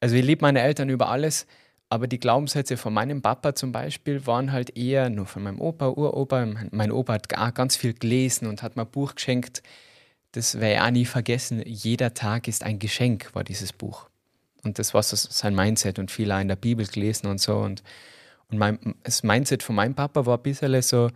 also 0.00 0.14
ich 0.14 0.24
liebe 0.24 0.42
meine 0.42 0.62
Eltern 0.62 0.88
über 0.88 1.08
alles, 1.08 1.46
aber 1.88 2.06
die 2.06 2.18
Glaubenssätze 2.18 2.76
von 2.76 2.92
meinem 2.92 3.22
Papa 3.22 3.54
zum 3.54 3.72
Beispiel 3.72 4.26
waren 4.26 4.52
halt 4.52 4.76
eher 4.76 5.08
nur 5.10 5.26
von 5.26 5.42
meinem 5.42 5.60
Opa, 5.60 5.88
Uropa. 5.88 6.46
Mein 6.70 6.90
Opa 6.90 7.14
hat 7.14 7.28
ganz 7.54 7.76
viel 7.76 7.94
gelesen 7.94 8.46
und 8.48 8.62
hat 8.62 8.76
mir 8.76 8.82
ein 8.82 8.90
Buch 8.90 9.14
geschenkt. 9.14 9.62
Das 10.32 10.60
werde 10.60 10.74
ich 10.74 10.80
auch 10.80 10.90
nie 10.90 11.04
vergessen. 11.04 11.62
Jeder 11.64 12.12
Tag 12.12 12.48
ist 12.48 12.62
ein 12.64 12.78
Geschenk, 12.78 13.34
war 13.34 13.44
dieses 13.44 13.72
Buch. 13.72 14.08
Und 14.64 14.78
das 14.80 14.94
war 14.94 15.02
so 15.02 15.14
sein 15.16 15.54
Mindset 15.54 15.98
und 15.98 16.10
viel 16.10 16.32
auch 16.32 16.40
in 16.40 16.48
der 16.48 16.56
Bibel 16.56 16.86
gelesen 16.86 17.28
und 17.28 17.40
so. 17.40 17.56
Und, 17.56 17.84
und 18.48 18.58
mein, 18.58 18.96
das 19.04 19.22
Mindset 19.22 19.62
von 19.62 19.76
meinem 19.76 19.94
Papa 19.94 20.26
war 20.26 20.38
ein 20.38 20.42
bisschen 20.42 20.82
so, 20.82 21.10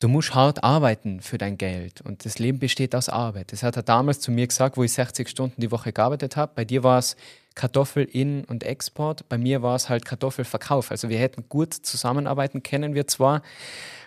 du 0.00 0.08
musst 0.08 0.34
hart 0.34 0.64
arbeiten 0.64 1.20
für 1.20 1.38
dein 1.38 1.56
Geld 1.56 2.00
und 2.00 2.24
das 2.24 2.38
Leben 2.38 2.58
besteht 2.58 2.94
aus 2.94 3.08
Arbeit. 3.08 3.52
Das 3.52 3.62
hat 3.62 3.76
er 3.76 3.82
damals 3.82 4.20
zu 4.20 4.32
mir 4.32 4.46
gesagt, 4.46 4.76
wo 4.76 4.82
ich 4.82 4.92
60 4.92 5.28
Stunden 5.28 5.60
die 5.60 5.70
Woche 5.70 5.92
gearbeitet 5.92 6.36
habe. 6.36 6.52
Bei 6.54 6.64
dir 6.64 6.82
war 6.82 6.98
es 6.98 7.16
Kartoffel 7.54 8.04
in- 8.04 8.44
und 8.44 8.64
Export, 8.64 9.28
bei 9.28 9.36
mir 9.36 9.62
war 9.62 9.76
es 9.76 9.88
halt 9.88 10.04
Kartoffelverkauf. 10.04 10.90
Also 10.90 11.08
wir 11.08 11.18
hätten 11.18 11.44
gut 11.48 11.74
zusammenarbeiten 11.74 12.62
können, 12.62 12.94
wir 12.94 13.06
zwar, 13.06 13.42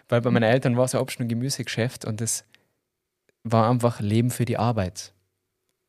weil 0.09 0.21
bei 0.21 0.31
meinen 0.31 0.43
Eltern 0.43 0.75
war 0.75 0.85
es 0.85 0.93
ja 0.93 0.99
Obst- 0.99 1.19
und 1.19 1.27
Gemüsegeschäft 1.27 2.05
und 2.05 2.21
es 2.21 2.45
war 3.43 3.69
einfach 3.69 3.99
Leben 3.99 4.31
für 4.31 4.45
die 4.45 4.57
Arbeit. 4.57 5.13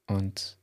Und 0.06 0.58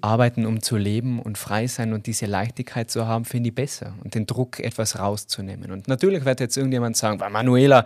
arbeiten, 0.00 0.46
um 0.46 0.62
zu 0.62 0.76
leben 0.76 1.20
und 1.20 1.38
frei 1.38 1.66
sein 1.66 1.92
und 1.92 2.06
diese 2.06 2.26
Leichtigkeit 2.26 2.90
zu 2.90 3.06
haben, 3.06 3.24
finde 3.24 3.48
ich 3.50 3.54
besser 3.54 3.94
und 4.02 4.14
den 4.14 4.26
Druck 4.26 4.60
etwas 4.60 4.98
rauszunehmen. 4.98 5.70
Und 5.70 5.88
natürlich 5.88 6.24
wird 6.24 6.40
jetzt 6.40 6.56
irgendjemand 6.56 6.96
sagen, 6.96 7.18
Manuela, 7.32 7.84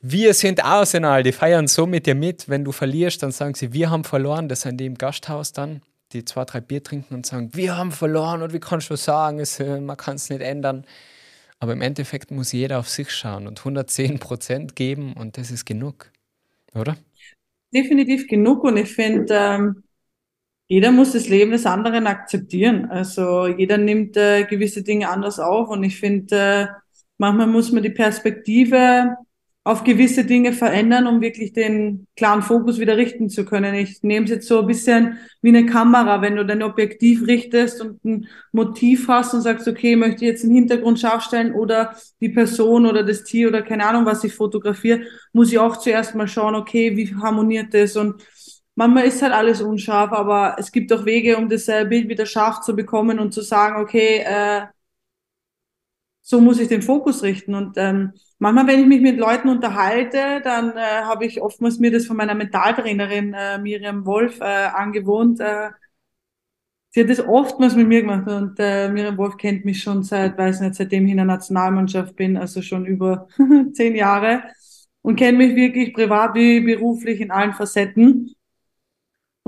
wir 0.00 0.32
sind 0.32 0.64
Arsenal, 0.64 1.22
die 1.22 1.32
feiern 1.32 1.66
so 1.66 1.86
mit 1.86 2.06
dir 2.06 2.14
mit. 2.14 2.48
Wenn 2.48 2.64
du 2.64 2.70
verlierst, 2.72 3.22
dann 3.22 3.32
sagen 3.32 3.54
sie, 3.54 3.72
wir 3.72 3.90
haben 3.90 4.04
verloren. 4.04 4.48
Das 4.48 4.60
sind 4.60 4.78
die 4.78 4.86
im 4.86 4.94
Gasthaus 4.94 5.52
dann, 5.52 5.82
die 6.12 6.24
zwei, 6.24 6.44
drei 6.44 6.60
Bier 6.60 6.82
trinken 6.82 7.14
und 7.14 7.26
sagen, 7.26 7.50
wir 7.54 7.76
haben 7.76 7.90
verloren 7.90 8.42
und 8.42 8.52
wie 8.52 8.60
kannst 8.60 8.90
du 8.90 8.96
sagen, 8.96 9.40
es, 9.40 9.58
äh, 9.58 9.80
man 9.80 9.96
kann 9.96 10.16
es 10.16 10.30
nicht 10.30 10.40
ändern. 10.40 10.84
Aber 11.58 11.72
im 11.72 11.82
Endeffekt 11.82 12.30
muss 12.30 12.52
jeder 12.52 12.78
auf 12.78 12.88
sich 12.88 13.10
schauen 13.10 13.48
und 13.48 13.58
110 13.58 14.20
Prozent 14.20 14.76
geben 14.76 15.14
und 15.14 15.36
das 15.36 15.50
ist 15.50 15.64
genug, 15.64 16.12
oder? 16.74 16.96
Definitiv 17.74 18.28
genug 18.28 18.62
und 18.62 18.76
ich 18.76 18.92
finde, 18.92 19.34
ähm, 19.34 19.82
jeder 20.68 20.92
muss 20.92 21.12
das 21.12 21.28
Leben 21.28 21.50
des 21.50 21.66
anderen 21.66 22.06
akzeptieren. 22.06 22.90
Also 22.90 23.46
jeder 23.46 23.78
nimmt 23.78 24.16
äh, 24.16 24.44
gewisse 24.44 24.82
Dinge 24.82 25.08
anders 25.08 25.40
auf 25.40 25.68
und 25.70 25.82
ich 25.82 25.98
finde, 25.98 26.36
äh, 26.36 26.66
manchmal 27.16 27.46
muss 27.46 27.72
man 27.72 27.82
die 27.82 27.90
Perspektive 27.90 29.16
auf 29.64 29.84
gewisse 29.84 30.24
Dinge 30.24 30.54
verändern, 30.54 31.06
um 31.06 31.20
wirklich 31.20 31.52
den 31.52 32.06
klaren 32.16 32.40
Fokus 32.40 32.78
wieder 32.78 32.96
richten 32.96 33.28
zu 33.28 33.44
können. 33.44 33.74
Ich 33.74 34.02
nehme 34.02 34.24
es 34.24 34.30
jetzt 34.30 34.48
so 34.48 34.60
ein 34.60 34.66
bisschen 34.66 35.18
wie 35.42 35.50
eine 35.50 35.66
Kamera, 35.66 36.22
wenn 36.22 36.36
du 36.36 36.46
dein 36.46 36.62
Objektiv 36.62 37.26
richtest 37.26 37.82
und 37.82 38.02
ein 38.02 38.28
Motiv 38.52 39.08
hast 39.08 39.34
und 39.34 39.42
sagst, 39.42 39.68
okay, 39.68 39.94
möchte 39.94 40.24
ich 40.24 40.30
jetzt 40.30 40.44
einen 40.44 40.54
Hintergrund 40.54 40.98
scharf 40.98 41.22
stellen 41.22 41.52
oder 41.52 41.94
die 42.20 42.30
Person 42.30 42.86
oder 42.86 43.02
das 43.02 43.24
Tier 43.24 43.48
oder 43.48 43.60
keine 43.60 43.86
Ahnung, 43.86 44.06
was 44.06 44.24
ich 44.24 44.32
fotografiere, 44.32 45.02
muss 45.34 45.52
ich 45.52 45.58
auch 45.58 45.76
zuerst 45.76 46.14
mal 46.14 46.28
schauen, 46.28 46.54
okay, 46.54 46.96
wie 46.96 47.14
harmoniert 47.16 47.74
das 47.74 47.94
und 47.96 48.22
manchmal 48.78 49.06
ist 49.06 49.22
halt 49.22 49.32
alles 49.32 49.60
unscharf, 49.60 50.12
aber 50.12 50.56
es 50.58 50.70
gibt 50.70 50.92
auch 50.92 51.04
Wege, 51.04 51.36
um 51.36 51.48
das 51.48 51.66
äh, 51.68 51.84
Bild 51.84 52.08
wieder 52.08 52.26
scharf 52.26 52.60
zu 52.60 52.76
bekommen 52.76 53.18
und 53.18 53.34
zu 53.34 53.42
sagen, 53.42 53.82
okay, 53.82 54.18
äh, 54.24 54.66
so 56.22 56.40
muss 56.40 56.60
ich 56.60 56.68
den 56.68 56.82
Fokus 56.82 57.22
richten. 57.24 57.54
Und 57.54 57.76
ähm, 57.76 58.12
manchmal, 58.38 58.68
wenn 58.68 58.80
ich 58.80 58.86
mich 58.86 59.00
mit 59.00 59.18
Leuten 59.18 59.48
unterhalte, 59.48 60.40
dann 60.44 60.76
äh, 60.76 61.02
habe 61.02 61.26
ich 61.26 61.42
oftmals 61.42 61.80
mir 61.80 61.90
das 61.90 62.06
von 62.06 62.16
meiner 62.16 62.36
Mentaltrainerin 62.36 63.34
äh, 63.34 63.58
Miriam 63.58 64.06
Wolf 64.06 64.40
äh, 64.40 64.44
angewohnt. 64.44 65.40
Äh, 65.40 65.70
sie 66.90 67.00
hat 67.02 67.10
das 67.10 67.26
oftmals 67.26 67.74
mit 67.74 67.88
mir 67.88 68.02
gemacht 68.02 68.28
und 68.28 68.60
äh, 68.60 68.88
Miriam 68.90 69.16
Wolf 69.18 69.36
kennt 69.38 69.64
mich 69.64 69.82
schon 69.82 70.04
seit, 70.04 70.38
weiß 70.38 70.60
nicht, 70.60 70.76
seitdem 70.76 71.04
ich 71.06 71.10
in 71.12 71.16
der 71.16 71.26
Nationalmannschaft 71.26 72.14
bin, 72.14 72.36
also 72.36 72.62
schon 72.62 72.86
über 72.86 73.26
zehn 73.72 73.96
Jahre 73.96 74.44
und 75.02 75.16
kennt 75.16 75.38
mich 75.38 75.56
wirklich 75.56 75.92
privat 75.94 76.36
wie 76.36 76.60
beruflich 76.60 77.20
in 77.20 77.32
allen 77.32 77.54
Facetten. 77.54 78.36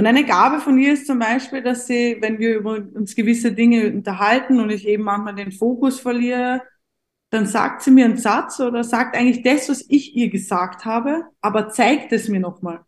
Und 0.00 0.06
eine 0.06 0.24
Gabe 0.24 0.60
von 0.60 0.78
ihr 0.78 0.94
ist 0.94 1.06
zum 1.06 1.18
Beispiel, 1.18 1.60
dass 1.60 1.86
sie, 1.86 2.16
wenn 2.20 2.38
wir 2.38 2.56
über 2.56 2.76
uns 2.94 3.14
gewisse 3.14 3.52
Dinge 3.52 3.92
unterhalten 3.92 4.58
und 4.58 4.70
ich 4.70 4.88
eben 4.88 5.02
manchmal 5.02 5.34
den 5.34 5.52
Fokus 5.52 6.00
verliere, 6.00 6.62
dann 7.28 7.44
sagt 7.44 7.82
sie 7.82 7.90
mir 7.90 8.06
einen 8.06 8.16
Satz 8.16 8.60
oder 8.60 8.82
sagt 8.82 9.14
eigentlich 9.14 9.42
das, 9.42 9.68
was 9.68 9.84
ich 9.90 10.16
ihr 10.16 10.30
gesagt 10.30 10.86
habe, 10.86 11.24
aber 11.42 11.68
zeigt 11.68 12.12
es 12.12 12.30
mir 12.30 12.40
nochmal. 12.40 12.80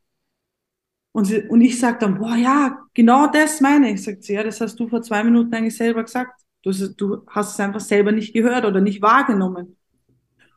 Und, 1.12 1.26
sie, 1.26 1.42
und 1.42 1.60
ich 1.60 1.78
sage 1.78 1.98
dann, 2.00 2.16
boah, 2.18 2.34
ja, 2.34 2.78
genau 2.94 3.26
das 3.26 3.60
meine 3.60 3.92
ich. 3.92 4.02
Sagt 4.02 4.24
sie, 4.24 4.32
ja, 4.32 4.42
das 4.42 4.62
hast 4.62 4.80
du 4.80 4.88
vor 4.88 5.02
zwei 5.02 5.22
Minuten 5.22 5.52
eigentlich 5.54 5.76
selber 5.76 6.04
gesagt. 6.04 6.40
Du, 6.62 6.72
du 6.72 7.26
hast 7.26 7.52
es 7.52 7.60
einfach 7.60 7.80
selber 7.80 8.12
nicht 8.12 8.32
gehört 8.32 8.64
oder 8.64 8.80
nicht 8.80 9.02
wahrgenommen. 9.02 9.76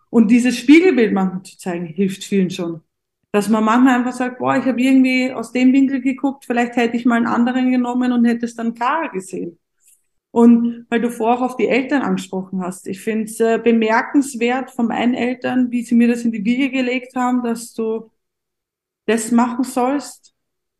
Und 0.09 0.31
dieses 0.31 0.57
Spiegelbild 0.57 1.11
manchmal 1.11 1.43
zu 1.43 1.57
zeigen, 1.57 1.85
hilft 1.85 2.23
vielen 2.23 2.49
schon. 2.49 2.79
Dass 3.35 3.49
man 3.49 3.65
manchmal 3.65 3.95
einfach 3.95 4.13
sagt, 4.13 4.39
boah, 4.39 4.55
ich 4.55 4.63
habe 4.63 4.81
irgendwie 4.81 5.29
aus 5.29 5.51
dem 5.51 5.73
Winkel 5.73 5.99
geguckt, 5.99 6.45
vielleicht 6.45 6.77
hätte 6.77 6.95
ich 6.95 7.03
mal 7.03 7.17
einen 7.17 7.27
anderen 7.27 7.69
genommen 7.69 8.13
und 8.13 8.23
hätte 8.23 8.45
es 8.45 8.55
dann 8.55 8.73
klarer 8.73 9.09
gesehen. 9.09 9.59
Und 10.31 10.85
weil 10.89 11.01
du 11.01 11.11
vorher 11.11 11.39
auch 11.39 11.49
auf 11.49 11.57
die 11.57 11.67
Eltern 11.67 12.01
angesprochen 12.01 12.61
hast, 12.61 12.87
ich 12.87 13.01
finde 13.01 13.25
es 13.25 13.37
äh, 13.41 13.59
bemerkenswert 13.61 14.71
von 14.71 14.87
meinen 14.87 15.13
Eltern, 15.13 15.69
wie 15.69 15.81
sie 15.83 15.95
mir 15.95 16.07
das 16.07 16.21
in 16.21 16.31
die 16.31 16.45
Wiege 16.45 16.69
gelegt 16.69 17.17
haben, 17.17 17.43
dass 17.43 17.73
du 17.73 18.09
das 19.05 19.33
machen 19.33 19.65
sollst, 19.65 20.33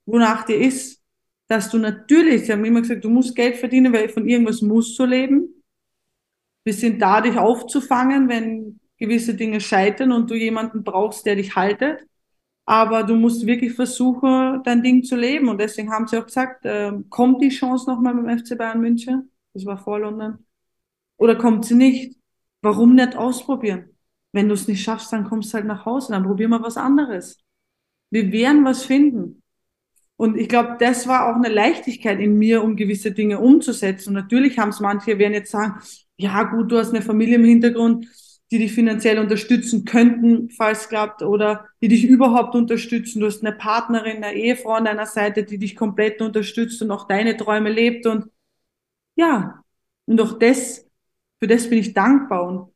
wonach 0.06 0.46
dir 0.46 0.58
ist, 0.58 1.02
dass 1.48 1.70
du 1.70 1.78
natürlich, 1.78 2.46
sie 2.46 2.54
haben 2.54 2.64
immer 2.64 2.80
gesagt, 2.80 3.04
du 3.04 3.10
musst 3.10 3.36
Geld 3.36 3.58
verdienen, 3.58 3.92
weil 3.92 4.08
von 4.08 4.30
irgendwas 4.30 4.62
musst 4.62 4.98
du 4.98 5.04
leben. 5.04 5.62
Wir 6.64 6.74
sind 6.74 7.02
da, 7.02 7.20
dich 7.20 7.38
aufzufangen, 7.38 8.30
wenn 8.30 8.80
gewisse 8.98 9.34
Dinge 9.34 9.60
scheitern 9.60 10.14
und 10.14 10.32
du 10.32 10.36
jemanden 10.36 10.86
brauchst, 10.86 11.26
der 11.26 11.36
dich 11.36 11.54
haltet. 11.58 12.08
Aber 12.66 13.04
du 13.04 13.16
musst 13.16 13.46
wirklich 13.46 13.74
versuchen, 13.74 14.62
dein 14.64 14.82
Ding 14.82 15.04
zu 15.04 15.16
leben. 15.16 15.50
Und 15.50 15.60
deswegen 15.60 15.92
haben 15.92 16.08
sie 16.08 16.18
auch 16.18 16.26
gesagt, 16.26 16.66
äh, 16.66 16.92
kommt 17.10 17.42
die 17.42 17.50
Chance 17.50 17.90
nochmal 17.90 18.16
beim 18.16 18.40
FC 18.40 18.58
Bayern 18.58 18.82
München? 18.82 19.32
Das 19.54 19.66
war 19.66 19.78
vor 19.78 20.00
London. 20.00 20.40
Oder 21.18 21.36
kommt 21.36 21.66
sie 21.66 21.76
nicht? 21.76 22.18
Warum 22.62 22.96
nicht 22.96 23.16
ausprobieren? 23.16 23.90
Wenn 24.32 24.48
du 24.50 24.56
es 24.56 24.68
nicht 24.68 24.84
schaffst, 24.84 25.14
dann 25.14 25.26
kommst 25.26 25.54
du 25.54 25.56
halt 25.56 25.66
nach 25.66 25.86
Hause, 25.86 26.12
dann 26.12 26.24
probier 26.24 26.50
mal 26.50 26.62
was 26.62 26.78
anderes. 26.78 27.38
Wir 28.10 28.32
werden 28.32 28.66
was 28.66 28.84
finden. 28.84 29.42
Und 30.18 30.38
ich 30.38 30.50
glaube, 30.50 30.78
das 30.80 31.08
war 31.08 31.30
auch 31.30 31.36
eine 31.36 31.50
Leichtigkeit 31.54 32.20
in 32.20 32.38
mir, 32.38 32.64
um 32.64 32.76
gewisse 32.76 33.12
Dinge 33.12 33.40
umzusetzen. 33.40 34.10
Und 34.10 34.16
natürlich 34.16 34.58
haben 34.58 34.70
es 34.70 34.80
manche, 34.80 35.20
werden 35.20 35.34
jetzt 35.34 35.52
sagen, 35.52 35.82
ja 36.18 36.44
gut, 36.44 36.72
du 36.72 36.78
hast 36.78 36.92
eine 36.92 37.02
Familie 37.02 37.36
im 37.36 37.46
Hintergrund, 37.46 38.08
die 38.52 38.60
dich 38.60 38.74
finanziell 38.74 39.20
unterstützen 39.20 39.86
könnten, 39.86 40.50
falls 40.50 40.88
klappt, 40.88 41.24
oder 41.24 41.68
die 41.82 41.88
dich 41.88 42.06
überhaupt 42.06 42.56
unterstützen. 42.56 43.20
Du 43.20 43.26
hast 43.26 43.44
eine 43.44 43.56
Partnerin, 43.56 44.24
eine 44.24 44.34
Ehefrau 44.36 44.74
an 44.74 44.86
deiner 44.86 45.08
Seite, 45.08 45.44
die 45.44 45.58
dich 45.58 45.76
komplett 45.76 46.22
unterstützt 46.22 46.82
und 46.82 46.92
auch 46.92 47.08
deine 47.08 47.38
Träume 47.38 47.72
lebt. 47.72 48.06
Und 48.06 48.26
ja, 49.16 49.64
und 50.06 50.22
auch 50.22 50.38
das, 50.38 50.86
für 51.40 51.48
das 51.48 51.70
bin 51.70 51.80
ich 51.80 51.94
dankbar. 51.94 52.48
Und 52.48 52.74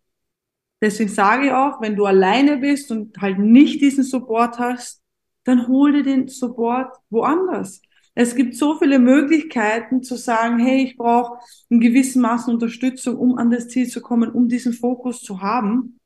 deswegen 0.81 1.09
sage 1.09 1.47
ich 1.47 1.51
auch, 1.51 1.81
wenn 1.81 1.95
du 1.95 2.05
alleine 2.05 2.57
bist 2.57 2.91
und 2.91 3.17
halt 3.21 3.39
nicht 3.39 3.81
diesen 3.81 4.03
Support 4.03 4.59
hast, 4.59 5.03
dann 5.43 5.67
hol 5.67 5.93
dir 5.93 6.03
den 6.03 6.27
Support 6.27 6.95
woanders. 7.09 7.81
Es 8.21 8.35
gibt 8.35 8.53
so 8.53 8.77
viele 8.77 8.99
Möglichkeiten 8.99 10.03
zu 10.03 10.17
sagen, 10.17 10.59
hey, 10.59 10.83
ich 10.83 10.97
brauche 10.97 11.39
in 11.69 11.79
gewissen 11.79 12.21
Maßen 12.21 12.53
Unterstützung, 12.53 13.15
um 13.15 13.37
an 13.37 13.49
das 13.49 13.69
Ziel 13.69 13.87
zu 13.87 14.01
kommen, 14.01 14.29
um 14.29 14.49
diesen 14.49 14.73
Fokus 14.73 15.21
zu 15.21 15.41
haben. 15.41 16.01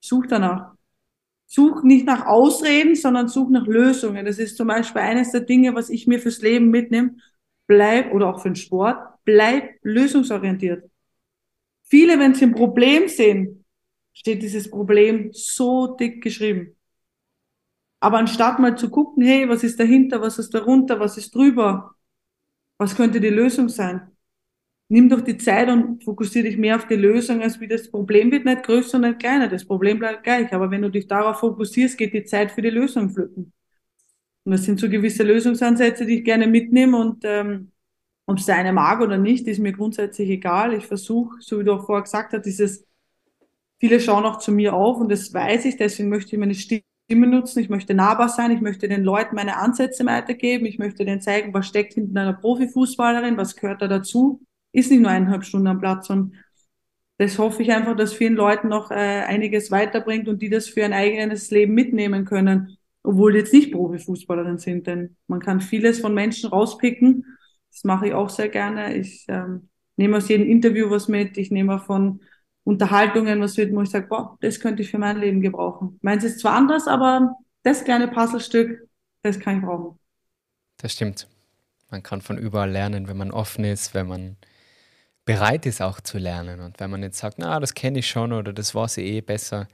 Such 0.00 0.26
danach. 0.26 0.74
Such 1.46 1.84
nicht 1.84 2.06
nach 2.06 2.26
Ausreden, 2.26 2.96
sondern 2.96 3.28
such 3.28 3.50
nach 3.50 3.68
Lösungen. 3.68 4.26
Das 4.26 4.40
ist 4.40 4.56
zum 4.56 4.66
Beispiel 4.66 5.00
eines 5.00 5.30
der 5.30 5.42
Dinge, 5.42 5.76
was 5.76 5.90
ich 5.90 6.08
mir 6.08 6.18
fürs 6.18 6.42
Leben 6.42 6.70
mitnehme 6.70 7.14
bleib, 7.68 8.12
oder 8.12 8.26
auch 8.26 8.42
für 8.42 8.48
den 8.48 8.56
Sport, 8.56 8.98
bleib 9.24 9.78
lösungsorientiert. 9.82 10.90
Viele, 11.84 12.18
wenn 12.18 12.34
sie 12.34 12.46
ein 12.46 12.54
Problem 12.56 13.06
sehen, 13.06 13.64
steht 14.12 14.42
dieses 14.42 14.68
Problem 14.68 15.30
so 15.32 15.94
dick 15.94 16.20
geschrieben. 16.20 16.77
Aber 18.00 18.18
anstatt 18.18 18.58
mal 18.58 18.76
zu 18.76 18.90
gucken, 18.90 19.24
hey, 19.24 19.48
was 19.48 19.64
ist 19.64 19.78
dahinter, 19.80 20.20
was 20.20 20.38
ist 20.38 20.54
darunter, 20.54 21.00
was 21.00 21.16
ist 21.18 21.34
drüber, 21.34 21.94
was 22.78 22.94
könnte 22.96 23.20
die 23.20 23.28
Lösung 23.28 23.68
sein? 23.68 24.12
Nimm 24.88 25.08
doch 25.10 25.20
die 25.20 25.36
Zeit 25.36 25.68
und 25.68 26.02
fokussiere 26.04 26.48
dich 26.48 26.56
mehr 26.56 26.76
auf 26.76 26.86
die 26.86 26.96
Lösung, 26.96 27.42
als 27.42 27.60
wie 27.60 27.68
das 27.68 27.90
Problem 27.90 28.30
wird 28.30 28.46
nicht 28.46 28.62
größer 28.62 28.96
und 28.96 29.02
nicht 29.02 29.18
kleiner. 29.18 29.48
Das 29.48 29.66
Problem 29.66 29.98
bleibt 29.98 30.24
gleich. 30.24 30.52
Aber 30.54 30.70
wenn 30.70 30.82
du 30.82 30.90
dich 30.90 31.06
darauf 31.06 31.40
fokussierst, 31.40 31.98
geht 31.98 32.14
die 32.14 32.24
Zeit 32.24 32.52
für 32.52 32.62
die 32.62 32.70
Lösung 32.70 33.10
flücken. 33.10 33.52
Und 34.44 34.52
das 34.52 34.64
sind 34.64 34.80
so 34.80 34.88
gewisse 34.88 35.24
Lösungsansätze, 35.24 36.06
die 36.06 36.20
ich 36.20 36.24
gerne 36.24 36.46
mitnehme 36.46 36.96
und 36.96 37.22
ähm, 37.24 37.72
ob 38.26 38.38
es 38.38 38.46
der 38.46 38.56
eine 38.56 38.72
mag 38.72 39.00
oder 39.00 39.18
nicht, 39.18 39.46
ist 39.46 39.58
mir 39.58 39.72
grundsätzlich 39.72 40.28
egal. 40.30 40.74
Ich 40.74 40.86
versuche, 40.86 41.36
so 41.40 41.60
wie 41.60 41.64
du 41.64 41.72
auch 41.72 41.86
vorher 41.86 42.02
gesagt 42.02 42.32
hast, 42.32 42.44
dieses, 42.44 42.86
viele 43.80 44.00
schauen 44.00 44.24
auch 44.24 44.38
zu 44.38 44.52
mir 44.52 44.74
auf 44.74 44.98
und 44.98 45.10
das 45.10 45.32
weiß 45.32 45.64
ich, 45.66 45.76
deswegen 45.76 46.10
möchte 46.10 46.36
ich 46.36 46.40
meine 46.40 46.54
Stimme 46.54 46.82
nutzen, 47.08 47.60
ich 47.60 47.68
möchte 47.68 47.94
nahbar 47.94 48.28
sein, 48.28 48.50
ich 48.50 48.60
möchte 48.60 48.88
den 48.88 49.02
Leuten 49.02 49.34
meine 49.34 49.56
Ansätze 49.56 50.04
weitergeben, 50.04 50.66
ich 50.66 50.78
möchte 50.78 51.04
denen 51.04 51.20
zeigen, 51.20 51.54
was 51.54 51.66
steckt 51.66 51.94
hinter 51.94 52.20
einer 52.20 52.34
Profifußballerin, 52.34 53.36
was 53.36 53.56
gehört 53.56 53.80
da 53.82 53.88
dazu, 53.88 54.42
ist 54.72 54.90
nicht 54.90 55.00
nur 55.00 55.10
eineinhalb 55.10 55.44
Stunden 55.44 55.68
am 55.68 55.80
Platz. 55.80 56.10
Und 56.10 56.34
das 57.16 57.38
hoffe 57.38 57.62
ich 57.62 57.72
einfach, 57.72 57.96
dass 57.96 58.12
vielen 58.12 58.34
Leuten 58.34 58.68
noch 58.68 58.90
äh, 58.90 58.94
einiges 58.94 59.70
weiterbringt 59.70 60.28
und 60.28 60.42
die 60.42 60.50
das 60.50 60.68
für 60.68 60.84
ein 60.84 60.92
eigenes 60.92 61.50
Leben 61.50 61.74
mitnehmen 61.74 62.24
können 62.24 62.78
obwohl 63.08 63.32
die 63.32 63.38
jetzt 63.38 63.54
nicht 63.54 63.72
Profifußballerin 63.72 64.58
sind, 64.58 64.86
denn 64.86 65.16
man 65.28 65.40
kann 65.40 65.62
vieles 65.62 65.98
von 66.00 66.12
Menschen 66.12 66.50
rauspicken. 66.50 67.24
Das 67.70 67.84
mache 67.84 68.08
ich 68.08 68.12
auch 68.12 68.28
sehr 68.28 68.50
gerne. 68.50 68.96
Ich 68.96 69.24
ähm, 69.28 69.70
nehme 69.96 70.18
aus 70.18 70.28
jedem 70.28 70.46
Interview 70.46 70.90
was 70.90 71.08
mit, 71.08 71.38
ich 71.38 71.50
nehme 71.50 71.78
von 71.78 72.20
Unterhaltungen 72.68 73.40
was 73.40 73.56
mit, 73.56 73.72
wo 73.72 73.80
ich 73.80 73.88
sage, 73.88 74.08
boah, 74.08 74.36
das 74.42 74.60
könnte 74.60 74.82
ich 74.82 74.90
für 74.90 74.98
mein 74.98 75.18
Leben 75.18 75.40
gebrauchen. 75.40 75.98
Meins 76.02 76.22
ist 76.22 76.40
zwar 76.40 76.52
anders, 76.52 76.86
aber 76.86 77.34
das 77.62 77.82
kleine 77.82 78.08
Puzzlestück, 78.08 78.86
das 79.22 79.40
kann 79.40 79.56
ich 79.56 79.64
brauchen. 79.64 79.98
Das 80.76 80.92
stimmt. 80.92 81.28
Man 81.90 82.02
kann 82.02 82.20
von 82.20 82.36
überall 82.36 82.70
lernen, 82.70 83.08
wenn 83.08 83.16
man 83.16 83.30
offen 83.30 83.64
ist, 83.64 83.94
wenn 83.94 84.06
man 84.06 84.36
bereit 85.24 85.64
ist 85.64 85.80
auch 85.80 86.02
zu 86.02 86.18
lernen. 86.18 86.60
Und 86.60 86.78
wenn 86.78 86.90
man 86.90 87.02
jetzt 87.02 87.16
sagt, 87.16 87.38
na, 87.38 87.58
das 87.58 87.72
kenne 87.72 88.00
ich 88.00 88.08
schon 88.10 88.34
oder 88.34 88.52
das 88.52 88.74
weiß 88.74 88.98
ich 88.98 89.06
eh 89.06 89.20
besser, 89.22 89.66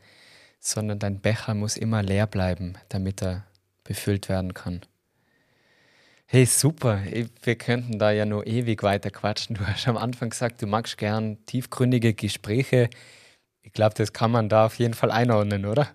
sondern 0.61 1.01
dein 1.01 1.21
Becher 1.21 1.55
muss 1.55 1.77
immer 1.77 2.01
leer 2.01 2.29
bleiben, 2.29 2.75
damit 2.91 3.21
er 3.25 3.45
befüllt 3.83 4.29
werden 4.29 4.55
kann. 4.55 4.83
Hey, 6.27 6.47
super. 6.47 7.03
Wir 7.43 7.57
könnten 7.57 7.99
da 7.99 8.11
ja 8.11 8.25
nur 8.27 8.47
ewig 8.47 8.83
weiter 8.83 9.11
quatschen. 9.11 9.57
Du 9.57 9.67
hast 9.67 9.87
am 9.89 9.97
Anfang 9.97 10.31
gesagt, 10.31 10.61
du 10.63 10.67
magst 10.67 10.99
gern 10.99 11.45
tiefgründige 11.47 12.15
Gespräche. 12.15 12.91
Ich 13.63 13.73
glaube, 13.73 13.95
das 13.97 14.13
kann 14.13 14.31
man 14.33 14.49
da 14.49 14.67
auf 14.67 14.77
jeden 14.79 14.95
Fall 14.95 15.11
einordnen, 15.13 15.67
oder? 15.67 15.89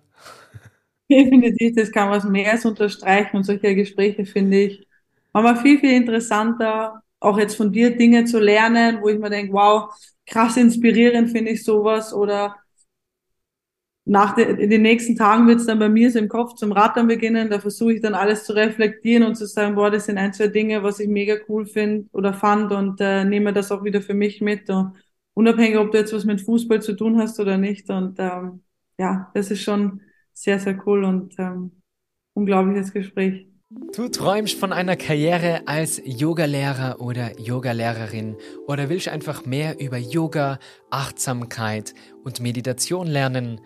Definitiv, 1.11 1.75
das 1.75 1.91
kann 1.91 2.09
was 2.11 2.23
mehr 2.23 2.59
unterstreichen 2.63 3.37
und 3.37 3.43
solche 3.43 3.73
Gespräche 3.75 4.25
finde 4.25 4.57
ich 4.61 4.87
manchmal 5.33 5.57
viel, 5.61 5.79
viel 5.79 5.91
interessanter, 5.93 7.01
auch 7.19 7.37
jetzt 7.39 7.55
von 7.55 7.71
dir 7.71 7.97
Dinge 7.97 8.25
zu 8.25 8.39
lernen, 8.39 9.01
wo 9.01 9.09
ich 9.09 9.17
mir 9.17 9.29
denke, 9.31 9.53
wow, 9.53 9.91
krass 10.27 10.55
inspirierend 10.57 11.31
finde 11.31 11.51
ich 11.51 11.63
sowas 11.63 12.13
oder 12.13 12.55
nach 14.09 14.33
de, 14.33 14.59
in 14.59 14.71
den 14.71 14.81
nächsten 14.81 15.15
Tagen 15.15 15.47
wird 15.47 15.59
es 15.59 15.67
dann 15.67 15.77
bei 15.77 15.87
mir 15.87 16.09
so 16.09 16.17
im 16.17 16.29
Kopf 16.29 16.55
zum 16.55 16.71
Rattern 16.71 17.05
beginnen. 17.05 17.51
Da 17.51 17.59
versuche 17.59 17.93
ich 17.93 18.01
dann 18.01 18.15
alles 18.15 18.43
zu 18.43 18.53
reflektieren 18.53 19.23
und 19.23 19.35
zu 19.35 19.45
sagen, 19.45 19.75
boah, 19.75 19.91
das 19.91 20.05
sind 20.05 20.17
ein, 20.17 20.33
zwei 20.33 20.47
Dinge, 20.47 20.81
was 20.81 20.99
ich 20.99 21.07
mega 21.07 21.35
cool 21.47 21.67
finde 21.67 22.09
oder 22.11 22.33
fand 22.33 22.71
und 22.71 22.99
äh, 23.01 23.23
nehme 23.23 23.53
das 23.53 23.71
auch 23.71 23.83
wieder 23.83 24.01
für 24.01 24.15
mich 24.15 24.41
mit. 24.41 24.67
Und 24.71 24.93
unabhängig, 25.35 25.77
ob 25.77 25.91
du 25.91 25.99
jetzt 25.99 26.11
was 26.11 26.25
mit 26.25 26.41
Fußball 26.41 26.81
zu 26.81 26.93
tun 26.93 27.19
hast 27.19 27.39
oder 27.39 27.59
nicht. 27.59 27.87
Und 27.91 28.15
ähm, 28.17 28.63
ja, 28.97 29.29
das 29.35 29.51
ist 29.51 29.61
schon 29.61 30.01
sehr, 30.33 30.59
sehr 30.59 30.81
cool 30.87 31.03
und 31.03 31.35
ähm, 31.37 31.71
unglaubliches 32.33 32.91
Gespräch. 32.91 33.45
Du 33.93 34.07
träumst 34.07 34.59
von 34.59 34.73
einer 34.73 34.95
Karriere 34.95 35.67
als 35.67 36.01
Yogalehrer 36.03 36.99
oder 36.99 37.39
Yogalehrerin 37.39 38.37
oder 38.65 38.89
willst 38.89 39.07
einfach 39.07 39.45
mehr 39.45 39.79
über 39.79 39.97
Yoga, 39.97 40.57
Achtsamkeit 40.89 41.93
und 42.23 42.39
Meditation 42.39 43.05
lernen? 43.05 43.61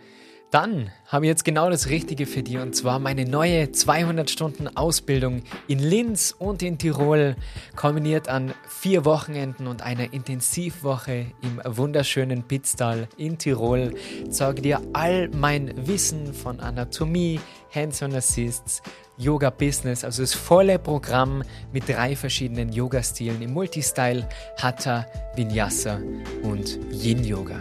Dann 0.54 0.92
habe 1.08 1.26
ich 1.26 1.30
jetzt 1.30 1.46
genau 1.46 1.72
das 1.72 1.90
Richtige 1.90 2.28
für 2.28 2.44
dich 2.44 2.60
und 2.60 2.76
zwar 2.76 3.00
meine 3.00 3.26
neue 3.26 3.72
200 3.72 4.30
Stunden 4.30 4.68
Ausbildung 4.78 5.42
in 5.68 5.80
Linz 5.80 6.36
und 6.38 6.62
in 6.62 6.78
Tirol, 6.78 7.36
kombiniert 7.76 8.30
an 8.30 8.54
vier 8.70 9.04
Wochenenden 9.04 9.66
und 9.66 9.82
einer 9.82 10.14
Intensivwoche 10.14 11.26
im 11.42 11.60
wunderschönen 11.66 12.44
Pitztal 12.44 13.08
in 13.18 13.40
Tirol. 13.40 13.96
Zeige 14.30 14.62
dir 14.62 14.82
all 14.94 15.28
mein 15.30 15.74
Wissen 15.88 16.36
von 16.36 16.60
Anatomie, 16.60 17.40
Hands-on 17.74 18.14
Assists, 18.16 18.82
Yoga 19.18 19.50
Business, 19.50 20.04
also 20.04 20.24
das 20.24 20.34
volle 20.34 20.80
Programm 20.80 21.44
mit 21.72 21.88
drei 21.88 22.16
verschiedenen 22.16 22.72
Yoga-Stilen 22.72 23.42
im 23.42 23.54
Multistyle, 23.54 24.28
Hatha, 24.58 25.06
Vinyasa 25.36 26.00
und 26.44 26.80
Yin 26.92 27.24
Yoga. 27.24 27.60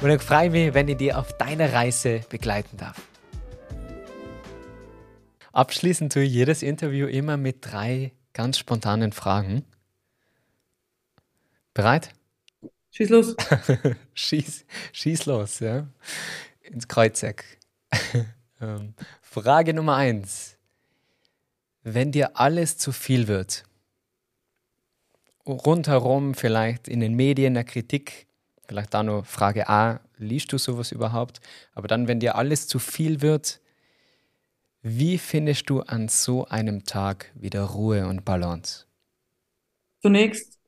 Und 0.00 0.10
ich 0.10 0.22
freue 0.22 0.50
mich, 0.50 0.74
wenn 0.74 0.86
ich 0.86 0.98
dir 0.98 1.18
auf 1.18 1.36
deiner 1.38 1.72
Reise 1.72 2.20
begleiten 2.28 2.76
darf. 2.76 3.02
Abschließend 5.50 6.12
tue 6.12 6.22
ich 6.22 6.32
jedes 6.32 6.62
Interview 6.62 7.08
immer 7.08 7.36
mit 7.36 7.56
drei 7.62 8.12
ganz 8.32 8.58
spontanen 8.58 9.10
Fragen. 9.10 9.64
Bereit? 11.74 12.10
Schieß 12.92 13.08
los. 13.08 13.34
schieß, 14.14 14.64
schieß 14.92 15.26
los, 15.26 15.58
ja. 15.58 15.88
Ins 16.62 16.86
Kreuzeck. 16.86 17.58
ähm, 18.60 18.94
Frage 19.20 19.74
Nummer 19.74 19.96
eins. 19.96 20.56
Wenn 21.82 22.12
dir 22.12 22.38
alles 22.38 22.78
zu 22.78 22.92
viel 22.92 23.28
wird, 23.28 23.64
rundherum 25.46 26.34
vielleicht 26.34 26.88
in 26.88 27.00
den 27.00 27.14
Medien 27.14 27.54
der 27.54 27.64
Kritik, 27.64 28.26
Vielleicht 28.68 28.94
da 28.94 29.02
nur 29.02 29.24
Frage 29.24 29.68
A, 29.68 30.00
liest 30.18 30.52
du 30.52 30.58
sowas 30.58 30.92
überhaupt? 30.92 31.40
Aber 31.72 31.88
dann, 31.88 32.08
wenn 32.08 32.20
dir 32.20 32.34
alles 32.34 32.66
zu 32.66 32.78
viel 32.78 33.22
wird, 33.22 33.60
wie 34.82 35.18
findest 35.18 35.70
du 35.70 35.80
an 35.80 36.08
so 36.08 36.46
einem 36.46 36.84
Tag 36.84 37.32
wieder 37.34 37.62
Ruhe 37.62 38.06
und 38.06 38.24
Balance? 38.24 38.86
Zunächst, 40.02 40.58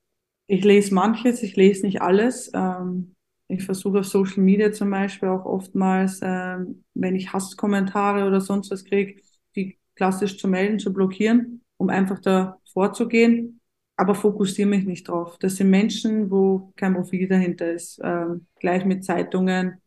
ich 0.47 0.64
lese 0.64 0.95
manches, 0.95 1.43
ich 1.43 1.57
lese 1.57 1.86
nicht 1.86 2.01
alles. 2.01 2.51
Ähm, 2.55 3.14
ich 3.49 3.65
versuche 3.65 4.01
auf 4.01 4.07
Social 4.07 4.43
Media 4.43 4.73
zum 4.73 4.91
Beispiel 4.91 5.29
auch 5.29 5.45
oftmals, 5.45 6.21
ähm, 6.23 6.85
wenn 6.95 7.17
ich 7.17 7.33
Hasskommentare 7.33 8.27
oder 8.27 8.41
sonst 8.41 8.71
was 8.71 8.85
kriege, 8.85 9.21
die 9.57 9.79
klassisch 9.97 10.39
zu 10.39 10.49
melden, 10.49 10.79
zu 10.79 10.93
blockieren, 10.93 11.63
um 11.77 11.89
einfach 11.91 12.21
da 12.21 12.59
vorzugehen 12.73 13.59
aber 13.99 14.15
fokussiere 14.15 14.69
mich 14.69 14.87
nicht 14.87 15.09
drauf. 15.09 15.39
Das 15.41 15.57
sind 15.57 15.71
Menschen, 15.71 16.31
wo 16.31 16.73
kein 16.77 16.95
Profil 16.95 17.27
dahinter 17.27 17.73
ist. 17.73 18.01
Ähm, 18.03 18.47
gleich 18.61 18.85
mit 18.85 19.05
Zeitungen, 19.05 19.83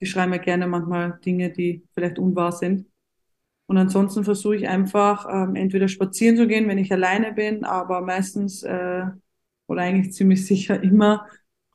die 0.00 0.06
schreiben 0.06 0.32
mir 0.32 0.38
gerne 0.38 0.66
manchmal 0.66 1.18
Dinge, 1.24 1.50
die 1.50 1.82
vielleicht 1.94 2.18
unwahr 2.18 2.52
sind. 2.52 2.86
Und 3.66 3.78
ansonsten 3.78 4.24
versuche 4.24 4.56
ich 4.56 4.68
einfach 4.68 5.26
ähm, 5.30 5.56
entweder 5.56 5.88
spazieren 5.88 6.36
zu 6.36 6.46
gehen, 6.46 6.68
wenn 6.68 6.78
ich 6.78 6.92
alleine 6.92 7.32
bin, 7.32 7.64
aber 7.64 8.02
meistens 8.02 8.62
äh, 8.64 9.04
oder 9.66 9.80
eigentlich 9.80 10.12
ziemlich 10.12 10.44
sicher 10.46 10.82
immer 10.82 11.26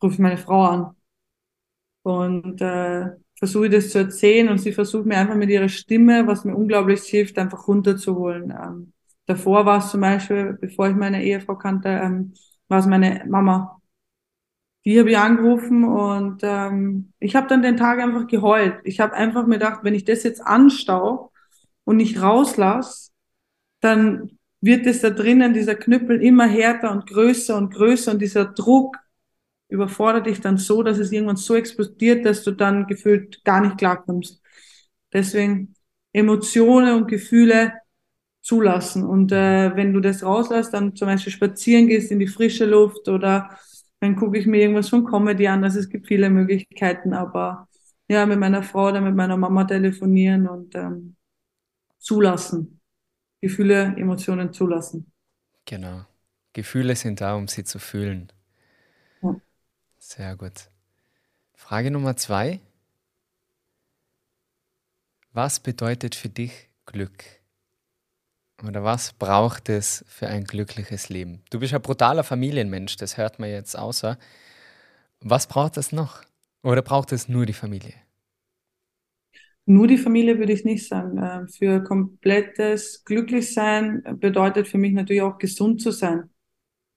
rufe 0.03 0.13
ich 0.15 0.19
meine 0.19 0.37
Frau 0.37 0.63
an 0.63 0.96
und 2.07 2.61
äh, 2.61 3.07
versuche 3.37 3.69
das 3.69 3.89
zu 3.89 3.99
erzählen 3.99 4.49
und 4.49 4.57
sie 4.59 4.71
versucht 4.71 5.05
mir 5.05 5.17
einfach 5.17 5.35
mit 5.35 5.49
ihrer 5.49 5.69
Stimme, 5.69 6.25
was 6.27 6.45
mir 6.45 6.55
unglaublich 6.55 7.01
hilft, 7.03 7.37
einfach 7.37 7.67
runterzuholen. 7.67 8.51
Ähm, 8.51 8.93
Davor 9.27 9.65
war 9.65 9.79
es 9.79 9.91
zum 9.91 10.01
Beispiel, 10.01 10.57
bevor 10.59 10.89
ich 10.89 10.95
meine 10.95 11.21
Ehefrau 11.23 11.57
kannte, 11.57 11.89
ähm, 11.89 12.33
war 12.69 12.79
es 12.79 12.85
meine 12.85 13.25
Mama. 13.27 13.81
Die 14.85 14.97
habe 14.97 15.11
ich 15.11 15.17
angerufen 15.17 15.83
und 15.83 16.39
ähm, 16.43 17.11
ich 17.19 17.35
habe 17.35 17.47
dann 17.47 17.61
den 17.61 17.75
Tag 17.75 17.99
einfach 17.99 18.25
geheult. 18.27 18.79
Ich 18.85 19.01
habe 19.01 19.13
einfach 19.13 19.45
mir 19.45 19.55
gedacht, 19.59 19.81
wenn 19.83 19.93
ich 19.93 20.05
das 20.05 20.23
jetzt 20.23 20.41
anstau 20.41 21.33
und 21.83 21.97
nicht 21.97 22.21
rauslasse, 22.21 23.11
dann 23.81 24.37
wird 24.61 24.85
es 24.87 25.01
da 25.01 25.09
drinnen, 25.09 25.53
dieser 25.53 25.75
Knüppel 25.75 26.21
immer 26.21 26.47
härter 26.47 26.91
und 26.91 27.05
größer 27.07 27.57
und 27.57 27.73
größer 27.73 28.13
und 28.13 28.21
dieser 28.21 28.45
Druck 28.45 28.97
überfordert 29.69 30.27
dich 30.27 30.41
dann 30.41 30.57
so, 30.57 30.83
dass 30.83 30.97
es 30.97 31.11
irgendwann 31.11 31.35
so 31.37 31.55
explodiert, 31.55 32.25
dass 32.25 32.43
du 32.43 32.51
dann 32.51 32.87
gefühlt 32.87 33.43
gar 33.43 33.61
nicht 33.61 33.77
klarkommst. 33.77 34.41
Deswegen 35.13 35.75
Emotionen 36.13 36.95
und 36.95 37.07
Gefühle 37.07 37.73
zulassen. 38.41 39.05
Und 39.05 39.31
äh, 39.31 39.75
wenn 39.75 39.93
du 39.93 39.99
das 39.99 40.23
rauslässt, 40.23 40.73
dann 40.73 40.95
zum 40.95 41.07
Beispiel 41.07 41.33
spazieren 41.33 41.87
gehst 41.87 42.11
in 42.11 42.19
die 42.19 42.27
frische 42.27 42.65
Luft 42.65 43.07
oder 43.09 43.49
dann 43.99 44.15
gucke 44.15 44.37
ich 44.37 44.45
mir 44.45 44.61
irgendwas 44.61 44.89
von 44.89 45.05
Comedy 45.05 45.47
an. 45.47 45.63
Also 45.63 45.79
es 45.79 45.89
gibt 45.89 46.07
viele 46.07 46.29
Möglichkeiten, 46.29 47.13
aber 47.13 47.67
ja, 48.07 48.25
mit 48.25 48.39
meiner 48.39 48.63
Frau 48.63 48.87
oder 48.87 49.01
mit 49.01 49.15
meiner 49.15 49.35
Mama 49.35 49.65
telefonieren 49.65 50.47
und 50.47 50.75
ähm, 50.75 51.15
zulassen. 51.99 52.79
Gefühle, 53.41 53.95
Emotionen 53.97 54.53
zulassen. 54.53 55.11
Genau. 55.65 56.05
Gefühle 56.53 56.95
sind 56.95 57.21
da, 57.21 57.35
um 57.35 57.47
sie 57.47 57.63
zu 57.63 57.79
fühlen. 57.79 58.31
Sehr 60.09 60.37
gut. 60.37 60.69
Frage 61.53 61.91
Nummer 61.91 62.15
zwei. 62.15 62.61
Was 65.33 65.59
bedeutet 65.59 66.15
für 66.15 66.29
dich 66.29 66.69
Glück? 66.85 67.25
Oder 68.65 68.85
was 68.85 69.11
braucht 69.11 69.67
es 69.67 70.05
für 70.07 70.27
ein 70.29 70.45
glückliches 70.45 71.09
Leben? 71.09 71.43
Du 71.49 71.59
bist 71.59 71.73
ein 71.73 71.81
brutaler 71.81 72.23
Familienmensch, 72.23 72.95
das 72.95 73.17
hört 73.17 73.39
man 73.39 73.49
jetzt 73.49 73.77
außer. 73.77 74.17
Was 75.19 75.45
braucht 75.45 75.75
es 75.75 75.91
noch? 75.91 76.23
Oder 76.63 76.83
braucht 76.83 77.11
es 77.11 77.27
nur 77.27 77.45
die 77.45 77.51
Familie? 77.51 77.95
Nur 79.65 79.87
die 79.87 79.97
Familie 79.97 80.39
würde 80.39 80.53
ich 80.53 80.63
nicht 80.63 80.87
sagen. 80.87 81.17
Äh, 81.17 81.49
für 81.49 81.83
komplettes 81.83 83.03
Glücklichsein 83.03 84.03
bedeutet 84.21 84.69
für 84.69 84.77
mich 84.77 84.93
natürlich 84.93 85.21
auch 85.21 85.37
gesund 85.37 85.81
zu 85.81 85.91
sein. 85.91 86.29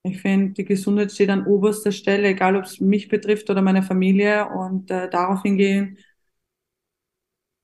Ich 0.02 0.20
finde, 0.22 0.54
die 0.54 0.64
Gesundheit 0.64 1.12
steht 1.12 1.28
an 1.28 1.46
oberster 1.46 1.92
Stelle, 1.92 2.28
egal 2.28 2.56
ob 2.56 2.64
es 2.64 2.80
mich 2.80 3.08
betrifft 3.08 3.50
oder 3.50 3.60
meine 3.62 3.82
Familie. 3.82 4.48
Und 4.48 4.90
äh, 4.90 5.10
darauf 5.10 5.42
hingehen 5.42 5.98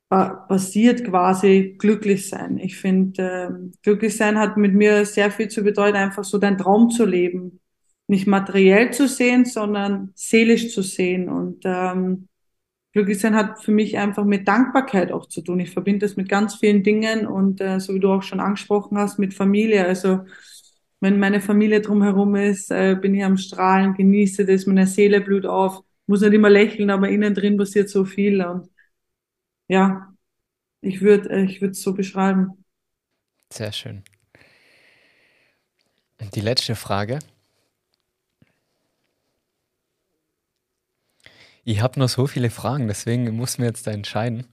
basiert 0.09 1.05
quasi 1.05 1.75
glücklich 1.79 2.29
sein. 2.29 2.59
Ich 2.59 2.77
finde, 2.77 3.23
äh, 3.23 3.79
glücklich 3.83 4.17
sein 4.17 4.39
hat 4.39 4.57
mit 4.57 4.75
mir 4.75 5.05
sehr 5.05 5.31
viel 5.31 5.49
zu 5.49 5.63
bedeuten, 5.63 5.97
einfach 5.97 6.25
so 6.25 6.39
deinen 6.39 6.59
Traum 6.59 6.91
zu 6.91 7.05
leben. 7.05 7.61
Nicht 8.07 8.27
materiell 8.27 8.93
zu 8.93 9.09
sehen, 9.09 9.45
sondern 9.45 10.13
seelisch 10.15 10.73
zu 10.73 10.83
sehen. 10.83 11.29
Und 11.29 11.63
ähm, 11.65 12.29
glücklich 12.93 13.19
sein 13.19 13.35
hat 13.35 13.63
für 13.65 13.73
mich 13.73 13.99
einfach 13.99 14.25
mit 14.25 14.47
Dankbarkeit 14.47 15.11
auch 15.11 15.27
zu 15.27 15.43
tun. 15.43 15.59
Ich 15.61 15.71
verbinde 15.71 16.07
das 16.07 16.17
mit 16.17 16.29
ganz 16.29 16.55
vielen 16.57 16.85
Dingen 16.85 17.27
und 17.27 17.61
äh, 17.61 17.81
so 17.81 17.95
wie 17.95 18.01
du 18.01 18.11
auch 18.13 18.23
schon 18.23 18.41
angesprochen 18.41 18.99
hast, 18.99 19.19
mit 19.19 19.35
Familie. 19.35 19.87
Also 19.87 20.21
wenn 21.01 21.19
meine 21.19 21.41
Familie 21.41 21.81
drumherum 21.81 22.37
ist, 22.37 22.71
äh, 22.71 22.97
bin 23.01 23.15
ich 23.15 23.25
am 23.25 23.37
Strahlen, 23.37 23.95
genieße 23.95 24.47
das, 24.47 24.67
meine 24.67 24.87
Seele 24.87 25.21
blüht 25.21 25.47
auf. 25.47 25.83
Muss 26.07 26.21
nicht 26.21 26.33
immer 26.33 26.51
lächeln, 26.51 26.91
aber 26.91 27.09
innen 27.09 27.35
drin 27.35 27.57
passiert 27.57 27.89
so 27.91 28.05
viel 28.05 28.43
und 28.43 28.69
ja, 29.69 30.15
ich 30.81 31.01
würde 31.01 31.31
äh, 31.31 31.45
ich 31.45 31.61
es 31.63 31.83
so 31.83 31.95
beschreiben. 31.95 32.65
Sehr 33.53 33.73
schön. 33.73 34.05
Und 36.21 36.35
die 36.35 36.41
letzte 36.41 36.75
Frage. 36.75 37.19
Ich 41.65 41.81
habe 41.81 41.99
noch 41.99 42.09
so 42.09 42.27
viele 42.27 42.51
Fragen, 42.51 42.87
deswegen 42.87 43.29
muss 43.37 43.59
mir 43.59 43.67
jetzt 43.67 43.87
da 43.87 43.91
entscheiden. 43.91 44.47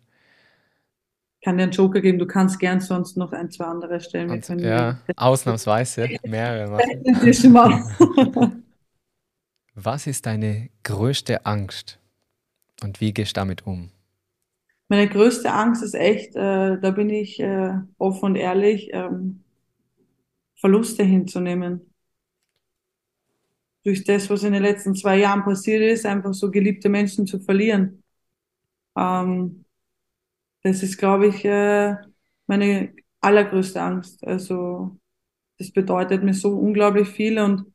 Ich 1.44 1.46
kann 1.46 1.58
dir 1.58 1.64
einen 1.64 1.74
Joker 1.74 2.00
geben, 2.00 2.20
du 2.20 2.26
kannst 2.26 2.58
gern 2.58 2.80
sonst 2.80 3.18
noch 3.18 3.34
ein, 3.34 3.52
zwei 3.52 3.66
andere 3.66 4.00
stellen. 4.00 4.30
Und, 4.30 4.48
ja, 4.62 5.00
ausnahmsweise 5.18 6.08
mehrere 6.26 6.80
machen. 7.50 7.84
Was 9.76 10.08
ist 10.08 10.26
deine 10.26 10.70
größte 10.84 11.46
Angst 11.46 12.00
und 12.82 13.02
wie 13.02 13.14
gehst 13.14 13.36
du 13.36 13.41
damit 13.41 13.68
um? 13.68 13.89
Meine 14.88 15.10
größte 15.10 15.52
Angst 15.52 15.84
ist 15.84 15.96
echt, 15.96 16.34
äh, 16.38 16.80
da 16.80 16.91
bin 16.91 17.10
ich 17.10 17.41
äh, 17.41 17.74
offen 17.98 18.24
und 18.24 18.36
ehrlich, 18.38 18.91
ähm, 18.94 19.44
Verluste 20.56 21.04
hinzunehmen. 21.04 21.94
Durch 23.84 24.06
das, 24.06 24.30
was 24.30 24.44
in 24.44 24.54
den 24.54 24.64
letzten 24.64 24.96
zwei 24.96 25.18
Jahren 25.18 25.44
passiert 25.44 25.82
ist, 25.82 26.06
einfach 26.06 26.34
so 26.34 26.50
geliebte 26.50 26.88
Menschen 26.88 27.28
zu 27.28 27.41
verlieren. 27.41 28.02
Ähm, 28.96 29.62
das 30.64 30.84
ist, 30.84 30.97
glaube 30.97 31.28
ich, 31.28 31.45
äh, 31.45 31.95
meine 32.47 32.93
allergrößte 33.22 33.82
Angst. 33.82 34.26
Also 34.26 34.97
das 35.57 35.72
bedeutet 35.72 36.24
mir 36.24 36.34
so 36.34 36.57
unglaublich 36.57 37.09
viel 37.09 37.39
und 37.39 37.74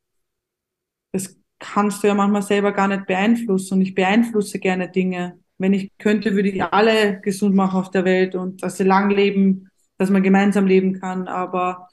das 1.12 1.36
kannst 1.58 2.02
du 2.02 2.06
ja 2.08 2.14
manchmal 2.14 2.42
selber 2.42 2.72
gar 2.72 2.88
nicht 2.88 3.06
beeinflussen. 3.06 3.74
Und 3.74 3.82
ich 3.82 3.94
beeinflusse 3.94 4.58
gerne 4.58 4.90
Dinge. 4.90 5.38
Wenn 5.58 5.72
ich 5.72 5.90
könnte, 5.98 6.34
würde 6.34 6.48
ich 6.50 6.62
alle 6.62 7.20
gesund 7.20 7.54
machen 7.54 7.80
auf 7.80 7.90
der 7.90 8.04
Welt 8.04 8.34
und 8.34 8.62
dass 8.62 8.76
sie 8.76 8.84
lang 8.84 9.10
leben, 9.10 9.68
dass 9.96 10.10
man 10.10 10.22
gemeinsam 10.22 10.66
leben 10.66 11.00
kann. 11.00 11.28
Aber 11.28 11.88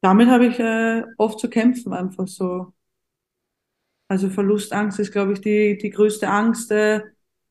damit 0.00 0.28
habe 0.28 0.46
ich 0.46 0.58
äh, 0.60 1.04
oft 1.18 1.40
zu 1.40 1.48
kämpfen, 1.50 1.92
einfach 1.92 2.26
so. 2.28 2.72
Also 4.08 4.30
Verlustangst 4.30 4.98
ist, 5.00 5.12
glaube 5.12 5.32
ich, 5.32 5.40
die, 5.40 5.78
die 5.78 5.90
größte 5.90 6.28
Angst, 6.28 6.70
äh, 6.70 7.00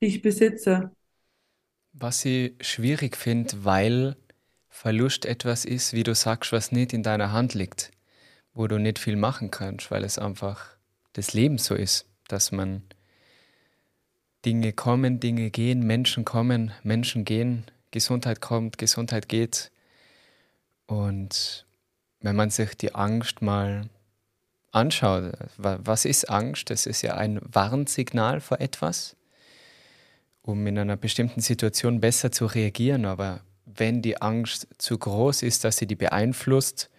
die 0.02 0.08
ich 0.08 0.22
besitze. 0.22 0.92
Was 1.94 2.26
ich 2.26 2.54
schwierig 2.62 3.16
finde, 3.16 3.64
weil 3.66 4.18
Verlust 4.70 5.26
etwas 5.26 5.64
ist, 5.64 5.94
wie 5.94 6.04
du 6.04 6.16
sagst, 6.16 6.52
was 6.52 6.72
nicht 6.72 6.92
in 6.92 7.04
deiner 7.04 7.32
Hand 7.32 7.54
liegt, 7.54 7.92
wo 8.54 8.68
du 8.68 8.80
nicht 8.80 9.00
viel 9.00 9.16
machen 9.16 9.52
kannst, 9.52 9.92
weil 9.92 10.04
es 10.04 10.18
einfach 10.18 10.76
das 11.14 11.34
Leben 11.34 11.60
so 11.60 11.76
ist, 11.76 12.08
dass 12.28 12.52
man 12.52 12.82
Dinge 14.44 14.74
kommen, 14.74 15.20
Dinge 15.20 15.52
gehen, 15.52 15.86
Menschen 15.86 16.26
kommen, 16.26 16.74
Menschen 16.82 17.24
gehen, 17.24 17.66
Gesundheit 17.92 18.42
kommt, 18.42 18.78
Gesundheit 18.78 19.30
geht. 19.30 19.72
Und 20.88 21.66
wenn 22.20 22.36
man 22.36 22.50
sich 22.50 22.76
die 22.76 22.96
Angst 22.96 23.42
mal 23.42 23.90
anschaut, 24.72 25.32
was 25.58 26.06
ist 26.06 26.30
Angst? 26.30 26.70
Das 26.70 26.88
ist 26.88 27.04
ja 27.04 27.14
ein 27.14 27.40
Warnsignal 27.44 28.42
vor 28.42 28.60
etwas, 28.60 29.16
um 30.44 30.68
in 30.68 30.78
einer 30.78 30.98
bestimmten 30.98 31.42
Situation 31.42 32.00
besser 32.00 32.32
zu 32.32 32.46
reagieren. 32.46 33.06
Aber 33.06 33.42
wenn 33.66 34.02
die 34.02 34.22
Angst 34.22 34.68
zu 34.78 34.98
groß 34.98 35.42
ist, 35.42 35.64
dass 35.64 35.78
sie 35.78 35.88
die 35.88 35.96
beeinflusst 35.96 36.90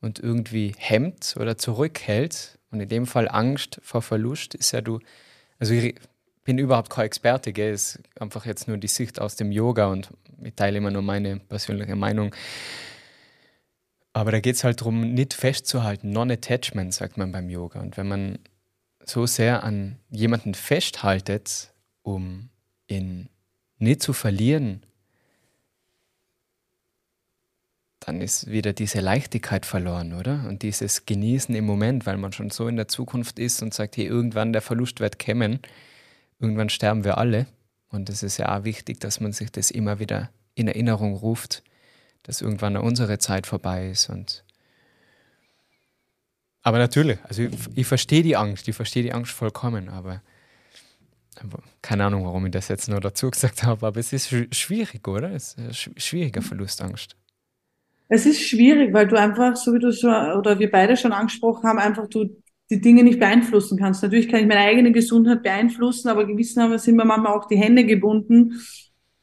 und 0.00 0.18
irgendwie 0.18 0.74
hemmt 0.76 1.36
oder 1.38 1.56
zurückhält, 1.56 2.58
und 2.72 2.80
in 2.80 2.88
dem 2.88 3.06
Fall 3.06 3.28
Angst 3.28 3.80
vor 3.82 4.02
Verlust 4.02 4.54
ist 4.54 4.72
ja 4.72 4.80
du, 4.80 4.98
also 5.58 5.72
ich 5.72 5.94
bin 6.44 6.58
überhaupt 6.58 6.90
kein 6.90 7.06
Experte, 7.06 7.52
gell? 7.52 7.72
ist 7.72 8.00
einfach 8.18 8.44
jetzt 8.44 8.68
nur 8.68 8.76
die 8.76 8.88
Sicht 8.88 9.20
aus 9.20 9.36
dem 9.36 9.52
Yoga 9.52 9.86
und 9.86 10.10
ich 10.42 10.54
teile 10.54 10.78
immer 10.78 10.90
nur 10.90 11.02
meine 11.02 11.38
persönliche 11.38 11.96
Meinung. 11.96 12.34
Aber 14.12 14.32
da 14.32 14.40
geht 14.40 14.56
es 14.56 14.64
halt 14.64 14.80
darum, 14.80 15.12
nicht 15.14 15.34
festzuhalten, 15.34 16.10
Non-Attachment, 16.10 16.92
sagt 16.92 17.18
man 17.18 17.32
beim 17.32 17.50
Yoga. 17.50 17.80
Und 17.80 17.96
wenn 17.96 18.08
man 18.08 18.38
so 19.04 19.26
sehr 19.26 19.62
an 19.62 19.98
jemanden 20.10 20.54
festhaltet, 20.54 21.72
um 22.02 22.48
ihn 22.88 23.28
nicht 23.78 24.02
zu 24.02 24.12
verlieren, 24.12 24.82
dann 28.00 28.20
ist 28.20 28.48
wieder 28.48 28.72
diese 28.72 29.00
Leichtigkeit 29.00 29.66
verloren, 29.66 30.12
oder? 30.12 30.44
Und 30.48 30.62
dieses 30.62 31.06
Genießen 31.06 31.54
im 31.54 31.64
Moment, 31.64 32.06
weil 32.06 32.16
man 32.16 32.32
schon 32.32 32.50
so 32.50 32.68
in 32.68 32.76
der 32.76 32.86
Zukunft 32.86 33.38
ist 33.40 33.62
und 33.62 33.74
sagt, 33.74 33.96
hey, 33.96 34.06
irgendwann 34.06 34.52
der 34.52 34.62
Verlust 34.62 35.00
wird 35.00 35.18
kommen, 35.18 35.58
irgendwann 36.38 36.68
sterben 36.68 37.02
wir 37.02 37.18
alle. 37.18 37.46
Und 37.88 38.08
es 38.08 38.22
ist 38.22 38.36
ja 38.36 38.56
auch 38.56 38.64
wichtig, 38.64 39.00
dass 39.00 39.18
man 39.18 39.32
sich 39.32 39.50
das 39.50 39.72
immer 39.72 39.98
wieder 39.98 40.30
in 40.54 40.68
Erinnerung 40.68 41.14
ruft, 41.14 41.64
dass 42.22 42.42
irgendwann 42.42 42.76
unsere 42.76 43.18
Zeit 43.18 43.46
vorbei 43.46 43.90
ist. 43.90 44.08
Und 44.08 44.44
aber 46.62 46.78
natürlich, 46.78 47.18
also 47.24 47.42
ich, 47.42 47.52
ich 47.74 47.86
verstehe 47.86 48.22
die 48.22 48.36
Angst, 48.36 48.68
ich 48.68 48.76
verstehe 48.76 49.02
die 49.02 49.12
Angst 49.12 49.32
vollkommen, 49.32 49.88
aber 49.88 50.22
keine 51.82 52.04
Ahnung, 52.04 52.24
warum 52.24 52.46
ich 52.46 52.52
das 52.52 52.68
jetzt 52.68 52.88
nur 52.88 53.00
dazu 53.00 53.30
gesagt 53.30 53.62
habe, 53.62 53.86
aber 53.86 54.00
es 54.00 54.12
ist 54.12 54.28
schwierig, 54.54 55.06
oder? 55.06 55.32
Es 55.32 55.54
ist 55.54 55.58
eine 55.58 55.74
schwierige 55.74 56.42
Verlustangst. 56.42 57.16
Es 58.08 58.24
ist 58.24 58.40
schwierig, 58.40 58.92
weil 58.92 59.08
du 59.08 59.16
einfach, 59.16 59.56
so 59.56 59.74
wie 59.74 59.78
du 59.78 59.92
schon, 59.92 60.12
oder 60.32 60.58
wir 60.58 60.70
beide 60.70 60.96
schon 60.96 61.12
angesprochen 61.12 61.68
haben, 61.68 61.78
einfach 61.78 62.08
du 62.08 62.30
die 62.70 62.80
Dinge 62.80 63.02
nicht 63.02 63.18
beeinflussen 63.18 63.78
kannst. 63.78 64.02
Natürlich 64.02 64.28
kann 64.28 64.40
ich 64.40 64.46
meine 64.46 64.60
eigene 64.60 64.92
Gesundheit 64.92 65.42
beeinflussen, 65.42 66.08
aber 66.08 66.26
gewissermaßen 66.26 66.78
sind 66.78 66.96
mir 66.96 67.04
manchmal 67.04 67.36
auch 67.36 67.46
die 67.46 67.56
Hände 67.56 67.84
gebunden. 67.84 68.60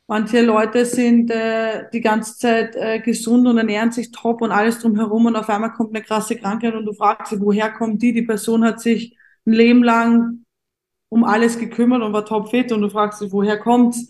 Manche 0.08 0.42
Leute 0.42 0.86
sind 0.86 1.32
äh, 1.32 1.86
die 1.92 2.02
ganze 2.02 2.38
Zeit 2.38 2.76
äh, 2.76 3.00
gesund 3.00 3.48
und 3.48 3.58
ernähren 3.58 3.92
sich 3.92 4.12
top 4.12 4.42
und 4.42 4.52
alles 4.52 4.80
drumherum 4.80 5.26
und 5.26 5.36
auf 5.36 5.50
einmal 5.50 5.72
kommt 5.74 5.96
eine 5.96 6.04
krasse 6.04 6.36
Krankheit 6.36 6.76
und 6.76 6.86
du 6.86 6.94
fragst 6.94 7.32
dich, 7.32 7.40
woher 7.40 7.72
kommt 7.72 8.02
die? 8.02 8.14
Die 8.14 8.22
Person 8.22 8.64
hat 8.66 8.82
sich 8.82 9.18
ein 9.46 9.54
Leben 9.54 9.84
lang 9.84 10.43
um 11.14 11.24
alles 11.24 11.60
gekümmert 11.60 12.02
und 12.02 12.12
war 12.12 12.26
topfit 12.26 12.72
und 12.72 12.82
du 12.82 12.90
fragst 12.90 13.22
dich, 13.22 13.32
woher 13.32 13.60
kommt's? 13.60 14.08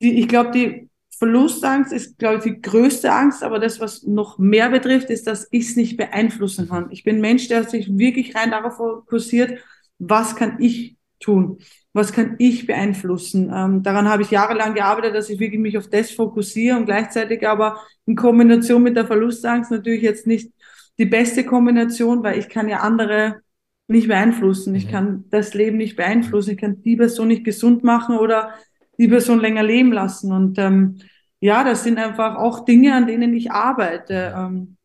Die, 0.00 0.18
ich 0.18 0.28
glaube, 0.28 0.50
die 0.50 0.88
Verlustangst 1.18 1.92
ist, 1.92 2.18
glaube 2.18 2.38
ich, 2.38 2.42
die 2.44 2.60
größte 2.62 3.12
Angst, 3.12 3.42
aber 3.42 3.58
das, 3.58 3.80
was 3.80 4.02
noch 4.02 4.38
mehr 4.38 4.70
betrifft, 4.70 5.10
ist, 5.10 5.26
dass 5.26 5.46
ich 5.50 5.68
es 5.68 5.76
nicht 5.76 5.98
beeinflussen 5.98 6.68
kann. 6.70 6.90
Ich 6.90 7.04
bin 7.04 7.16
ein 7.16 7.20
Mensch, 7.20 7.48
der 7.48 7.64
sich 7.64 7.98
wirklich 7.98 8.34
rein 8.34 8.50
darauf 8.50 8.76
fokussiert, 8.76 9.60
was 9.98 10.36
kann 10.36 10.56
ich 10.60 10.96
tun? 11.20 11.58
Was 11.92 12.12
kann 12.12 12.36
ich 12.38 12.66
beeinflussen? 12.66 13.52
Ähm, 13.54 13.82
daran 13.82 14.08
habe 14.08 14.22
ich 14.22 14.30
jahrelang 14.30 14.74
gearbeitet, 14.74 15.14
dass 15.14 15.28
ich 15.28 15.38
wirklich 15.38 15.60
mich 15.60 15.76
auf 15.76 15.88
das 15.88 16.10
fokussiere 16.10 16.78
und 16.78 16.86
gleichzeitig 16.86 17.46
aber 17.46 17.80
in 18.06 18.16
Kombination 18.16 18.82
mit 18.82 18.96
der 18.96 19.06
Verlustangst 19.06 19.70
natürlich 19.70 20.02
jetzt 20.02 20.26
nicht 20.26 20.50
die 20.98 21.06
beste 21.06 21.44
Kombination, 21.44 22.22
weil 22.22 22.38
ich 22.38 22.48
kann 22.48 22.68
ja 22.68 22.80
andere 22.80 23.42
nicht 23.88 24.08
beeinflussen. 24.08 24.74
Ich 24.74 24.86
mhm. 24.86 24.90
kann 24.90 25.24
das 25.30 25.54
Leben 25.54 25.76
nicht 25.76 25.96
beeinflussen. 25.96 26.50
Ich 26.52 26.58
kann 26.58 26.82
die 26.82 26.96
Person 26.96 27.28
nicht 27.28 27.44
gesund 27.44 27.84
machen 27.84 28.18
oder 28.18 28.54
die 28.98 29.08
Person 29.08 29.40
länger 29.40 29.62
leben 29.62 29.92
lassen. 29.92 30.32
Und 30.32 30.58
ähm, 30.58 30.98
ja, 31.40 31.64
das 31.64 31.84
sind 31.84 31.98
einfach 31.98 32.36
auch 32.36 32.64
Dinge, 32.64 32.94
an 32.94 33.06
denen 33.06 33.34
ich 33.34 33.50
arbeite. 33.50 34.34
Ähm, 34.36 34.76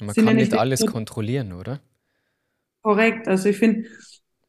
Man 0.00 0.14
kann 0.14 0.26
ja 0.26 0.32
nicht 0.34 0.54
alles 0.54 0.84
kontrollieren, 0.86 1.52
oder? 1.52 1.80
Korrekt. 2.82 3.28
Also 3.28 3.48
ich 3.48 3.58
finde, 3.58 3.88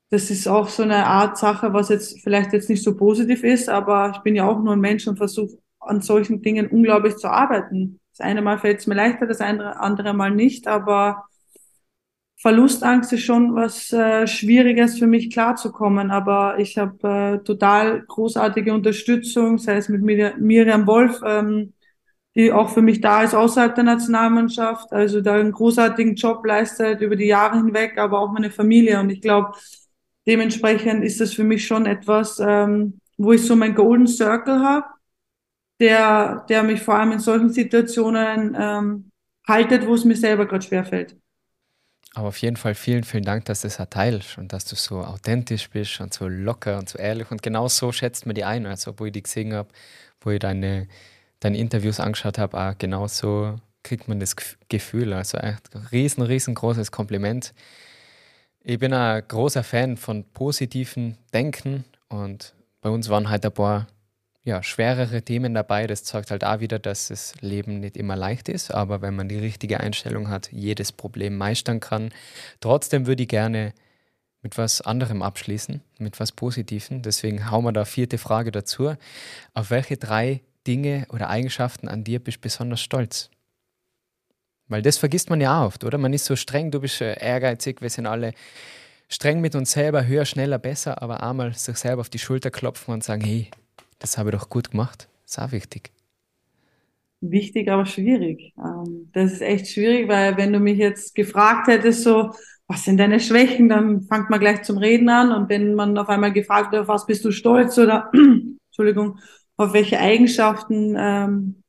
das 0.10 0.32
ist 0.32 0.48
auch 0.48 0.70
so 0.70 0.84
eine 0.84 1.06
Art 1.06 1.38
Sache, 1.38 1.74
was 1.74 1.90
jetzt 1.90 2.22
vielleicht 2.22 2.54
jetzt 2.54 2.70
nicht 2.70 2.84
so 2.84 2.96
positiv 2.96 3.44
ist, 3.44 3.70
aber 3.70 4.14
ich 4.16 4.22
bin 4.22 4.36
ja 4.36 4.48
auch 4.48 4.60
nur 4.60 4.74
ein 4.74 4.80
Mensch 4.80 5.08
und 5.08 5.18
versuche 5.18 5.58
an 5.80 6.02
solchen 6.02 6.42
Dingen 6.42 6.68
unglaublich 6.68 7.18
zu 7.18 7.30
arbeiten. 7.30 8.00
Das 8.12 8.26
eine 8.26 8.42
Mal 8.42 8.58
fällt 8.58 8.80
es 8.80 8.88
mir 8.88 8.96
leichter, 8.96 9.28
das 9.28 9.42
andere, 9.42 9.80
andere 9.80 10.14
Mal 10.14 10.32
nicht, 10.32 10.68
aber 10.68 11.29
Verlustangst 12.42 13.12
ist 13.12 13.24
schon 13.24 13.54
was 13.54 13.92
äh, 13.92 14.26
Schwieriges 14.26 14.98
für 14.98 15.08
mich 15.08 15.30
klarzukommen, 15.30 16.10
aber 16.10 16.58
ich 16.58 16.78
habe 16.78 17.08
äh, 17.08 17.44
total 17.44 18.04
großartige 18.08 18.74
Unterstützung, 18.74 19.58
sei 19.58 19.76
es 19.76 19.90
mit 19.90 20.02
Mir 20.02 20.36
Miriam 20.38 20.88
Wolf, 20.88 21.20
ähm, 21.26 21.74
die 22.36 22.54
auch 22.54 22.70
für 22.70 22.82
mich 22.82 23.02
da 23.02 23.24
ist 23.24 23.36
außerhalb 23.36 23.76
der 23.76 23.84
Nationalmannschaft, 23.84 24.94
also 24.94 25.20
da 25.20 25.34
einen 25.34 25.52
großartigen 25.52 26.16
Job 26.16 26.46
leistet 26.46 27.02
über 27.02 27.18
die 27.18 27.26
Jahre 27.26 27.58
hinweg, 27.58 27.98
aber 27.98 28.20
auch 28.20 28.32
meine 28.32 28.52
Familie. 28.52 29.02
Und 29.02 29.10
ich 29.10 29.20
glaube, 29.20 29.58
dementsprechend 30.26 31.04
ist 31.04 31.20
das 31.20 31.34
für 31.34 31.44
mich 31.44 31.68
schon 31.68 31.86
etwas, 31.86 32.40
ähm, 32.40 33.02
wo 33.18 33.34
ich 33.34 33.46
so 33.46 33.58
mein 33.58 33.76
Golden 33.76 34.08
Circle 34.08 34.62
habe, 34.62 34.86
der, 35.82 36.46
der 36.48 36.64
mich 36.64 36.82
vor 36.82 36.96
allem 36.96 37.12
in 37.12 37.20
solchen 37.20 37.50
Situationen 37.50 38.56
ähm, 38.58 39.12
haltet, 39.46 39.86
wo 39.86 39.94
es 39.94 40.06
mir 40.06 40.16
selber 40.16 40.46
gerade 40.46 40.66
schwerfällt. 40.66 41.18
Aber 42.16 42.30
auf 42.30 42.38
jeden 42.38 42.56
Fall 42.56 42.74
vielen, 42.74 43.04
vielen 43.04 43.24
Dank, 43.24 43.46
dass 43.46 43.62
du 43.62 43.68
das 43.68 43.78
teilst 43.90 44.38
und 44.38 44.52
dass 44.52 44.66
du 44.66 44.76
so 44.76 45.02
authentisch 45.04 45.70
bist 45.70 46.02
und 46.02 46.14
so 46.14 46.28
locker 46.28 46.78
und 46.78 46.90
so 46.90 46.98
ehrlich. 46.98 47.30
Und 47.30 47.44
genau 47.44 47.68
so 47.68 47.92
schätzt 47.92 48.26
man 48.26 48.36
die 48.36 48.44
ein. 48.44 48.66
Also, 48.66 48.94
wo 48.98 49.06
ich 49.06 49.12
die 49.12 49.22
gesehen 49.22 49.54
habe, 49.54 49.70
wo 50.22 50.32
ich 50.32 50.40
deine, 50.40 50.88
deine 51.40 51.58
Interviews 51.58 52.00
angeschaut 52.00 52.38
habe, 52.40 52.60
auch 52.60 52.78
genau 52.78 53.08
so 53.08 53.56
kriegt 53.84 54.08
man 54.08 54.20
das 54.20 54.36
Gefühl. 54.70 55.14
Also, 55.14 55.38
echt 55.38 55.76
ein 55.76 55.86
riesen, 55.92 56.24
riesengroßes 56.24 56.92
Kompliment. 56.92 57.54
Ich 58.64 58.80
bin 58.80 58.92
ein 58.94 59.24
großer 59.28 59.64
Fan 59.64 59.96
von 59.96 60.24
positiven 60.34 61.18
Denken 61.34 61.86
und 62.10 62.54
bei 62.82 62.90
uns 62.90 63.10
waren 63.10 63.30
halt 63.30 63.46
ein 63.46 63.54
paar 63.54 63.88
ja, 64.44 64.64
schwerere 64.64 65.22
Themen 65.22 65.54
dabei. 65.54 65.88
Das 65.88 66.04
zeigt 66.04 66.32
halt 66.32 66.44
auch 66.44 66.60
wieder, 66.60 66.80
dass 66.80 67.10
das 67.10 67.34
Leben 67.42 67.80
nicht 67.80 67.98
immer 67.98 68.16
leicht 68.16 68.50
ist, 68.50 68.72
aber 68.72 69.02
wenn 69.02 69.16
man 69.16 69.30
die 69.30 69.38
richtige 69.38 69.80
Einstellung 69.80 70.30
hat, 70.30 70.52
jedes 70.52 70.92
Problem 70.92 71.38
meistern 71.38 71.80
kann. 71.80 72.12
Trotzdem 72.60 73.06
würde 73.06 73.24
ich 73.24 73.30
gerne 73.30 73.74
mit 74.42 74.58
was 74.58 74.82
anderem 74.82 75.22
abschließen, 75.22 75.82
mit 75.98 76.20
was 76.20 76.32
Positivem. 76.32 77.02
Deswegen 77.02 77.52
hauen 77.52 77.66
wir 77.66 77.74
da 77.74 77.86
vierte 77.86 78.18
Frage 78.18 78.52
dazu. 78.52 78.96
Auf 79.54 79.70
welche 79.70 79.98
drei 79.98 80.42
Dinge 80.66 81.06
oder 81.10 81.30
Eigenschaften 81.30 81.88
an 81.88 82.04
dir 82.04 82.20
bist 82.20 82.38
du 82.38 82.42
besonders 82.42 82.82
stolz? 82.82 83.30
Weil 84.68 84.82
das 84.82 84.98
vergisst 84.98 85.30
man 85.30 85.42
ja 85.42 85.66
oft, 85.66 85.84
oder? 85.84 85.98
Man 85.98 86.14
ist 86.14 86.26
so 86.26 86.36
streng, 86.36 86.72
du 86.72 86.80
bist 86.80 87.02
ehrgeizig, 87.02 87.82
wir 87.82 87.90
sind 87.90 88.06
alle 88.06 88.34
streng 89.10 89.42
mit 89.42 89.56
uns 89.56 89.72
selber, 89.72 90.06
höher, 90.06 90.26
schneller, 90.26 90.60
besser, 90.60 91.02
aber 91.02 91.24
einmal 91.24 91.54
sich 91.56 91.78
selber 91.78 92.02
auf 92.02 92.10
die 92.10 92.20
Schulter 92.20 92.52
klopfen 92.52 92.94
und 92.94 93.04
sagen, 93.04 93.24
hey, 93.24 93.50
das 94.00 94.18
habe 94.18 94.30
ich 94.30 94.36
doch 94.36 94.50
gut 94.50 94.72
gemacht. 94.72 95.10
ist 95.26 95.40
auch 95.40 95.52
wichtig. 95.52 95.92
Wichtig, 97.22 97.70
aber 97.70 97.86
schwierig. 97.86 98.54
Ähm, 98.58 99.10
das 99.14 99.34
ist 99.34 99.42
echt 99.42 99.68
schwierig, 99.68 100.08
weil 100.08 100.38
wenn 100.38 100.54
du 100.54 100.60
mich 100.60 100.78
jetzt 100.78 101.14
gefragt 101.16 101.68
hättest, 101.68 102.04
so, 102.04 102.32
was 102.68 102.86
sind 102.86 102.98
deine 102.98 103.20
Schwächen, 103.20 103.68
dann 103.68 104.04
fängt 104.04 104.30
man 104.30 104.40
gleich 104.40 104.62
zum 104.64 104.78
Reden 104.78 105.10
an. 105.10 105.32
Und 105.32 105.50
wenn 105.50 105.76
man 105.76 105.98
auf 105.98 106.08
einmal 106.08 106.32
gefragt 106.32 106.72
wird, 106.72 106.84
auf 106.84 106.88
was 106.88 107.06
bist 107.06 107.26
du 107.26 107.32
stolz 107.32 107.78
oder, 107.78 108.10
Entschuldigung, 108.70 109.20
auf 109.58 109.74
welche 109.74 110.00
Eigenschaften 110.00 110.96
ähm, 110.98 111.64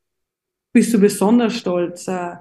bist 0.72 0.94
du 0.94 1.00
besonders 1.00 1.56
stolz? 1.56 2.06
Äh, 2.06 2.36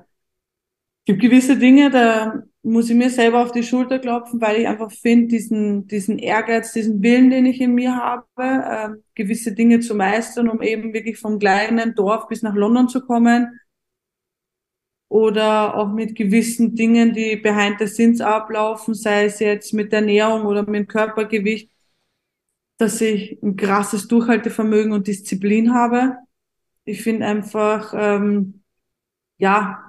gibt 1.05 1.21
gewisse 1.21 1.57
Dinge, 1.57 1.89
da 1.89 2.43
muss 2.61 2.89
ich 2.89 2.95
mir 2.95 3.09
selber 3.09 3.41
auf 3.41 3.51
die 3.51 3.63
Schulter 3.63 3.99
klopfen, 3.99 4.41
weil 4.41 4.61
ich 4.61 4.67
einfach 4.67 4.91
finde, 4.91 5.27
diesen, 5.27 5.87
diesen 5.87 6.19
Ehrgeiz, 6.19 6.73
diesen 6.73 7.01
Willen, 7.01 7.29
den 7.29 7.45
ich 7.45 7.61
in 7.61 7.73
mir 7.73 7.95
habe, 7.95 8.25
äh, 8.37 8.89
gewisse 9.15 9.53
Dinge 9.53 9.79
zu 9.79 9.95
meistern, 9.95 10.49
um 10.49 10.61
eben 10.61 10.93
wirklich 10.93 11.17
vom 11.17 11.39
kleinen 11.39 11.95
Dorf 11.95 12.27
bis 12.27 12.41
nach 12.41 12.55
London 12.55 12.89
zu 12.89 13.01
kommen. 13.05 13.59
Oder 15.07 15.75
auch 15.75 15.91
mit 15.91 16.15
gewissen 16.15 16.75
Dingen, 16.75 17.13
die 17.13 17.35
behind 17.37 17.79
the 17.79 17.87
scenes 17.87 18.21
ablaufen, 18.21 18.93
sei 18.93 19.25
es 19.25 19.39
jetzt 19.39 19.73
mit 19.73 19.91
Ernährung 19.93 20.45
oder 20.45 20.69
mit 20.69 20.87
Körpergewicht, 20.89 21.71
dass 22.77 23.01
ich 23.01 23.41
ein 23.41 23.55
krasses 23.55 24.07
Durchhaltevermögen 24.07 24.91
und 24.91 25.07
Disziplin 25.07 25.73
habe. 25.73 26.17
Ich 26.85 27.01
finde 27.01 27.25
einfach, 27.25 27.93
ähm, 27.97 28.61
ja, 29.37 29.88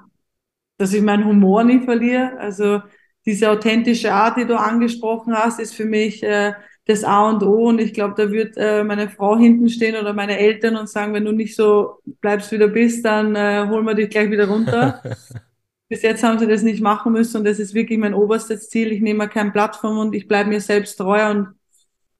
dass 0.80 0.94
ich 0.94 1.02
meinen 1.02 1.26
Humor 1.26 1.62
nie 1.62 1.80
verliere. 1.80 2.38
Also 2.38 2.80
diese 3.26 3.50
authentische 3.50 4.14
Art, 4.14 4.38
die 4.38 4.46
du 4.46 4.58
angesprochen 4.58 5.36
hast, 5.36 5.60
ist 5.60 5.74
für 5.74 5.84
mich 5.84 6.22
äh, 6.22 6.54
das 6.86 7.04
A 7.04 7.28
und 7.28 7.42
O. 7.42 7.68
Und 7.68 7.82
ich 7.82 7.92
glaube, 7.92 8.14
da 8.16 8.32
wird 8.32 8.56
äh, 8.56 8.82
meine 8.82 9.10
Frau 9.10 9.36
hinten 9.36 9.68
stehen 9.68 9.94
oder 9.94 10.14
meine 10.14 10.38
Eltern 10.38 10.76
und 10.76 10.88
sagen, 10.88 11.12
wenn 11.12 11.26
du 11.26 11.32
nicht 11.32 11.54
so 11.54 11.98
bleibst, 12.22 12.50
wie 12.50 12.56
du 12.56 12.68
bist, 12.68 13.04
dann 13.04 13.36
äh, 13.36 13.66
holen 13.68 13.84
wir 13.84 13.94
dich 13.94 14.08
gleich 14.08 14.30
wieder 14.30 14.48
runter. 14.48 15.02
Bis 15.90 16.00
jetzt 16.00 16.22
haben 16.22 16.38
sie 16.38 16.46
das 16.46 16.62
nicht 16.62 16.80
machen 16.80 17.12
müssen 17.12 17.38
und 17.38 17.44
das 17.44 17.58
ist 17.58 17.74
wirklich 17.74 17.98
mein 17.98 18.14
oberstes 18.14 18.70
Ziel. 18.70 18.90
Ich 18.90 19.02
nehme 19.02 19.28
kein 19.28 19.52
Blatt 19.52 19.76
vom 19.76 19.96
Mund, 19.96 20.14
ich 20.14 20.28
bleibe 20.28 20.48
mir 20.48 20.60
selbst 20.60 20.96
treu 20.96 21.30
und 21.30 21.48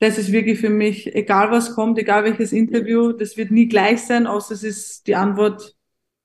das 0.01 0.19
ist 0.19 0.33
wirklich 0.33 0.59
für 0.59 0.71
mich, 0.71 1.15
egal 1.15 1.51
was 1.51 1.75
kommt, 1.75 1.99
egal 1.99 2.25
welches 2.25 2.53
Interview, 2.53 3.13
das 3.13 3.39
wird 3.39 3.53
nie 3.53 3.69
gleich 3.69 4.03
sein, 4.03 4.27
außer 4.27 4.53
es 4.53 4.65
ist 4.65 5.07
die 5.07 5.15
Antwort, 5.17 5.77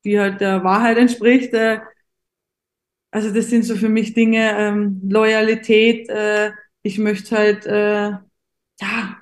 die 0.03 0.19
halt 0.19 0.41
der 0.41 0.63
Wahrheit 0.65 0.97
entspricht. 0.97 1.53
Äh, 1.53 1.79
also 3.15 3.31
das 3.33 3.49
sind 3.49 3.63
so 3.63 3.77
für 3.77 3.87
mich 3.87 4.13
Dinge, 4.13 4.51
ähm, 4.59 4.99
Loyalität, 5.09 6.09
äh, 6.09 6.51
ich 6.81 6.99
möchte 6.99 7.37
halt, 7.37 7.65
äh, 7.65 8.09
ja, 8.81 9.17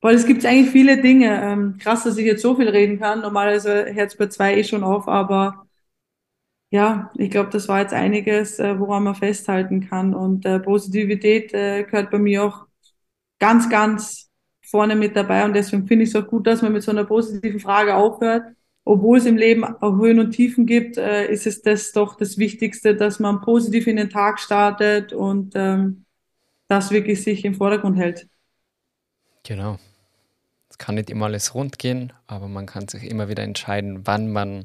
weil 0.00 0.16
es 0.16 0.26
gibt 0.26 0.44
eigentlich 0.44 0.70
viele 0.72 1.00
Dinge. 1.00 1.40
Ähm, 1.42 1.78
krass, 1.78 2.02
dass 2.04 2.16
ich 2.18 2.26
jetzt 2.26 2.42
so 2.42 2.56
viel 2.56 2.68
reden 2.68 2.98
kann. 2.98 3.20
Normalerweise 3.20 3.86
Herz 3.86 4.16
bei 4.16 4.26
zwei 4.26 4.56
eh 4.56 4.64
schon 4.64 4.82
auf, 4.82 5.06
aber 5.08 5.68
ja, 6.70 7.12
ich 7.16 7.30
glaube, 7.30 7.50
das 7.50 7.68
war 7.68 7.80
jetzt 7.80 7.94
einiges, 7.94 8.58
äh, 8.58 8.78
woran 8.80 9.04
man 9.04 9.14
festhalten 9.14 9.88
kann. 9.88 10.12
Und 10.14 10.44
äh, 10.44 10.58
Positivität 10.58 11.54
äh, 11.54 11.84
gehört 11.84 12.10
bei 12.10 12.18
mir 12.18 12.44
auch 12.44 12.66
ganz, 13.38 13.70
ganz 13.70 14.30
vorne 14.66 14.96
mit 14.96 15.14
dabei. 15.16 15.44
Und 15.44 15.54
deswegen 15.54 15.86
finde 15.86 16.04
ich 16.04 16.10
es 16.10 16.16
auch 16.16 16.26
gut, 16.28 16.48
dass 16.48 16.62
man 16.62 16.72
mit 16.72 16.82
so 16.82 16.90
einer 16.90 17.04
positiven 17.04 17.60
Frage 17.60 17.94
aufhört 17.94 18.44
obwohl 18.90 19.18
es 19.18 19.24
im 19.24 19.36
Leben 19.36 19.62
auch 19.62 19.98
Höhen 19.98 20.18
und 20.18 20.32
Tiefen 20.32 20.66
gibt, 20.66 20.96
äh, 20.96 21.30
ist 21.30 21.46
es 21.46 21.62
das 21.62 21.92
doch 21.92 22.16
das 22.16 22.38
Wichtigste, 22.38 22.96
dass 22.96 23.20
man 23.20 23.40
positiv 23.40 23.86
in 23.86 23.94
den 23.94 24.10
Tag 24.10 24.40
startet 24.40 25.12
und 25.12 25.52
ähm, 25.54 26.06
das 26.66 26.90
wirklich 26.90 27.22
sich 27.22 27.44
im 27.44 27.54
Vordergrund 27.54 27.96
hält. 27.96 28.26
Genau. 29.44 29.78
Es 30.68 30.76
kann 30.76 30.96
nicht 30.96 31.08
immer 31.08 31.26
alles 31.26 31.54
rund 31.54 31.78
gehen, 31.78 32.12
aber 32.26 32.48
man 32.48 32.66
kann 32.66 32.88
sich 32.88 33.04
immer 33.04 33.28
wieder 33.28 33.44
entscheiden, 33.44 34.08
wann 34.08 34.32
man 34.32 34.64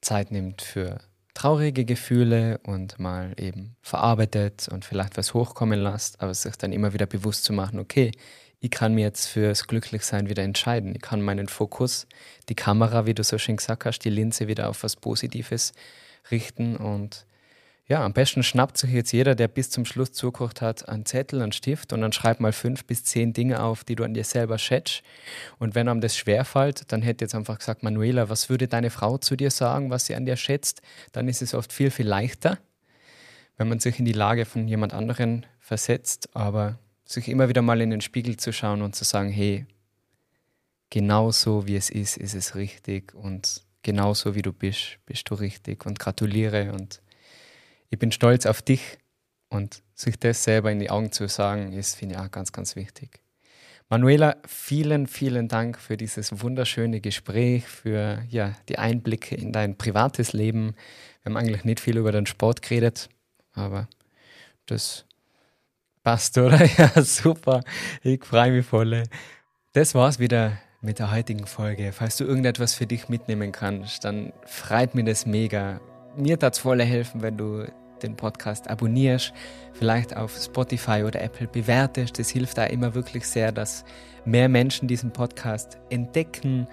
Zeit 0.00 0.30
nimmt 0.30 0.62
für 0.62 1.00
traurige 1.34 1.84
Gefühle 1.84 2.60
und 2.64 2.98
mal 2.98 3.34
eben 3.36 3.76
verarbeitet 3.82 4.68
und 4.72 4.86
vielleicht 4.86 5.18
was 5.18 5.34
hochkommen 5.34 5.80
lässt, 5.80 6.22
aber 6.22 6.32
sich 6.32 6.56
dann 6.56 6.72
immer 6.72 6.94
wieder 6.94 7.04
bewusst 7.04 7.44
zu 7.44 7.52
machen, 7.52 7.78
okay, 7.78 8.12
ich 8.60 8.70
kann 8.70 8.94
mir 8.94 9.02
jetzt 9.02 9.26
fürs 9.26 9.66
Glücklichsein 9.66 10.28
wieder 10.28 10.42
entscheiden. 10.42 10.94
Ich 10.94 11.02
kann 11.02 11.20
meinen 11.20 11.48
Fokus, 11.48 12.06
die 12.48 12.54
Kamera, 12.54 13.06
wie 13.06 13.14
du 13.14 13.22
so 13.22 13.38
schön 13.38 13.56
gesagt 13.56 13.84
hast, 13.84 14.00
die 14.00 14.10
Linse 14.10 14.48
wieder 14.48 14.68
auf 14.68 14.82
was 14.82 14.96
Positives 14.96 15.72
richten. 16.30 16.76
Und 16.76 17.26
ja, 17.86 18.04
am 18.04 18.14
besten 18.14 18.42
schnappt 18.42 18.78
sich 18.78 18.90
jetzt 18.90 19.12
jeder, 19.12 19.34
der 19.34 19.46
bis 19.46 19.70
zum 19.70 19.84
Schluss 19.84 20.12
zugekocht 20.12 20.60
hat, 20.60 20.88
einen 20.88 21.06
Zettel, 21.06 21.42
einen 21.42 21.52
Stift 21.52 21.92
und 21.92 22.00
dann 22.00 22.12
schreibt 22.12 22.40
mal 22.40 22.52
fünf 22.52 22.84
bis 22.84 23.04
zehn 23.04 23.32
Dinge 23.32 23.62
auf, 23.62 23.84
die 23.84 23.94
du 23.94 24.02
an 24.02 24.14
dir 24.14 24.24
selber 24.24 24.58
schätzt. 24.58 25.02
Und 25.58 25.74
wenn 25.76 25.88
einem 25.88 26.00
das 26.00 26.16
schwerfällt, 26.16 26.90
dann 26.90 27.02
hätte 27.02 27.24
jetzt 27.24 27.34
einfach 27.34 27.58
gesagt, 27.58 27.82
Manuela, 27.84 28.28
was 28.28 28.48
würde 28.48 28.66
deine 28.66 28.90
Frau 28.90 29.18
zu 29.18 29.36
dir 29.36 29.52
sagen, 29.52 29.90
was 29.90 30.06
sie 30.06 30.16
an 30.16 30.26
dir 30.26 30.36
schätzt? 30.36 30.82
Dann 31.12 31.28
ist 31.28 31.42
es 31.42 31.54
oft 31.54 31.72
viel, 31.72 31.90
viel 31.90 32.08
leichter, 32.08 32.58
wenn 33.56 33.68
man 33.68 33.78
sich 33.78 34.00
in 34.00 34.04
die 34.04 34.12
Lage 34.12 34.46
von 34.46 34.66
jemand 34.66 34.92
anderen 34.92 35.46
versetzt. 35.60 36.30
Aber 36.34 36.80
sich 37.06 37.28
immer 37.28 37.48
wieder 37.48 37.62
mal 37.62 37.80
in 37.80 37.90
den 37.90 38.00
Spiegel 38.00 38.36
zu 38.36 38.52
schauen 38.52 38.82
und 38.82 38.94
zu 38.94 39.04
sagen, 39.04 39.30
hey, 39.30 39.66
genau 40.90 41.30
so 41.30 41.66
wie 41.66 41.76
es 41.76 41.88
ist, 41.88 42.16
ist 42.16 42.34
es 42.34 42.54
richtig 42.54 43.14
und 43.14 43.62
genau 43.82 44.12
so 44.12 44.34
wie 44.34 44.42
du 44.42 44.52
bist, 44.52 44.98
bist 45.06 45.30
du 45.30 45.34
richtig 45.34 45.86
und 45.86 45.98
gratuliere 45.98 46.72
und 46.72 47.00
ich 47.88 47.98
bin 47.98 48.10
stolz 48.10 48.44
auf 48.44 48.60
dich 48.60 48.98
und 49.48 49.82
sich 49.94 50.18
das 50.18 50.42
selber 50.42 50.72
in 50.72 50.80
die 50.80 50.90
Augen 50.90 51.12
zu 51.12 51.28
sagen, 51.28 51.72
ist, 51.72 51.94
finde 51.94 52.16
ich 52.16 52.20
auch 52.20 52.30
ganz, 52.30 52.52
ganz 52.52 52.74
wichtig. 52.74 53.20
Manuela, 53.88 54.36
vielen, 54.44 55.06
vielen 55.06 55.46
Dank 55.46 55.78
für 55.78 55.96
dieses 55.96 56.42
wunderschöne 56.42 57.00
Gespräch, 57.00 57.64
für 57.66 58.24
ja, 58.28 58.56
die 58.68 58.78
Einblicke 58.78 59.36
in 59.36 59.52
dein 59.52 59.78
privates 59.78 60.32
Leben. 60.32 60.74
Wir 61.22 61.30
haben 61.30 61.36
eigentlich 61.36 61.64
nicht 61.64 61.78
viel 61.78 61.96
über 61.96 62.10
den 62.10 62.26
Sport 62.26 62.62
geredet, 62.62 63.08
aber 63.52 63.88
das 64.66 65.06
Passt, 66.06 66.38
oder? 66.38 66.64
Ja, 66.78 67.02
super. 67.02 67.62
Ich 68.04 68.24
freue 68.24 68.52
mich 68.52 68.64
voll. 68.64 69.02
Das 69.72 69.92
war's 69.96 70.20
wieder 70.20 70.52
mit 70.80 71.00
der 71.00 71.10
heutigen 71.10 71.48
Folge. 71.48 71.90
Falls 71.90 72.16
du 72.16 72.22
irgendetwas 72.22 72.74
für 72.74 72.86
dich 72.86 73.08
mitnehmen 73.08 73.50
kannst, 73.50 74.04
dann 74.04 74.32
freut 74.44 74.94
mich 74.94 75.04
das 75.04 75.26
mega. 75.26 75.80
Mir 76.16 76.38
tat 76.38 76.52
es 76.52 76.60
voll 76.60 76.80
helfen, 76.80 77.22
wenn 77.22 77.36
du 77.36 77.66
den 78.04 78.14
Podcast 78.14 78.70
abonnierst, 78.70 79.32
vielleicht 79.72 80.16
auf 80.16 80.36
Spotify 80.36 81.02
oder 81.04 81.20
Apple 81.20 81.48
bewertest. 81.48 82.20
Das 82.20 82.30
hilft 82.30 82.56
da 82.56 82.66
immer 82.66 82.94
wirklich 82.94 83.26
sehr, 83.26 83.50
dass 83.50 83.84
mehr 84.24 84.48
Menschen 84.48 84.86
diesen 84.86 85.12
Podcast 85.12 85.76
entdecken 85.90 86.68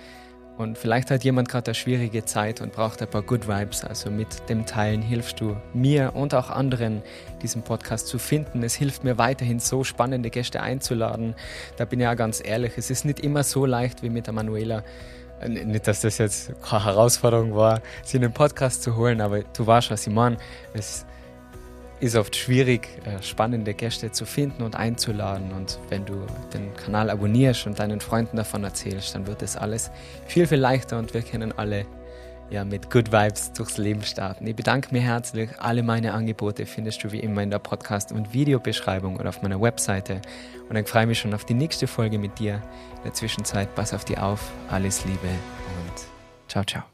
und 0.58 0.78
vielleicht 0.78 1.10
hat 1.10 1.24
jemand 1.24 1.50
gerade 1.50 1.68
eine 1.68 1.76
schwierige 1.76 2.26
Zeit 2.26 2.62
und 2.62 2.74
braucht 2.74 3.02
ein 3.02 3.10
paar 3.10 3.24
Good 3.24 3.48
Vibes. 3.48 3.84
Also 3.84 4.12
mit 4.12 4.50
dem 4.50 4.66
Teilen 4.66 5.02
hilfst 5.02 5.40
du 5.42 5.58
mir 5.74 6.12
und 6.14 6.36
auch 6.36 6.52
anderen, 6.52 7.02
diesen 7.42 7.64
Podcast 7.64 8.08
zu 8.08 8.20
finden. 8.20 8.62
Es 8.62 8.76
hilft 8.76 9.04
mir 9.04 9.18
weiterhin, 9.18 9.60
so 9.60 9.84
spannende 9.84 10.30
Gäste 10.30 10.62
einzuladen. 10.62 11.34
Da 11.78 11.86
bin 11.86 12.00
ich 12.00 12.04
ja 12.04 12.14
ganz 12.14 12.42
ehrlich, 12.44 12.74
es 12.78 12.92
ist 12.92 13.04
nicht 13.04 13.20
immer 13.20 13.44
so 13.44 13.66
leicht 13.66 14.04
wie 14.04 14.10
mit 14.10 14.28
der 14.28 14.34
Manuela. 14.34 14.84
Äh, 15.42 15.50
nicht, 15.50 15.88
dass 15.88 16.02
das 16.02 16.20
jetzt 16.20 16.54
keine 16.62 16.86
Herausforderung 16.86 17.56
war, 17.56 17.82
sie 18.04 18.18
in 18.18 18.22
den 18.22 18.34
Podcast 18.34 18.84
zu 18.84 18.96
holen, 18.96 19.22
aber 19.22 19.42
du 19.42 19.66
weißt, 19.66 19.90
was 19.90 20.06
ich 20.06 20.14
meine. 20.14 20.38
Ist 22.00 22.16
oft 22.16 22.36
schwierig, 22.36 22.90
äh, 23.06 23.22
spannende 23.22 23.74
Gäste 23.74 24.12
zu 24.12 24.26
finden 24.26 24.64
und 24.64 24.76
einzuladen. 24.76 25.52
Und 25.54 25.80
wenn 25.90 26.06
du 26.06 26.26
den 26.54 26.74
Kanal 26.76 27.10
abonnierst 27.10 27.66
und 27.66 27.80
deinen 27.80 28.02
Freunden 28.02 28.38
davon 28.38 28.64
erzählst, 28.64 29.16
dann 29.16 29.28
wird 29.28 29.42
das 29.42 29.56
alles 29.58 29.92
viel, 30.28 30.48
viel 30.48 30.60
leichter 30.60 31.00
und 31.00 31.14
wir 31.14 31.22
können 31.22 31.52
alle 31.58 31.86
ja, 32.50 32.64
mit 32.64 32.92
Good 32.92 33.12
Vibes 33.12 33.54
durchs 33.54 33.78
Leben 33.78 34.04
starten. 34.04 34.46
Ich 34.46 34.56
bedanke 34.56 34.94
mich 34.94 35.04
herzlich. 35.04 35.50
Alle 35.60 35.82
meine 35.82 36.14
Angebote 36.14 36.66
findest 36.66 37.04
du 37.04 37.12
wie 37.12 37.20
immer 37.20 37.42
in 37.42 37.50
der 37.50 37.60
Podcast- 37.60 38.12
und 38.12 38.34
Videobeschreibung 38.34 39.18
oder 39.18 39.30
auf 39.30 39.42
meiner 39.42 39.60
Webseite. 39.60 40.22
Und 40.70 40.76
dann 40.76 40.86
freue 40.86 41.04
ich 41.04 41.08
mich 41.08 41.20
schon 41.20 41.34
auf 41.34 41.46
die 41.46 41.56
nächste 41.56 41.88
Folge 41.88 42.20
mit 42.20 42.38
dir. 42.38 42.56
In 42.98 43.04
der 43.06 43.14
Zwischenzeit 43.14 43.74
pass 43.76 43.94
auf 43.94 44.06
dich 44.06 44.18
auf. 44.18 44.52
Alles 44.70 45.04
Liebe 45.06 45.28
und 45.28 46.48
ciao, 46.48 46.64
ciao. 46.64 46.93